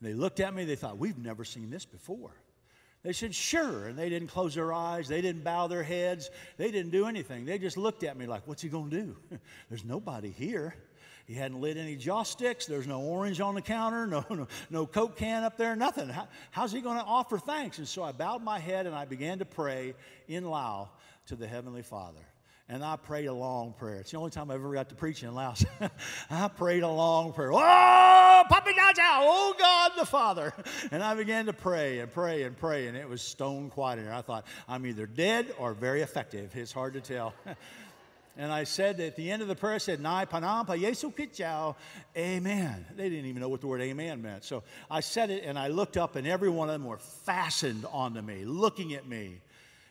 And 0.00 0.08
they 0.08 0.14
looked 0.14 0.40
at 0.40 0.54
me, 0.54 0.64
they 0.64 0.76
thought, 0.76 0.98
we've 0.98 1.18
never 1.18 1.44
seen 1.44 1.70
this 1.70 1.84
before. 1.84 2.32
They 3.02 3.12
said, 3.12 3.34
sure. 3.34 3.86
And 3.86 3.98
they 3.98 4.08
didn't 4.08 4.28
close 4.28 4.54
their 4.54 4.72
eyes. 4.72 5.06
They 5.06 5.20
didn't 5.20 5.44
bow 5.44 5.68
their 5.68 5.82
heads. 5.82 6.30
They 6.56 6.70
didn't 6.70 6.90
do 6.90 7.06
anything. 7.06 7.44
They 7.44 7.58
just 7.58 7.76
looked 7.76 8.02
at 8.02 8.16
me 8.16 8.26
like, 8.26 8.46
what's 8.46 8.62
he 8.62 8.68
going 8.68 8.90
to 8.90 9.02
do? 9.02 9.16
There's 9.68 9.84
nobody 9.84 10.30
here. 10.30 10.74
He 11.26 11.34
hadn't 11.34 11.60
lit 11.60 11.76
any 11.76 11.96
joss 11.96 12.30
sticks. 12.30 12.66
There's 12.66 12.86
no 12.86 13.00
orange 13.00 13.40
on 13.40 13.54
the 13.54 13.62
counter, 13.62 14.06
no, 14.08 14.24
no, 14.30 14.48
no 14.70 14.86
Coke 14.86 15.16
can 15.16 15.44
up 15.44 15.56
there, 15.56 15.74
nothing. 15.76 16.08
How, 16.08 16.28
how's 16.50 16.72
he 16.72 16.80
going 16.80 16.98
to 16.98 17.04
offer 17.04 17.38
thanks? 17.38 17.78
And 17.78 17.88
so 17.88 18.02
I 18.02 18.12
bowed 18.12 18.42
my 18.42 18.58
head 18.58 18.86
and 18.86 18.94
I 18.94 19.04
began 19.04 19.38
to 19.38 19.44
pray 19.44 19.94
in 20.28 20.44
Lao 20.44 20.90
to 21.26 21.36
the 21.36 21.46
Heavenly 21.46 21.82
Father. 21.82 22.20
And 22.68 22.84
I 22.84 22.96
prayed 22.96 23.26
a 23.26 23.32
long 23.32 23.74
prayer. 23.74 24.00
It's 24.00 24.10
the 24.10 24.16
only 24.16 24.30
time 24.30 24.50
I 24.50 24.54
ever 24.54 24.72
got 24.72 24.88
to 24.88 24.96
preach 24.96 25.22
in 25.22 25.32
Laos. 25.32 25.64
I 26.30 26.48
prayed 26.48 26.82
a 26.82 26.88
long 26.88 27.32
prayer. 27.32 27.52
Oh, 27.52 28.44
Papa 28.48 28.70
Gajao, 28.70 29.18
oh 29.20 29.54
God 29.56 29.92
the 29.96 30.04
Father. 30.04 30.52
And 30.90 31.00
I 31.00 31.14
began 31.14 31.46
to 31.46 31.52
pray 31.52 32.00
and 32.00 32.10
pray 32.10 32.42
and 32.42 32.56
pray, 32.56 32.88
and 32.88 32.96
it 32.96 33.08
was 33.08 33.22
stone 33.22 33.70
quiet 33.70 34.00
in 34.00 34.06
there. 34.06 34.14
I 34.14 34.22
thought, 34.22 34.46
I'm 34.68 34.84
either 34.84 35.06
dead 35.06 35.54
or 35.58 35.74
very 35.74 36.02
effective. 36.02 36.56
It's 36.56 36.72
hard 36.72 36.94
to 36.94 37.00
tell. 37.00 37.34
And 38.38 38.52
I 38.52 38.64
said 38.64 39.00
at 39.00 39.16
the 39.16 39.30
end 39.30 39.40
of 39.40 39.48
the 39.48 39.54
prayer, 39.54 39.76
I 39.76 39.78
said, 39.78 39.98
Nai 40.00 40.26
Panampa 40.26 40.72
Yesu 40.72 41.14
Kitchao, 41.14 41.74
Amen. 42.14 42.84
They 42.94 43.08
didn't 43.08 43.24
even 43.24 43.40
know 43.40 43.48
what 43.48 43.62
the 43.62 43.66
word 43.66 43.80
amen 43.80 44.20
meant. 44.20 44.44
So 44.44 44.62
I 44.90 45.00
said 45.00 45.30
it 45.30 45.44
and 45.44 45.58
I 45.58 45.68
looked 45.68 45.96
up, 45.96 46.16
and 46.16 46.26
every 46.26 46.50
one 46.50 46.68
of 46.68 46.74
them 46.74 46.84
were 46.84 46.98
fastened 46.98 47.86
onto 47.90 48.20
me, 48.20 48.44
looking 48.44 48.92
at 48.92 49.08
me. 49.08 49.40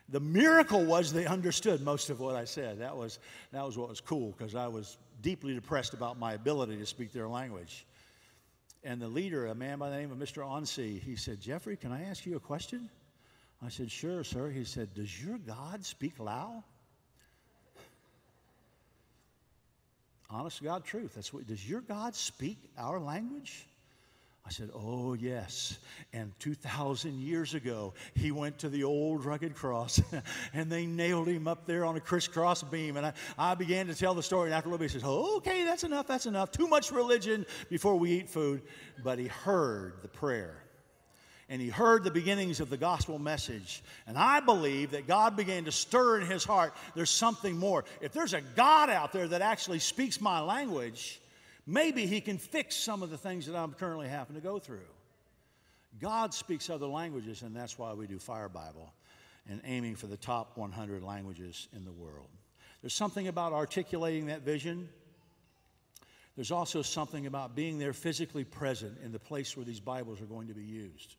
The 0.09 0.19
miracle 0.19 0.85
was 0.85 1.11
they 1.11 1.25
understood 1.25 1.81
most 1.81 2.09
of 2.09 2.19
what 2.19 2.35
I 2.35 2.45
said. 2.45 2.79
That 2.79 2.95
was, 2.95 3.19
that 3.51 3.65
was 3.65 3.77
what 3.77 3.89
was 3.89 4.01
cool 4.01 4.35
because 4.37 4.53
I 4.53 4.67
was 4.67 4.97
deeply 5.21 5.53
depressed 5.53 5.93
about 5.93 6.19
my 6.19 6.33
ability 6.33 6.77
to 6.77 6.85
speak 6.85 7.11
their 7.11 7.27
language. 7.27 7.85
And 8.83 9.01
the 9.01 9.07
leader, 9.07 9.47
a 9.47 9.55
man 9.55 9.79
by 9.79 9.89
the 9.89 9.97
name 9.97 10.11
of 10.11 10.17
Mr. 10.19 10.43
Onsi, 10.43 11.01
he 11.01 11.15
said, 11.15 11.41
Jeffrey, 11.41 11.75
can 11.75 11.91
I 11.91 12.03
ask 12.03 12.25
you 12.25 12.35
a 12.35 12.39
question? 12.39 12.87
I 13.65 13.69
said, 13.69 13.89
Sure, 13.89 14.23
sir. 14.23 14.49
He 14.49 14.63
said, 14.63 14.93
Does 14.93 15.23
your 15.23 15.39
God 15.39 15.83
speak 15.83 16.19
Lao? 16.19 16.63
honest 20.29 20.63
God 20.63 20.83
truth. 20.83 21.13
That's 21.15 21.33
what, 21.33 21.47
does 21.47 21.67
your 21.67 21.81
God 21.81 22.15
speak 22.15 22.57
our 22.77 22.99
language? 22.99 23.67
I 24.47 24.51
said, 24.51 24.69
Oh, 24.75 25.13
yes. 25.13 25.79
And 26.13 26.31
2,000 26.39 27.19
years 27.19 27.55
ago, 27.55 27.93
he 28.13 28.31
went 28.31 28.59
to 28.59 28.69
the 28.69 28.83
old 28.83 29.25
rugged 29.25 29.55
cross 29.55 29.99
and 30.53 30.71
they 30.71 30.85
nailed 30.85 31.27
him 31.27 31.47
up 31.47 31.65
there 31.65 31.83
on 31.83 31.95
a 31.95 31.99
crisscross 31.99 32.61
beam. 32.61 32.97
And 32.97 33.07
I, 33.07 33.13
I 33.37 33.55
began 33.55 33.87
to 33.87 33.95
tell 33.95 34.13
the 34.13 34.23
story. 34.23 34.49
And 34.49 34.53
after 34.53 34.69
a 34.69 34.71
little 34.71 34.83
bit, 34.83 34.91
he 34.91 34.99
says, 34.99 35.07
Okay, 35.07 35.63
that's 35.63 35.83
enough, 35.83 36.05
that's 36.05 36.27
enough. 36.27 36.51
Too 36.51 36.67
much 36.67 36.91
religion 36.91 37.45
before 37.69 37.95
we 37.95 38.11
eat 38.11 38.29
food. 38.29 38.61
But 39.03 39.17
he 39.17 39.27
heard 39.27 39.93
the 40.03 40.07
prayer 40.07 40.61
and 41.49 41.61
he 41.61 41.69
heard 41.69 42.03
the 42.03 42.11
beginnings 42.11 42.59
of 42.59 42.69
the 42.69 42.77
gospel 42.77 43.19
message. 43.19 43.83
And 44.07 44.17
I 44.17 44.39
believe 44.39 44.91
that 44.91 45.07
God 45.07 45.35
began 45.35 45.65
to 45.65 45.71
stir 45.71 46.19
in 46.19 46.27
his 46.27 46.43
heart 46.43 46.73
there's 46.95 47.09
something 47.09 47.57
more. 47.57 47.85
If 48.01 48.13
there's 48.13 48.33
a 48.33 48.41
God 48.41 48.89
out 48.89 49.11
there 49.11 49.27
that 49.27 49.41
actually 49.41 49.79
speaks 49.79 50.19
my 50.19 50.39
language, 50.39 51.19
maybe 51.65 52.05
he 52.05 52.21
can 52.21 52.37
fix 52.37 52.75
some 52.75 53.03
of 53.03 53.09
the 53.09 53.17
things 53.17 53.45
that 53.47 53.55
I'm 53.55 53.73
currently 53.73 54.07
having 54.07 54.35
to 54.35 54.41
go 54.41 54.59
through. 54.59 54.87
God 55.99 56.33
speaks 56.33 56.69
other 56.69 56.87
languages, 56.87 57.41
and 57.41 57.55
that's 57.55 57.79
why 57.79 57.93
we 57.93 58.07
do 58.07 58.19
Fire 58.19 58.49
Bible 58.49 58.91
and 59.49 59.61
aiming 59.63 59.95
for 59.95 60.07
the 60.07 60.17
top 60.17 60.57
100 60.57 61.03
languages 61.03 61.67
in 61.75 61.85
the 61.85 61.91
world. 61.91 62.27
There's 62.81 62.93
something 62.93 63.27
about 63.27 63.53
articulating 63.53 64.27
that 64.27 64.41
vision. 64.41 64.89
There's 66.35 66.51
also 66.51 66.81
something 66.81 67.27
about 67.27 67.55
being 67.55 67.79
there 67.79 67.93
physically 67.93 68.43
present 68.43 68.97
in 69.03 69.11
the 69.11 69.19
place 69.19 69.55
where 69.55 69.65
these 69.65 69.79
Bibles 69.79 70.21
are 70.21 70.25
going 70.25 70.47
to 70.47 70.53
be 70.53 70.63
used. 70.63 71.15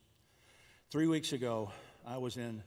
Three 0.91 1.07
weeks 1.07 1.33
ago, 1.33 1.71
I 2.05 2.17
was 2.17 2.37
in 2.37 2.61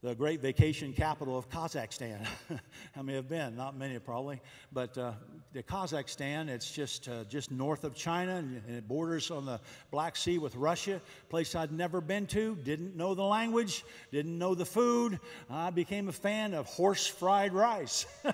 the 0.00 0.14
great 0.14 0.40
vacation 0.40 0.92
capital 0.92 1.36
of 1.36 1.50
Kazakhstan. 1.50 2.24
How 2.94 3.02
many 3.02 3.16
have 3.16 3.28
been? 3.28 3.56
Not 3.56 3.76
many, 3.76 3.98
probably. 3.98 4.40
But 4.72 4.96
uh, 4.96 5.12
the 5.52 5.64
Kazakhstan, 5.64 6.48
it's 6.48 6.70
just 6.70 7.08
uh, 7.08 7.24
just 7.24 7.50
north 7.50 7.82
of 7.82 7.96
China, 7.96 8.36
and, 8.36 8.62
it 8.68 8.86
borders 8.86 9.32
on 9.32 9.44
the 9.44 9.60
Black 9.90 10.14
Sea 10.14 10.38
with 10.38 10.54
Russia. 10.54 11.00
Place 11.28 11.56
I'd 11.56 11.72
never 11.72 12.00
been 12.00 12.26
to. 12.28 12.54
Didn't 12.62 12.94
know 12.94 13.16
the 13.16 13.24
language. 13.24 13.84
Didn't 14.12 14.38
know 14.38 14.54
the 14.54 14.64
food. 14.64 15.18
I 15.50 15.70
became 15.70 16.08
a 16.08 16.12
fan 16.12 16.54
of 16.54 16.66
horse 16.66 17.08
fried 17.08 17.52
rice. 17.52 18.06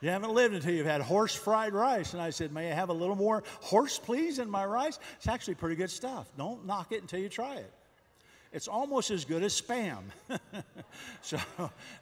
you 0.00 0.10
haven't 0.10 0.32
lived 0.32 0.54
until 0.54 0.72
you've 0.72 0.86
had 0.86 1.00
horse 1.00 1.34
fried 1.34 1.74
rice. 1.74 2.12
And 2.12 2.22
I 2.22 2.30
said, 2.30 2.52
"May 2.52 2.70
I 2.70 2.74
have 2.74 2.88
a 2.88 2.94
little 2.94 3.16
more 3.16 3.42
horse, 3.60 3.98
please, 3.98 4.38
in 4.38 4.48
my 4.48 4.64
rice?" 4.64 5.00
It's 5.16 5.26
actually 5.26 5.56
pretty 5.56 5.74
good 5.74 5.90
stuff. 5.90 6.30
Don't 6.38 6.66
knock 6.66 6.92
it 6.92 7.02
until 7.02 7.18
you 7.18 7.28
try 7.28 7.56
it 7.56 7.72
it's 8.52 8.68
almost 8.68 9.10
as 9.10 9.24
good 9.24 9.42
as 9.42 9.60
spam. 9.60 10.02
so 11.22 11.38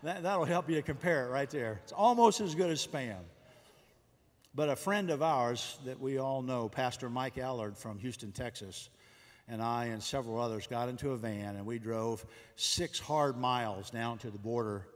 that, 0.03 0.23
that'll 0.23 0.45
help 0.45 0.69
you 0.69 0.77
to 0.77 0.83
compare 0.83 1.27
it 1.27 1.31
right 1.31 1.51
there. 1.51 1.81
It's 1.83 1.93
almost 1.93 2.41
as 2.41 2.55
good 2.55 2.71
as 2.71 2.87
spam. 2.87 3.19
But 4.55 4.71
a 4.71 4.77
friend 4.77 5.11
of 5.11 5.23
ours 5.23 5.79
that 5.85 6.01
we 6.01 6.19
all 6.19 6.43
know, 6.43 6.69
Pastor 6.69 7.11
Mike 7.11 7.39
Allard 7.39 7.77
from 7.77 7.99
Houston, 7.99 8.33
Texas, 8.33 8.89
and 9.47 9.63
I 9.63 9.87
and 9.87 10.03
several 10.03 10.41
others 10.41 10.67
got 10.67 10.89
into 10.89 11.11
a 11.11 11.17
van 11.17 11.57
and 11.57 11.65
we 11.65 11.79
drove 11.79 12.25
six 12.57 12.99
hard 12.99 13.37
miles 13.37 13.91
down 13.91 14.19
to 14.19 14.31
the 14.31 14.39
border 14.39 14.87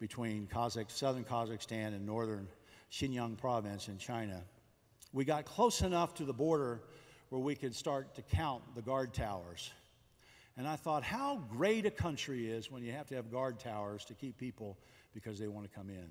between 0.00 0.46
Kazakh, 0.46 0.90
southern 0.90 1.24
Kazakhstan 1.24 1.88
and 1.88 2.06
northern 2.06 2.48
Xinjiang 2.90 3.36
province 3.36 3.88
in 3.88 3.98
China. 3.98 4.42
We 5.12 5.24
got 5.24 5.44
close 5.44 5.82
enough 5.82 6.14
to 6.14 6.24
the 6.24 6.32
border 6.32 6.80
where 7.28 7.40
we 7.40 7.54
could 7.54 7.74
start 7.74 8.14
to 8.14 8.22
count 8.22 8.62
the 8.74 8.82
guard 8.82 9.12
towers. 9.12 9.70
And 10.60 10.68
I 10.68 10.76
thought, 10.76 11.02
how 11.02 11.42
great 11.48 11.86
a 11.86 11.90
country 11.90 12.50
is 12.50 12.70
when 12.70 12.82
you 12.82 12.92
have 12.92 13.06
to 13.06 13.14
have 13.14 13.30
guard 13.30 13.58
towers 13.58 14.04
to 14.04 14.12
keep 14.12 14.36
people 14.36 14.76
because 15.14 15.38
they 15.38 15.48
want 15.48 15.64
to 15.66 15.74
come 15.74 15.88
in. 15.88 16.10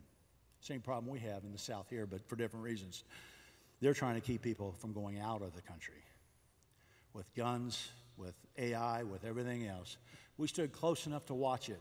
Same 0.60 0.82
problem 0.82 1.14
we 1.14 1.20
have 1.20 1.44
in 1.44 1.52
the 1.52 1.60
South 1.60 1.86
here, 1.88 2.08
but 2.08 2.28
for 2.28 2.36
different 2.36 2.66
reasons. 2.66 3.04
They're 3.80 3.94
trying 3.94 4.16
to 4.16 4.22
keep 4.22 4.42
people 4.42 4.72
from 4.72 4.92
going 4.92 5.20
out 5.20 5.44
of 5.44 5.56
the 5.56 5.62
country 5.62 6.02
with 7.14 7.32
guns, 7.36 7.90
with 8.18 8.34
AI, 8.58 9.04
with 9.04 9.24
everything 9.24 9.68
else. 9.68 9.98
We 10.40 10.48
stood 10.48 10.72
close 10.72 11.06
enough 11.06 11.28
to 11.28 11.36
watch 11.36 11.70
it. 11.70 11.80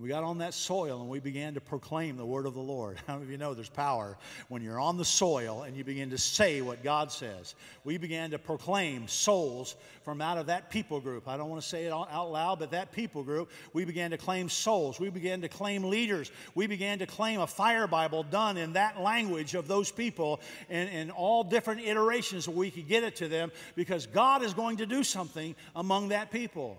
We 0.00 0.08
got 0.08 0.24
on 0.24 0.38
that 0.38 0.54
soil 0.54 1.02
and 1.02 1.10
we 1.10 1.20
began 1.20 1.52
to 1.54 1.60
proclaim 1.60 2.16
the 2.16 2.24
word 2.24 2.46
of 2.46 2.54
the 2.54 2.60
Lord. 2.60 2.96
How 3.06 3.14
many 3.14 3.24
of 3.26 3.30
you 3.30 3.36
know 3.36 3.52
there's 3.52 3.68
power 3.68 4.16
when 4.48 4.62
you're 4.62 4.80
on 4.80 4.96
the 4.96 5.04
soil 5.04 5.64
and 5.64 5.76
you 5.76 5.84
begin 5.84 6.08
to 6.10 6.18
say 6.18 6.62
what 6.62 6.82
God 6.82 7.12
says? 7.12 7.54
We 7.84 7.98
began 7.98 8.30
to 8.30 8.38
proclaim 8.38 9.08
souls 9.08 9.76
from 10.02 10.22
out 10.22 10.38
of 10.38 10.46
that 10.46 10.70
people 10.70 11.00
group. 11.00 11.28
I 11.28 11.36
don't 11.36 11.50
want 11.50 11.60
to 11.60 11.68
say 11.68 11.84
it 11.84 11.92
out 11.92 12.32
loud, 12.32 12.60
but 12.60 12.70
that 12.70 12.92
people 12.92 13.22
group, 13.22 13.50
we 13.74 13.84
began 13.84 14.10
to 14.12 14.16
claim 14.16 14.48
souls. 14.48 14.98
We 14.98 15.10
began 15.10 15.42
to 15.42 15.48
claim 15.48 15.84
leaders. 15.84 16.32
We 16.54 16.66
began 16.66 16.98
to 17.00 17.06
claim 17.06 17.40
a 17.40 17.46
fire 17.46 17.86
Bible 17.86 18.22
done 18.22 18.56
in 18.56 18.72
that 18.72 19.00
language 19.00 19.54
of 19.54 19.68
those 19.68 19.90
people 19.90 20.40
and 20.70 20.88
in 20.88 21.10
all 21.10 21.44
different 21.44 21.82
iterations 21.82 22.48
we 22.48 22.70
could 22.70 22.88
get 22.88 23.04
it 23.04 23.16
to 23.16 23.28
them 23.28 23.52
because 23.74 24.06
God 24.06 24.42
is 24.42 24.54
going 24.54 24.78
to 24.78 24.86
do 24.86 25.04
something 25.04 25.54
among 25.76 26.08
that 26.08 26.30
people. 26.30 26.78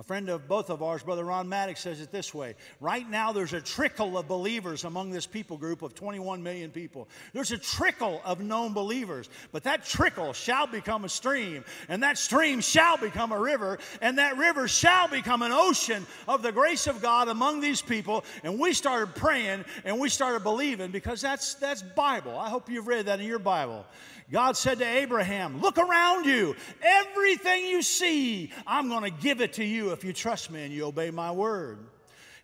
A 0.00 0.02
friend 0.02 0.30
of 0.30 0.48
both 0.48 0.70
of 0.70 0.82
ours, 0.82 1.02
Brother 1.02 1.26
Ron 1.26 1.46
Maddox, 1.46 1.80
says 1.80 2.00
it 2.00 2.10
this 2.10 2.32
way 2.32 2.54
Right 2.80 3.08
now, 3.08 3.32
there's 3.32 3.52
a 3.52 3.60
trickle 3.60 4.16
of 4.16 4.26
believers 4.26 4.84
among 4.84 5.10
this 5.10 5.26
people 5.26 5.58
group 5.58 5.82
of 5.82 5.94
21 5.94 6.42
million 6.42 6.70
people. 6.70 7.06
There's 7.34 7.52
a 7.52 7.58
trickle 7.58 8.22
of 8.24 8.40
known 8.40 8.72
believers, 8.72 9.28
but 9.52 9.64
that 9.64 9.84
trickle 9.84 10.32
shall 10.32 10.66
become 10.66 11.04
a 11.04 11.08
stream, 11.10 11.66
and 11.86 12.02
that 12.02 12.16
stream 12.16 12.62
shall 12.62 12.96
become 12.96 13.30
a 13.30 13.38
river, 13.38 13.78
and 14.00 14.16
that 14.16 14.38
river 14.38 14.68
shall 14.68 15.06
become 15.06 15.42
an 15.42 15.52
ocean 15.52 16.06
of 16.26 16.40
the 16.40 16.50
grace 16.50 16.86
of 16.86 17.02
God 17.02 17.28
among 17.28 17.60
these 17.60 17.82
people. 17.82 18.24
And 18.42 18.58
we 18.58 18.72
started 18.72 19.14
praying 19.14 19.66
and 19.84 20.00
we 20.00 20.08
started 20.08 20.42
believing 20.42 20.92
because 20.92 21.20
that's, 21.20 21.56
that's 21.56 21.82
Bible. 21.82 22.38
I 22.38 22.48
hope 22.48 22.70
you've 22.70 22.88
read 22.88 23.04
that 23.04 23.20
in 23.20 23.26
your 23.26 23.38
Bible. 23.38 23.84
God 24.30 24.56
said 24.56 24.78
to 24.78 24.86
Abraham, 24.86 25.60
Look 25.60 25.78
around 25.78 26.24
you. 26.24 26.54
Everything 26.82 27.66
you 27.66 27.82
see, 27.82 28.52
I'm 28.66 28.88
going 28.88 29.04
to 29.04 29.22
give 29.22 29.40
it 29.40 29.54
to 29.54 29.64
you 29.64 29.90
if 29.90 30.04
you 30.04 30.12
trust 30.12 30.50
me 30.50 30.64
and 30.64 30.72
you 30.72 30.86
obey 30.86 31.10
my 31.10 31.32
word. 31.32 31.78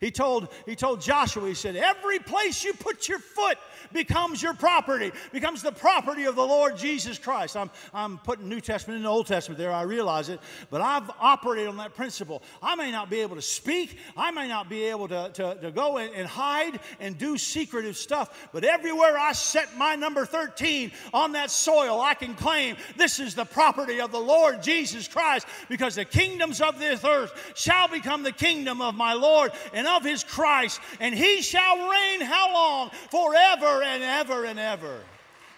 He 0.00 0.10
told, 0.10 0.48
he 0.66 0.76
told 0.76 1.00
Joshua, 1.00 1.46
he 1.48 1.54
said, 1.54 1.74
Every 1.74 2.18
place 2.18 2.62
you 2.62 2.74
put 2.74 3.08
your 3.08 3.18
foot 3.18 3.56
becomes 3.92 4.42
your 4.42 4.52
property, 4.52 5.10
becomes 5.32 5.62
the 5.62 5.72
property 5.72 6.24
of 6.24 6.34
the 6.34 6.46
Lord 6.46 6.76
Jesus 6.76 7.18
Christ. 7.18 7.56
I'm, 7.56 7.70
I'm 7.94 8.18
putting 8.18 8.48
New 8.48 8.60
Testament 8.60 8.98
and 8.98 9.06
Old 9.06 9.26
Testament 9.26 9.58
there, 9.58 9.72
I 9.72 9.82
realize 9.82 10.28
it, 10.28 10.40
but 10.70 10.80
I've 10.80 11.10
operated 11.18 11.68
on 11.68 11.78
that 11.78 11.94
principle. 11.94 12.42
I 12.62 12.74
may 12.74 12.90
not 12.90 13.08
be 13.08 13.20
able 13.20 13.36
to 13.36 13.42
speak, 13.42 13.98
I 14.16 14.30
may 14.30 14.48
not 14.48 14.68
be 14.68 14.84
able 14.84 15.08
to, 15.08 15.30
to, 15.32 15.54
to 15.62 15.70
go 15.70 15.96
and, 15.96 16.14
and 16.14 16.26
hide 16.26 16.78
and 17.00 17.16
do 17.16 17.38
secretive 17.38 17.96
stuff, 17.96 18.48
but 18.52 18.64
everywhere 18.64 19.16
I 19.16 19.32
set 19.32 19.76
my 19.78 19.96
number 19.96 20.26
13 20.26 20.92
on 21.14 21.32
that 21.32 21.50
soil, 21.50 22.00
I 22.00 22.14
can 22.14 22.34
claim 22.34 22.76
this 22.96 23.18
is 23.18 23.34
the 23.34 23.44
property 23.46 24.00
of 24.00 24.12
the 24.12 24.20
Lord 24.20 24.62
Jesus 24.62 25.08
Christ, 25.08 25.46
because 25.70 25.94
the 25.94 26.04
kingdoms 26.04 26.60
of 26.60 26.78
this 26.78 27.02
earth 27.02 27.52
shall 27.54 27.88
become 27.88 28.22
the 28.22 28.32
kingdom 28.32 28.82
of 28.82 28.94
my 28.94 29.14
Lord 29.14 29.52
and 29.72 29.85
and 29.86 29.96
of 29.96 30.04
his 30.04 30.24
Christ, 30.24 30.80
and 31.00 31.14
he 31.14 31.42
shall 31.42 31.88
reign 31.88 32.20
how 32.20 32.52
long? 32.52 32.90
Forever 33.10 33.82
and 33.82 34.02
ever 34.02 34.44
and 34.44 34.58
ever. 34.58 35.00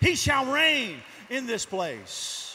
He 0.01 0.15
shall 0.15 0.53
reign 0.53 1.01
in 1.31 1.47
this 1.47 1.65
place. 1.65 2.48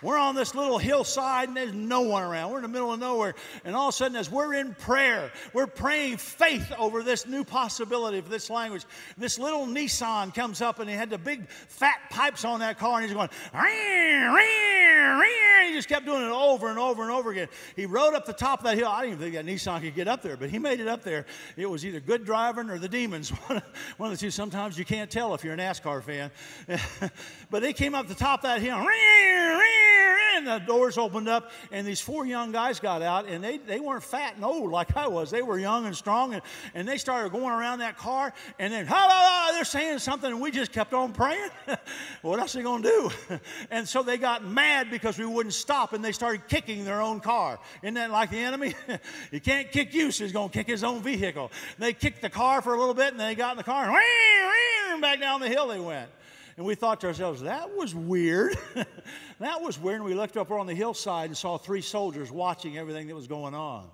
We're 0.00 0.18
on 0.18 0.36
this 0.36 0.54
little 0.54 0.78
hillside 0.78 1.48
and 1.48 1.56
there's 1.56 1.74
no 1.74 2.02
one 2.02 2.22
around. 2.22 2.52
We're 2.52 2.58
in 2.58 2.62
the 2.62 2.68
middle 2.68 2.92
of 2.92 3.00
nowhere. 3.00 3.34
And 3.64 3.74
all 3.74 3.88
of 3.88 3.94
a 3.94 3.96
sudden, 3.96 4.16
as 4.16 4.30
we're 4.30 4.54
in 4.54 4.74
prayer, 4.74 5.32
we're 5.52 5.66
praying 5.66 6.18
faith 6.18 6.72
over 6.78 7.02
this 7.02 7.26
new 7.26 7.42
possibility 7.42 8.20
for 8.20 8.28
this 8.28 8.48
language. 8.48 8.84
This 9.16 9.38
little 9.40 9.66
Nissan 9.66 10.32
comes 10.32 10.60
up 10.60 10.78
and 10.78 10.88
he 10.88 10.94
had 10.94 11.10
the 11.10 11.18
big 11.18 11.48
fat 11.48 11.98
pipes 12.10 12.44
on 12.44 12.60
that 12.60 12.78
car 12.78 13.00
and 13.00 13.04
he's 13.04 13.14
going, 13.14 13.28
ring, 13.52 14.32
ring, 14.32 15.18
ring. 15.18 15.68
He 15.68 15.74
just 15.74 15.88
kept 15.88 16.06
doing 16.06 16.22
it 16.22 16.30
over 16.30 16.68
and 16.68 16.78
over 16.78 17.02
and 17.02 17.10
over 17.10 17.30
again. 17.30 17.48
He 17.74 17.84
rode 17.84 18.14
up 18.14 18.24
the 18.24 18.32
top 18.32 18.60
of 18.60 18.64
that 18.66 18.78
hill. 18.78 18.88
I 18.88 19.02
didn't 19.02 19.20
even 19.20 19.32
think 19.32 19.46
that 19.46 19.52
Nissan 19.52 19.82
could 19.82 19.94
get 19.94 20.06
up 20.06 20.22
there, 20.22 20.36
but 20.36 20.48
he 20.48 20.58
made 20.58 20.80
it 20.80 20.88
up 20.88 21.02
there. 21.02 21.26
It 21.56 21.68
was 21.68 21.84
either 21.84 22.00
good 22.00 22.24
driving 22.24 22.70
or 22.70 22.78
the 22.78 22.88
demons. 22.88 23.30
One 23.96 24.10
of 24.10 24.10
the 24.10 24.16
two. 24.16 24.30
Sometimes 24.30 24.78
you 24.78 24.84
can't 24.84 25.10
tell 25.10 25.34
if 25.34 25.42
you're 25.42 25.54
a 25.54 25.58
NASCAR 25.58 26.02
fan. 26.02 26.30
but 27.50 27.62
they 27.62 27.72
came 27.72 27.94
up 27.94 28.06
the 28.06 28.14
top 28.14 28.40
of 28.40 28.42
that 28.44 28.62
hill. 28.62 28.78
Ring, 28.78 28.86
ring, 28.86 29.87
and 30.36 30.46
the 30.46 30.58
doors 30.58 30.98
opened 30.98 31.28
up, 31.28 31.50
and 31.72 31.86
these 31.86 32.00
four 32.00 32.24
young 32.24 32.52
guys 32.52 32.80
got 32.80 33.02
out, 33.02 33.26
and 33.26 33.42
they, 33.42 33.58
they 33.58 33.80
weren't 33.80 34.02
fat 34.02 34.36
and 34.36 34.44
old 34.44 34.70
like 34.70 34.96
I 34.96 35.08
was. 35.08 35.30
They 35.30 35.42
were 35.42 35.58
young 35.58 35.86
and 35.86 35.94
strong, 35.96 36.34
and, 36.34 36.42
and 36.74 36.86
they 36.86 36.96
started 36.96 37.32
going 37.32 37.52
around 37.52 37.80
that 37.80 37.98
car, 37.98 38.32
and 38.58 38.72
then, 38.72 38.86
ha, 38.86 38.94
ha, 38.94 39.08
ha, 39.08 39.52
they're 39.52 39.64
saying 39.64 39.98
something, 39.98 40.30
and 40.30 40.40
we 40.40 40.50
just 40.50 40.72
kept 40.72 40.94
on 40.94 41.12
praying. 41.12 41.50
what 42.22 42.38
else 42.38 42.54
are 42.54 42.58
they 42.58 42.64
going 42.64 42.82
to 42.82 42.88
do? 42.88 43.38
and 43.70 43.88
so 43.88 44.02
they 44.02 44.16
got 44.16 44.44
mad 44.44 44.90
because 44.90 45.18
we 45.18 45.26
wouldn't 45.26 45.54
stop, 45.54 45.92
and 45.92 46.04
they 46.04 46.12
started 46.12 46.46
kicking 46.48 46.84
their 46.84 47.00
own 47.00 47.20
car. 47.20 47.58
Isn't 47.82 47.94
that 47.94 48.10
like 48.10 48.30
the 48.30 48.38
enemy? 48.38 48.74
he 49.30 49.40
can't 49.40 49.70
kick 49.70 49.92
you, 49.94 50.10
so 50.10 50.24
he's 50.24 50.32
going 50.32 50.48
to 50.50 50.52
kick 50.58 50.66
his 50.66 50.84
own 50.84 51.02
vehicle. 51.02 51.50
They 51.78 51.92
kicked 51.92 52.22
the 52.22 52.30
car 52.30 52.62
for 52.62 52.74
a 52.74 52.78
little 52.78 52.94
bit, 52.94 53.12
and 53.12 53.20
they 53.20 53.34
got 53.34 53.52
in 53.52 53.56
the 53.58 53.64
car, 53.64 53.84
and 53.86 55.00
back 55.00 55.20
down 55.20 55.40
the 55.40 55.48
hill 55.48 55.68
they 55.68 55.80
went. 55.80 56.10
And 56.58 56.66
we 56.66 56.74
thought 56.74 57.00
to 57.02 57.06
ourselves, 57.06 57.42
that 57.42 57.76
was 57.76 57.94
weird. 57.94 58.58
that 59.38 59.62
was 59.62 59.78
weird. 59.78 60.00
And 60.00 60.04
we 60.04 60.14
looked 60.14 60.36
up 60.36 60.50
on 60.50 60.66
the 60.66 60.74
hillside 60.74 61.30
and 61.30 61.36
saw 61.36 61.56
three 61.56 61.80
soldiers 61.80 62.32
watching 62.32 62.76
everything 62.76 63.06
that 63.06 63.14
was 63.14 63.28
going 63.28 63.54
on. 63.54 63.88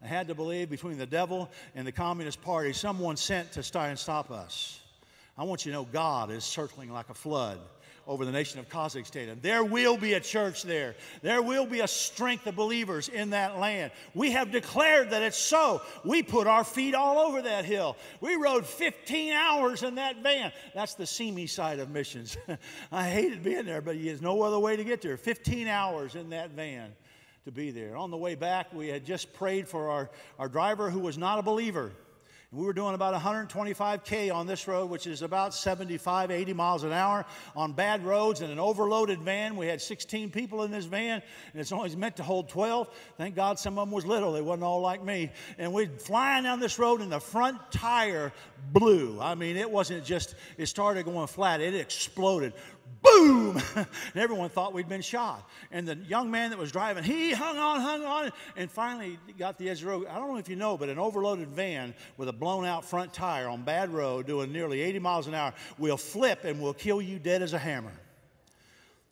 I 0.00 0.06
had 0.06 0.28
to 0.28 0.34
believe 0.36 0.70
between 0.70 0.98
the 0.98 1.06
devil 1.06 1.50
and 1.74 1.84
the 1.84 1.90
Communist 1.90 2.40
Party, 2.42 2.72
someone 2.72 3.16
sent 3.16 3.50
to 3.52 3.70
try 3.72 3.88
and 3.88 3.98
stop 3.98 4.30
us. 4.30 4.80
I 5.36 5.42
want 5.42 5.66
you 5.66 5.72
to 5.72 5.78
know 5.78 5.84
God 5.84 6.30
is 6.30 6.44
circling 6.44 6.92
like 6.92 7.10
a 7.10 7.14
flood 7.14 7.58
over 8.06 8.24
the 8.24 8.32
nation 8.32 8.60
of 8.60 8.68
Kazakhstan. 8.68 9.30
And 9.30 9.42
there 9.42 9.64
will 9.64 9.96
be 9.96 10.14
a 10.14 10.20
church 10.20 10.62
there. 10.62 10.94
There 11.22 11.42
will 11.42 11.66
be 11.66 11.80
a 11.80 11.88
strength 11.88 12.46
of 12.46 12.54
believers 12.54 13.08
in 13.08 13.30
that 13.30 13.58
land. 13.58 13.90
We 14.14 14.30
have 14.32 14.52
declared 14.52 15.10
that 15.10 15.22
it's 15.22 15.36
so. 15.36 15.82
We 16.04 16.22
put 16.22 16.46
our 16.46 16.64
feet 16.64 16.94
all 16.94 17.18
over 17.18 17.42
that 17.42 17.64
hill. 17.64 17.96
We 18.20 18.36
rode 18.36 18.64
15 18.64 19.32
hours 19.32 19.82
in 19.82 19.96
that 19.96 20.22
van. 20.22 20.52
That's 20.74 20.94
the 20.94 21.06
seamy 21.06 21.46
side 21.46 21.80
of 21.80 21.90
missions. 21.90 22.36
I 22.92 23.08
hated 23.08 23.42
being 23.42 23.64
there, 23.64 23.80
but 23.80 24.00
there's 24.00 24.22
no 24.22 24.42
other 24.42 24.58
way 24.58 24.76
to 24.76 24.84
get 24.84 25.02
there. 25.02 25.16
15 25.16 25.66
hours 25.66 26.14
in 26.14 26.30
that 26.30 26.50
van 26.50 26.92
to 27.44 27.52
be 27.52 27.70
there. 27.70 27.96
On 27.96 28.10
the 28.10 28.16
way 28.16 28.34
back, 28.34 28.72
we 28.72 28.88
had 28.88 29.04
just 29.04 29.32
prayed 29.32 29.68
for 29.68 29.88
our, 29.88 30.10
our 30.38 30.48
driver 30.48 30.90
who 30.90 31.00
was 31.00 31.16
not 31.18 31.38
a 31.38 31.42
believer. 31.42 31.92
We 32.56 32.64
were 32.64 32.72
doing 32.72 32.94
about 32.94 33.12
125K 33.12 34.34
on 34.34 34.46
this 34.46 34.66
road, 34.66 34.88
which 34.88 35.06
is 35.06 35.20
about 35.20 35.52
75, 35.52 36.30
80 36.30 36.54
miles 36.54 36.84
an 36.84 36.92
hour 36.92 37.26
on 37.54 37.74
bad 37.74 38.02
roads 38.02 38.40
in 38.40 38.50
an 38.50 38.58
overloaded 38.58 39.20
van. 39.20 39.58
We 39.58 39.66
had 39.66 39.82
16 39.82 40.30
people 40.30 40.62
in 40.62 40.70
this 40.70 40.86
van, 40.86 41.20
and 41.52 41.60
it's 41.60 41.70
only 41.70 41.94
meant 41.96 42.16
to 42.16 42.22
hold 42.22 42.48
12. 42.48 42.88
Thank 43.18 43.34
God 43.34 43.58
some 43.58 43.78
of 43.78 43.86
them 43.86 43.94
was 43.94 44.06
little. 44.06 44.32
They 44.32 44.40
wasn't 44.40 44.62
all 44.62 44.80
like 44.80 45.04
me. 45.04 45.32
And 45.58 45.70
we're 45.70 45.88
flying 45.98 46.44
down 46.44 46.58
this 46.58 46.78
road, 46.78 47.02
and 47.02 47.12
the 47.12 47.20
front 47.20 47.58
tire 47.70 48.32
blew. 48.72 49.20
I 49.20 49.34
mean, 49.34 49.58
it 49.58 49.70
wasn't 49.70 50.02
just, 50.02 50.34
it 50.56 50.64
started 50.64 51.04
going 51.04 51.26
flat. 51.26 51.60
It 51.60 51.74
exploded 51.74 52.54
boom! 53.06 53.62
and 53.76 53.86
everyone 54.16 54.48
thought 54.48 54.72
we'd 54.72 54.88
been 54.88 55.02
shot. 55.02 55.48
And 55.70 55.86
the 55.86 55.96
young 55.96 56.30
man 56.30 56.50
that 56.50 56.58
was 56.58 56.72
driving, 56.72 57.04
he 57.04 57.32
hung 57.32 57.58
on, 57.58 57.80
hung 57.80 58.04
on, 58.04 58.32
and 58.56 58.70
finally 58.70 59.18
got 59.38 59.58
the 59.58 59.68
edge 59.68 59.78
of 59.78 59.84
the 59.84 59.90
road. 59.90 60.06
I 60.08 60.16
don't 60.16 60.28
know 60.28 60.38
if 60.38 60.48
you 60.48 60.56
know, 60.56 60.76
but 60.76 60.88
an 60.88 60.98
overloaded 60.98 61.48
van 61.48 61.94
with 62.16 62.28
a 62.28 62.32
blown 62.32 62.64
out 62.64 62.84
front 62.84 63.12
tire 63.12 63.48
on 63.48 63.62
bad 63.62 63.90
road 63.90 64.26
doing 64.26 64.52
nearly 64.52 64.80
80 64.80 64.98
miles 64.98 65.26
an 65.26 65.34
hour 65.34 65.52
will 65.78 65.96
flip 65.96 66.44
and 66.44 66.60
will 66.60 66.74
kill 66.74 67.00
you 67.00 67.18
dead 67.18 67.42
as 67.42 67.52
a 67.52 67.58
hammer. 67.58 67.92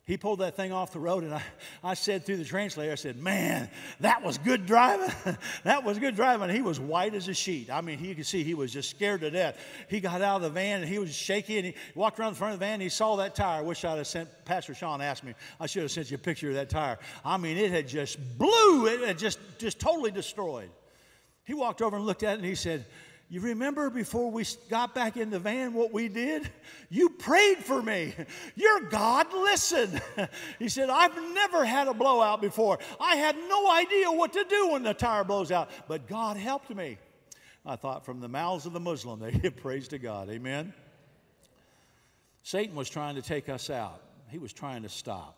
He 0.05 0.17
pulled 0.17 0.39
that 0.39 0.55
thing 0.55 0.71
off 0.71 0.91
the 0.91 0.99
road, 0.99 1.23
and 1.23 1.33
I, 1.33 1.41
I 1.83 1.95
said 1.95 2.27
through 2.27 2.37
the 2.37 2.45
translator, 2.45 2.91
I 2.91 2.95
said, 2.95 3.17
Man, 3.17 3.67
that 4.01 4.21
was 4.21 4.37
good 4.37 4.67
driving. 4.67 5.11
that 5.63 5.83
was 5.83 5.97
good 5.97 6.15
driving. 6.15 6.51
He 6.51 6.61
was 6.61 6.79
white 6.79 7.15
as 7.15 7.27
a 7.27 7.33
sheet. 7.33 7.71
I 7.71 7.81
mean, 7.81 8.03
you 8.03 8.13
could 8.13 8.27
see 8.27 8.43
he 8.43 8.53
was 8.53 8.71
just 8.71 8.91
scared 8.91 9.21
to 9.21 9.31
death. 9.31 9.57
He 9.89 9.99
got 9.99 10.21
out 10.21 10.35
of 10.37 10.41
the 10.43 10.51
van, 10.51 10.81
and 10.81 10.87
he 10.87 10.99
was 10.99 11.11
shaky, 11.11 11.57
and 11.57 11.65
he 11.65 11.73
walked 11.95 12.19
around 12.19 12.33
the 12.33 12.37
front 12.37 12.53
of 12.53 12.59
the 12.59 12.65
van, 12.65 12.73
and 12.73 12.83
he 12.83 12.89
saw 12.89 13.15
that 13.15 13.33
tire. 13.33 13.59
I 13.59 13.61
wish 13.63 13.83
I'd 13.83 13.97
have 13.97 14.05
sent, 14.05 14.29
Pastor 14.45 14.75
Sean 14.75 15.01
asked 15.01 15.23
me, 15.23 15.33
I 15.59 15.65
should 15.65 15.81
have 15.81 15.91
sent 15.91 16.11
you 16.11 16.15
a 16.15 16.19
picture 16.19 16.49
of 16.49 16.55
that 16.55 16.69
tire. 16.69 16.99
I 17.23 17.37
mean, 17.37 17.57
it 17.57 17.71
had 17.71 17.87
just 17.87 18.19
blew, 18.37 18.85
it 18.85 19.07
had 19.07 19.17
just, 19.17 19.39
just 19.57 19.79
totally 19.79 20.11
destroyed. 20.11 20.69
He 21.45 21.55
walked 21.55 21.81
over 21.81 21.95
and 21.95 22.05
looked 22.05 22.21
at 22.21 22.33
it, 22.33 22.37
and 22.39 22.45
he 22.45 22.55
said, 22.55 22.85
you 23.27 23.41
remember 23.41 23.89
before 23.89 24.29
we 24.29 24.45
got 24.69 24.93
back 24.93 25.17
in 25.17 25.31
the 25.31 25.39
van 25.39 25.73
what 25.73 25.91
we 25.91 26.07
did? 26.07 26.47
You 26.89 27.09
prayed 27.09 27.57
for 27.57 27.81
me. 27.81 28.13
Your 28.55 28.81
God 28.81 29.33
listened. 29.33 30.01
He 30.59 30.69
said, 30.69 30.89
I've 30.89 31.15
never 31.33 31.65
had 31.65 31.87
a 31.87 31.93
blowout 31.93 32.41
before. 32.41 32.79
I 32.99 33.15
had 33.15 33.35
no 33.35 33.71
idea 33.71 34.11
what 34.11 34.33
to 34.33 34.45
do 34.47 34.69
when 34.69 34.83
the 34.83 34.93
tire 34.93 35.23
blows 35.23 35.51
out, 35.51 35.69
but 35.87 36.07
God 36.07 36.37
helped 36.37 36.73
me. 36.73 36.97
I 37.65 37.75
thought 37.75 38.05
from 38.05 38.19
the 38.19 38.27
mouths 38.27 38.65
of 38.65 38.73
the 38.73 38.79
Muslim, 38.79 39.19
they 39.21 39.31
give 39.31 39.57
praise 39.57 39.87
to 39.89 39.97
God. 39.97 40.29
Amen. 40.29 40.73
Satan 42.43 42.75
was 42.75 42.89
trying 42.89 43.15
to 43.15 43.21
take 43.21 43.49
us 43.49 43.69
out, 43.69 44.01
he 44.29 44.37
was 44.37 44.53
trying 44.53 44.83
to 44.83 44.89
stop. 44.89 45.37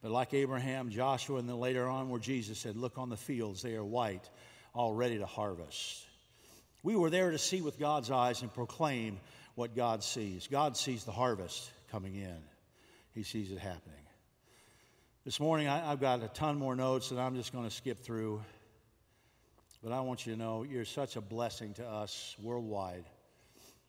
But 0.00 0.12
like 0.12 0.32
Abraham, 0.34 0.90
Joshua, 0.90 1.38
and 1.38 1.48
then 1.48 1.58
later 1.58 1.88
on, 1.88 2.08
where 2.08 2.20
Jesus 2.20 2.58
said, 2.58 2.76
Look 2.76 2.98
on 2.98 3.08
the 3.08 3.16
fields, 3.16 3.62
they 3.62 3.74
are 3.74 3.84
white, 3.84 4.30
all 4.74 4.92
ready 4.92 5.18
to 5.18 5.26
harvest. 5.26 6.06
We 6.86 6.94
were 6.94 7.10
there 7.10 7.32
to 7.32 7.38
see 7.38 7.62
with 7.62 7.80
God's 7.80 8.12
eyes 8.12 8.42
and 8.42 8.54
proclaim 8.54 9.18
what 9.56 9.74
God 9.74 10.04
sees. 10.04 10.46
God 10.46 10.76
sees 10.76 11.02
the 11.02 11.10
harvest 11.10 11.68
coming 11.90 12.14
in, 12.14 12.38
He 13.12 13.24
sees 13.24 13.50
it 13.50 13.58
happening. 13.58 14.04
This 15.24 15.40
morning, 15.40 15.66
I, 15.66 15.80
have 15.80 16.00
got 16.00 16.22
a 16.22 16.28
ton 16.28 16.56
more 16.60 16.76
notes 16.76 17.08
that 17.08 17.18
I'm 17.18 17.34
just 17.34 17.52
going 17.52 17.64
to 17.64 17.74
skip 17.74 18.04
through. 18.04 18.40
But 19.82 19.90
I 19.90 20.00
want 20.02 20.26
you 20.26 20.34
to 20.34 20.38
know 20.38 20.62
you're 20.62 20.84
such 20.84 21.16
a 21.16 21.20
blessing 21.20 21.74
to 21.74 21.84
us 21.84 22.36
worldwide 22.40 23.06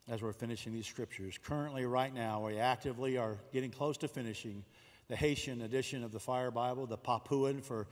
as 0.09 0.23
we're 0.23 0.33
finishing 0.33 0.73
these 0.73 0.87
scriptures. 0.87 1.37
Currently, 1.37 1.85
right 1.85 2.11
now, 2.11 2.47
we 2.47 2.57
actively 2.57 3.19
are 3.19 3.37
getting 3.53 3.69
close 3.69 3.97
to 3.97 4.07
finishing 4.07 4.65
the 5.07 5.15
Haitian 5.15 5.61
edition 5.61 6.03
of 6.03 6.11
the 6.11 6.19
Fire 6.19 6.49
Bible, 6.49 6.87
the 6.87 6.97
Papuan 6.97 7.61
for 7.61 7.85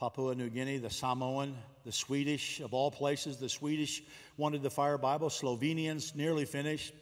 Papua 0.00 0.34
New 0.34 0.48
Guinea, 0.48 0.78
the 0.78 0.88
Samoan, 0.88 1.54
the 1.84 1.92
Swedish, 1.92 2.60
of 2.60 2.72
all 2.72 2.90
places, 2.90 3.36
the 3.36 3.50
Swedish 3.50 4.02
wanted 4.38 4.62
the 4.62 4.70
Fire 4.70 4.96
Bible. 4.96 5.28
Slovenians 5.28 6.14
nearly 6.14 6.46
finished. 6.46 6.94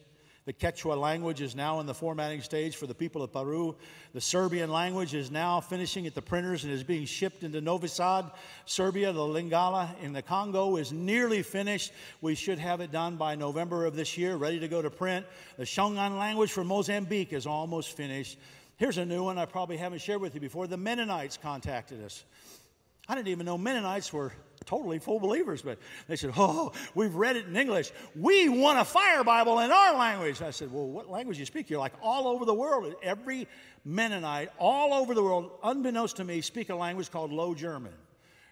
The 0.47 0.53
Quechua 0.53 0.99
language 0.99 1.41
is 1.41 1.55
now 1.55 1.79
in 1.79 1.87
the 1.87 1.95
formatting 1.95 2.41
stage 2.41 2.75
for 2.75 2.89
the 2.89 2.95
people 2.97 3.23
of 3.23 3.33
Peru. 3.33 3.77
The 4.15 4.21
Serbian 4.21 4.73
language 4.73 5.15
is 5.15 5.31
now 5.31 5.61
finishing 5.61 6.09
at 6.09 6.17
the 6.17 6.23
printers 6.23 6.65
and 6.65 6.73
is 6.73 6.83
being 6.83 7.05
shipped 7.05 7.45
into 7.45 7.61
Novi 7.61 7.87
Sad, 7.87 8.33
Serbia. 8.65 9.13
The 9.13 9.21
Lingala 9.21 9.91
in 10.03 10.13
the 10.13 10.23
Congo 10.23 10.77
is 10.77 10.91
nearly 10.91 11.45
finished. 11.45 11.93
We 12.21 12.35
should 12.35 12.59
have 12.59 12.81
it 12.81 12.91
done 12.91 13.15
by 13.15 13.37
November 13.37 13.87
of 13.87 13.95
this 13.95 14.19
year, 14.19 14.35
ready 14.35 14.59
to 14.59 14.67
go 14.67 14.83
to 14.83 14.91
print. 14.91 15.25
The 15.57 15.63
Shangaan 15.63 16.19
language 16.19 16.51
for 16.51 16.65
Mozambique 16.65 17.33
is 17.33 17.47
almost 17.47 17.97
finished. 17.97 18.39
Here's 18.77 18.99
a 18.99 19.05
new 19.05 19.23
one 19.23 19.39
I 19.39 19.45
probably 19.45 19.77
haven't 19.77 20.01
shared 20.01 20.21
with 20.21 20.35
you 20.35 20.41
before. 20.41 20.67
The 20.67 20.77
Mennonites 20.77 21.37
contacted 21.37 22.03
us. 22.03 22.25
I 23.09 23.15
didn't 23.15 23.29
even 23.29 23.47
know 23.47 23.57
Mennonites 23.57 24.13
were 24.13 24.33
totally 24.67 24.99
full 24.99 25.19
believers, 25.19 25.63
but 25.63 25.79
they 26.09 26.17
said, 26.17 26.33
Oh, 26.37 26.73
we've 26.95 27.15
read 27.15 27.37
it 27.37 27.47
in 27.47 27.57
English. 27.57 27.91
We 28.15 28.51
want 28.51 28.79
a 28.79 28.85
fire 28.85 29.25
Bible 29.25 29.61
in 29.61 29.73
our 29.73 29.97
language. 29.97 30.43
I 30.43 30.51
said, 30.51 30.71
Well, 30.71 30.87
what 30.87 31.09
language 31.09 31.39
do 31.39 31.41
you 31.41 31.47
speak? 31.47 31.71
You're 31.71 31.81
like 31.81 31.95
all 32.03 32.29
over 32.29 32.45
the 32.45 32.55
world. 32.55 32.95
Every 33.03 33.49
Mennonite 33.85 34.51
all 34.59 34.93
over 34.93 35.15
the 35.15 35.23
world, 35.23 35.53
unbeknownst 35.63 36.17
to 36.17 36.25
me, 36.25 36.43
speak 36.43 36.69
a 36.69 36.75
language 36.75 37.11
called 37.11 37.33
Low 37.33 37.55
German. 37.55 37.93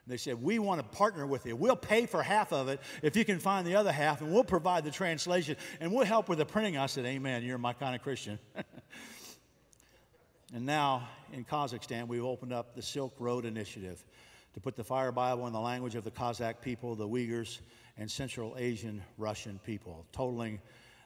They 0.07 0.17
said, 0.17 0.41
We 0.41 0.59
want 0.59 0.81
to 0.81 0.97
partner 0.97 1.27
with 1.27 1.45
you. 1.45 1.55
We'll 1.55 1.77
pay 1.77 2.07
for 2.07 2.23
half 2.23 2.53
of 2.53 2.69
it 2.69 2.81
if 3.03 3.15
you 3.15 3.27
can 3.27 3.39
find 3.39 3.67
the 3.67 3.77
other 3.77 3.93
half, 3.93 4.23
and 4.23 4.33
we'll 4.33 4.45
provide 4.45 4.85
the 4.85 4.91
translation, 4.91 5.57
and 5.81 5.93
we'll 5.93 6.07
help 6.07 6.31
with 6.31 6.39
the 6.39 6.47
printing. 6.47 6.79
I 6.79 6.87
said, 6.87 7.05
Amen. 7.05 7.43
You're 7.43 7.59
my 7.59 7.75
kind 7.75 7.95
of 7.95 8.03
Christian. 8.03 8.39
and 10.55 10.65
now 10.65 11.09
in 11.33 11.45
Kazakhstan, 11.45 12.09
we've 12.09 12.25
opened 12.25 12.55
up 12.55 12.75
the 12.75 12.83
Silk 12.83 13.15
Road 13.19 13.45
Initiative 13.45 14.03
to 14.57 14.61
put 14.61 14.75
the 14.75 14.83
Fire 14.83 15.13
Bible 15.13 15.47
in 15.47 15.53
the 15.53 15.61
language 15.61 15.97
of 15.97 16.05
the 16.05 16.11
Kazakh 16.11 16.63
people, 16.63 16.95
the 16.95 17.07
Uyghurs, 17.07 17.59
and 17.99 18.11
Central 18.11 18.57
Asian 18.59 19.03
Russian 19.19 19.61
people, 19.67 20.07
totaling 20.13 20.61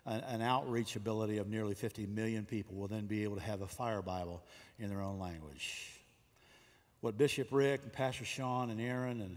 an, 0.07 0.21
an, 0.21 0.41
outreach 0.41 0.95
ability 0.95 1.39
of 1.39 1.49
nearly 1.49 1.75
50 1.75 2.07
million 2.07 2.45
people 2.45 2.77
will 2.77 2.87
then 2.87 3.07
be 3.07 3.25
able 3.25 3.35
to 3.35 3.43
have 3.43 3.61
a 3.61 3.67
Fire 3.67 4.03
Bible 4.03 4.41
in 4.79 4.89
their 4.89 5.03
own 5.03 5.19
language. 5.19 5.99
What 7.01 7.19
Bishop 7.19 7.49
Rick 7.51 7.81
and 7.83 7.93
Pastor 7.93 8.25
Sean 8.25 8.71
and 8.71 8.81
Aaron 8.81 9.21
and 9.21 9.37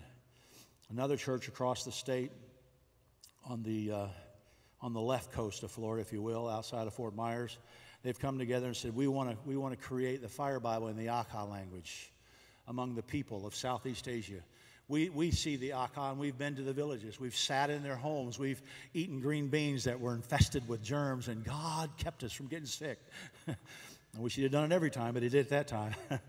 another 0.92 1.18
church 1.18 1.48
across 1.48 1.84
the 1.84 1.92
state 1.92 2.32
on 3.50 3.64
the, 3.64 3.92
uh, 3.92 4.08
on 4.80 4.94
the 4.94 5.02
left 5.02 5.32
coast 5.32 5.64
of 5.64 5.72
Florida, 5.72 6.02
if 6.02 6.14
you 6.14 6.22
will, 6.22 6.48
outside 6.48 6.86
of 6.86 6.94
Fort 6.94 7.16
Myers, 7.16 7.58
they've 8.04 8.20
come 8.20 8.38
together 8.38 8.68
and 8.68 8.76
said, 8.76 8.96
We 8.96 9.08
want 9.08 9.32
to 9.32 9.38
we 9.44 9.58
wanna 9.58 9.76
create 9.76 10.22
the 10.22 10.30
Fire 10.30 10.60
Bible 10.60 10.90
in 10.90 10.98
the 10.98 11.08
Akha 11.08 11.50
language 11.50 12.13
among 12.68 12.96
the 12.96 13.04
people 13.04 13.46
of 13.46 13.56
Southeast 13.56 14.08
Asia. 14.08 14.42
We, 14.88 15.10
we 15.10 15.32
see 15.32 15.56
the 15.56 15.72
Akan. 15.72 16.18
We've 16.18 16.38
been 16.38 16.56
to 16.56 16.62
the 16.62 16.74
villages. 16.74 17.20
We've 17.20 17.36
sat 17.36 17.70
in 17.70 17.84
their 17.84 17.96
homes. 17.96 18.38
We've 18.38 18.62
eaten 18.94 19.22
green 19.22 19.48
beans 19.48 19.86
that 19.86 20.00
were 20.00 20.14
infested 20.14 20.68
with 20.68 20.84
germs, 20.84 21.30
and 21.30 21.44
God 21.44 21.90
kept 21.98 22.24
us 22.24 22.34
from 22.34 22.48
getting 22.48 22.66
sick. 22.66 23.00
I 23.48 23.56
wish 24.18 24.36
He'd 24.36 24.44
have 24.44 24.52
done 24.52 24.72
it 24.72 24.76
every 24.76 24.92
time, 24.92 25.14
but 25.14 25.24
He 25.24 25.30
did 25.30 25.46
it 25.46 25.50
that 25.50 25.68
time. 25.68 25.96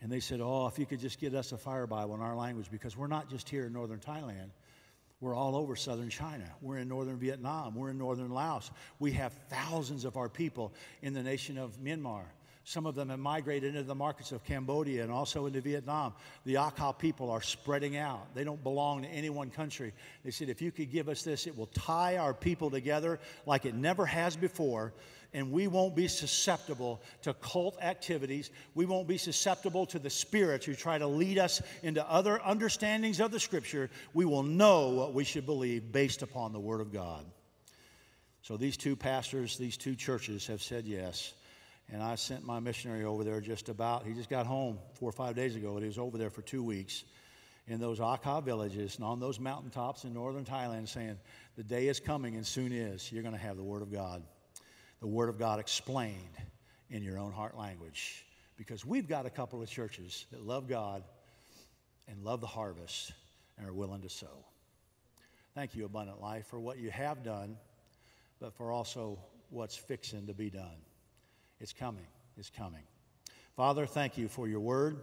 and 0.00 0.12
they 0.12 0.20
said, 0.20 0.40
Oh, 0.40 0.66
if 0.68 0.78
you 0.78 0.86
could 0.86 1.00
just 1.00 1.20
get 1.20 1.34
us 1.34 1.50
a 1.50 1.58
fire 1.58 1.88
Bible 1.88 2.14
in 2.14 2.20
our 2.20 2.36
language, 2.36 2.70
because 2.70 2.96
we're 2.96 3.08
not 3.08 3.28
just 3.28 3.48
here 3.48 3.66
in 3.66 3.72
northern 3.72 3.98
Thailand. 3.98 4.50
We're 5.20 5.34
all 5.34 5.56
over 5.56 5.76
southern 5.76 6.10
China. 6.10 6.44
We're 6.60 6.76
in 6.78 6.88
northern 6.88 7.18
Vietnam. 7.18 7.74
We're 7.74 7.90
in 7.90 7.98
northern 7.98 8.30
Laos. 8.30 8.70
We 8.98 9.12
have 9.12 9.32
thousands 9.48 10.04
of 10.04 10.16
our 10.18 10.28
people 10.28 10.74
in 11.00 11.14
the 11.14 11.22
nation 11.22 11.56
of 11.56 11.78
Myanmar. 11.78 12.24
Some 12.68 12.84
of 12.84 12.96
them 12.96 13.10
have 13.10 13.20
migrated 13.20 13.76
into 13.76 13.84
the 13.84 13.94
markets 13.94 14.32
of 14.32 14.42
Cambodia 14.42 15.04
and 15.04 15.12
also 15.12 15.46
into 15.46 15.60
Vietnam. 15.60 16.14
The 16.44 16.54
Akha 16.54 16.98
people 16.98 17.30
are 17.30 17.40
spreading 17.40 17.96
out. 17.96 18.34
They 18.34 18.42
don't 18.42 18.60
belong 18.60 19.02
to 19.02 19.08
any 19.08 19.30
one 19.30 19.50
country. 19.50 19.92
They 20.24 20.32
said, 20.32 20.48
if 20.48 20.60
you 20.60 20.72
could 20.72 20.90
give 20.90 21.08
us 21.08 21.22
this, 21.22 21.46
it 21.46 21.56
will 21.56 21.68
tie 21.68 22.16
our 22.16 22.34
people 22.34 22.68
together 22.68 23.20
like 23.46 23.66
it 23.66 23.76
never 23.76 24.04
has 24.04 24.34
before, 24.34 24.92
and 25.32 25.52
we 25.52 25.68
won't 25.68 25.94
be 25.94 26.08
susceptible 26.08 27.00
to 27.22 27.34
cult 27.34 27.80
activities. 27.80 28.50
We 28.74 28.84
won't 28.84 29.06
be 29.06 29.16
susceptible 29.16 29.86
to 29.86 30.00
the 30.00 30.10
spirits 30.10 30.66
who 30.66 30.74
try 30.74 30.98
to 30.98 31.06
lead 31.06 31.38
us 31.38 31.62
into 31.84 32.04
other 32.10 32.40
understandings 32.44 33.20
of 33.20 33.30
the 33.30 33.38
scripture. 33.38 33.90
We 34.12 34.24
will 34.24 34.42
know 34.42 34.88
what 34.88 35.14
we 35.14 35.22
should 35.22 35.46
believe 35.46 35.92
based 35.92 36.22
upon 36.22 36.52
the 36.52 36.58
Word 36.58 36.80
of 36.80 36.92
God. 36.92 37.26
So 38.42 38.56
these 38.56 38.76
two 38.76 38.96
pastors, 38.96 39.56
these 39.56 39.76
two 39.76 39.94
churches 39.94 40.48
have 40.48 40.64
said 40.64 40.84
yes. 40.84 41.32
And 41.92 42.02
I 42.02 42.16
sent 42.16 42.44
my 42.44 42.58
missionary 42.58 43.04
over 43.04 43.22
there 43.22 43.40
just 43.40 43.68
about, 43.68 44.04
he 44.04 44.12
just 44.12 44.28
got 44.28 44.46
home 44.46 44.78
four 44.94 45.08
or 45.08 45.12
five 45.12 45.36
days 45.36 45.54
ago, 45.54 45.74
and 45.74 45.82
he 45.82 45.86
was 45.86 45.98
over 45.98 46.18
there 46.18 46.30
for 46.30 46.42
two 46.42 46.62
weeks 46.62 47.04
in 47.68 47.80
those 47.80 47.98
Akha 47.98 48.42
villages 48.42 48.96
and 48.96 49.04
on 49.04 49.20
those 49.20 49.40
mountaintops 49.40 50.04
in 50.04 50.12
northern 50.12 50.44
Thailand 50.44 50.88
saying, 50.88 51.18
The 51.56 51.64
day 51.64 51.88
is 51.88 52.00
coming 52.00 52.36
and 52.36 52.46
soon 52.46 52.72
is. 52.72 53.10
You're 53.10 53.22
going 53.22 53.34
to 53.34 53.40
have 53.40 53.56
the 53.56 53.64
Word 53.64 53.82
of 53.82 53.92
God. 53.92 54.22
The 55.00 55.06
Word 55.06 55.28
of 55.28 55.38
God 55.38 55.60
explained 55.60 56.36
in 56.90 57.02
your 57.02 57.18
own 57.18 57.32
heart 57.32 57.56
language. 57.56 58.24
Because 58.56 58.84
we've 58.84 59.08
got 59.08 59.26
a 59.26 59.30
couple 59.30 59.62
of 59.62 59.68
churches 59.68 60.26
that 60.32 60.42
love 60.42 60.68
God 60.68 61.02
and 62.08 62.24
love 62.24 62.40
the 62.40 62.46
harvest 62.46 63.12
and 63.58 63.68
are 63.68 63.72
willing 63.72 64.02
to 64.02 64.08
sow. 64.08 64.44
Thank 65.54 65.74
you, 65.74 65.84
Abundant 65.84 66.20
Life, 66.20 66.46
for 66.46 66.60
what 66.60 66.78
you 66.78 66.90
have 66.90 67.22
done, 67.22 67.56
but 68.40 68.54
for 68.54 68.70
also 68.70 69.18
what's 69.50 69.76
fixing 69.76 70.26
to 70.26 70.34
be 70.34 70.50
done. 70.50 70.76
It's 71.60 71.72
coming. 71.72 72.06
It's 72.36 72.50
coming. 72.50 72.82
Father, 73.56 73.86
thank 73.86 74.18
you 74.18 74.28
for 74.28 74.46
your 74.46 74.60
word. 74.60 75.00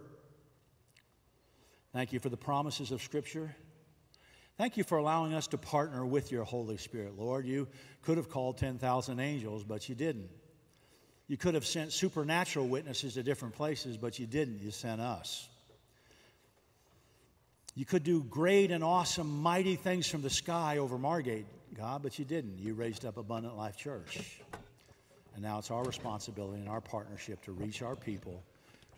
Thank 1.92 2.12
you 2.12 2.20
for 2.20 2.28
the 2.28 2.36
promises 2.36 2.90
of 2.92 3.02
Scripture. 3.02 3.54
Thank 4.56 4.76
you 4.76 4.84
for 4.84 4.98
allowing 4.98 5.34
us 5.34 5.48
to 5.48 5.58
partner 5.58 6.06
with 6.06 6.30
your 6.30 6.44
Holy 6.44 6.76
Spirit, 6.76 7.18
Lord. 7.18 7.44
You 7.46 7.66
could 8.02 8.16
have 8.16 8.28
called 8.28 8.58
10,000 8.58 9.18
angels, 9.18 9.64
but 9.64 9.88
you 9.88 9.96
didn't. 9.96 10.30
You 11.26 11.36
could 11.36 11.54
have 11.54 11.66
sent 11.66 11.92
supernatural 11.92 12.68
witnesses 12.68 13.14
to 13.14 13.22
different 13.22 13.54
places, 13.54 13.96
but 13.96 14.18
you 14.18 14.26
didn't. 14.26 14.60
You 14.60 14.70
sent 14.70 15.00
us. 15.00 15.48
You 17.74 17.84
could 17.84 18.04
do 18.04 18.22
great 18.22 18.70
and 18.70 18.84
awesome, 18.84 19.42
mighty 19.42 19.74
things 19.74 20.06
from 20.06 20.22
the 20.22 20.30
sky 20.30 20.78
over 20.78 20.96
Margate, 20.98 21.46
God, 21.74 22.04
but 22.04 22.18
you 22.20 22.24
didn't. 22.24 22.58
You 22.58 22.74
raised 22.74 23.04
up 23.04 23.16
Abundant 23.16 23.56
Life 23.56 23.76
Church. 23.76 24.40
And 25.34 25.42
now 25.42 25.58
it's 25.58 25.70
our 25.70 25.82
responsibility 25.82 26.60
and 26.60 26.68
our 26.68 26.80
partnership 26.80 27.42
to 27.42 27.52
reach 27.52 27.82
our 27.82 27.96
people, 27.96 28.42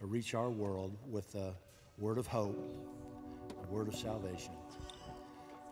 to 0.01 0.07
reach 0.07 0.35
our 0.35 0.51
world 0.51 0.95
with 1.11 1.33
the 1.33 1.55
word 1.99 2.19
of 2.19 2.27
hope, 2.27 2.59
the 3.63 3.69
word 3.69 3.89
of 3.89 3.97
salvation. 3.97 4.53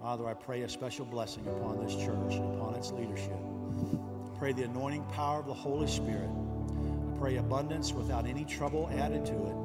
Father, 0.00 0.26
I 0.26 0.34
pray 0.34 0.62
a 0.62 0.68
special 0.68 1.04
blessing 1.04 1.46
upon 1.46 1.84
this 1.84 1.94
church 1.94 2.34
and 2.34 2.54
upon 2.54 2.74
its 2.74 2.92
leadership. 2.92 3.32
I 3.32 4.38
pray 4.38 4.52
the 4.52 4.64
anointing 4.64 5.04
power 5.12 5.40
of 5.40 5.46
the 5.46 5.54
Holy 5.54 5.86
Spirit. 5.86 6.30
I 6.30 7.18
pray 7.18 7.36
abundance 7.36 7.92
without 7.92 8.26
any 8.26 8.44
trouble 8.44 8.90
added 8.92 9.26
to 9.26 9.32
it. 9.32 9.56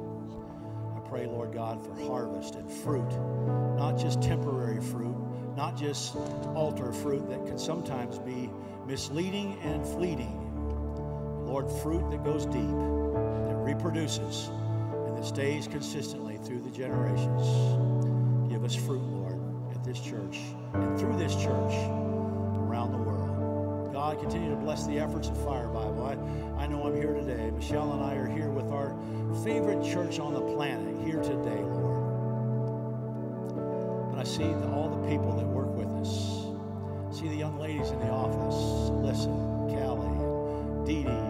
I 0.96 1.08
pray, 1.08 1.26
Lord 1.26 1.52
God, 1.52 1.84
for 1.84 1.94
harvest 2.06 2.54
and 2.56 2.70
fruit, 2.70 3.10
not 3.76 3.98
just 3.98 4.22
temporary 4.22 4.80
fruit, 4.80 5.16
not 5.56 5.76
just 5.76 6.14
altar 6.54 6.92
fruit 6.92 7.28
that 7.30 7.46
can 7.46 7.58
sometimes 7.58 8.18
be 8.18 8.50
misleading 8.86 9.58
and 9.62 9.84
fleeting 9.84 10.49
Lord, 11.50 11.68
fruit 11.82 12.08
that 12.12 12.22
goes 12.22 12.46
deep, 12.46 12.54
that 12.54 13.56
reproduces, 13.56 14.50
and 15.06 15.16
that 15.16 15.24
stays 15.24 15.66
consistently 15.66 16.38
through 16.44 16.60
the 16.60 16.70
generations. 16.70 18.48
Give 18.48 18.62
us 18.62 18.76
fruit, 18.76 19.02
Lord, 19.02 19.40
at 19.74 19.82
this 19.82 19.98
church 19.98 20.38
and 20.74 20.96
through 20.96 21.16
this 21.16 21.34
church 21.34 21.74
around 22.54 22.92
the 22.92 22.98
world. 22.98 23.92
God, 23.92 24.20
continue 24.20 24.50
to 24.50 24.56
bless 24.56 24.86
the 24.86 25.00
efforts 25.00 25.26
of 25.28 25.44
Fire 25.44 25.66
Bible. 25.66 26.06
I, 26.06 26.62
I 26.62 26.66
know 26.68 26.84
I'm 26.84 26.94
here 26.94 27.14
today. 27.14 27.50
Michelle 27.50 27.94
and 27.94 28.04
I 28.04 28.14
are 28.14 28.28
here 28.28 28.50
with 28.50 28.70
our 28.70 28.96
favorite 29.42 29.82
church 29.82 30.20
on 30.20 30.34
the 30.34 30.40
planet 30.54 31.04
here 31.04 31.20
today, 31.20 31.62
Lord. 31.64 31.98
But 34.12 34.20
I 34.20 34.24
see 34.24 34.44
the, 34.44 34.68
all 34.68 34.88
the 34.88 35.08
people 35.08 35.32
that 35.32 35.46
work 35.46 35.74
with 35.74 35.88
us. 35.96 36.46
See 37.18 37.26
the 37.26 37.34
young 37.34 37.58
ladies 37.58 37.90
in 37.90 37.98
the 37.98 38.08
office. 38.08 38.90
Listen, 39.02 39.34
Callie, 39.68 40.86
Dee 40.86 41.02
Dee, 41.02 41.29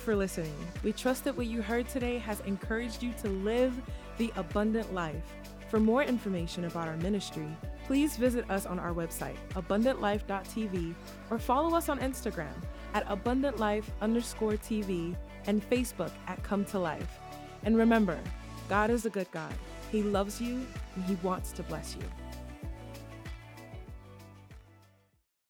for 0.00 0.16
listening. 0.16 0.54
We 0.82 0.92
trust 0.92 1.24
that 1.24 1.36
what 1.36 1.46
you 1.46 1.62
heard 1.62 1.88
today 1.88 2.18
has 2.18 2.40
encouraged 2.40 3.02
you 3.02 3.12
to 3.22 3.28
live 3.28 3.72
the 4.18 4.32
abundant 4.36 4.92
life. 4.92 5.22
For 5.68 5.78
more 5.78 6.02
information 6.02 6.64
about 6.64 6.88
our 6.88 6.96
ministry, 6.96 7.46
please 7.86 8.16
visit 8.16 8.50
us 8.50 8.66
on 8.66 8.78
our 8.78 8.92
website, 8.92 9.36
abundantlife.tv, 9.54 10.94
or 11.30 11.38
follow 11.38 11.76
us 11.76 11.88
on 11.88 12.00
Instagram 12.00 12.54
at 12.94 13.06
abundantlife 13.06 13.84
underscore 14.00 14.54
TV 14.54 15.14
and 15.46 15.68
Facebook 15.70 16.10
at 16.26 16.42
Come 16.42 16.64
to 16.66 16.78
Life. 16.78 17.18
And 17.62 17.76
remember, 17.76 18.18
God 18.68 18.90
is 18.90 19.06
a 19.06 19.10
good 19.10 19.30
God. 19.30 19.54
He 19.92 20.02
loves 20.02 20.40
you 20.40 20.66
and 20.96 21.04
He 21.04 21.14
wants 21.22 21.52
to 21.52 21.62
bless 21.62 21.94
you. 21.94 22.19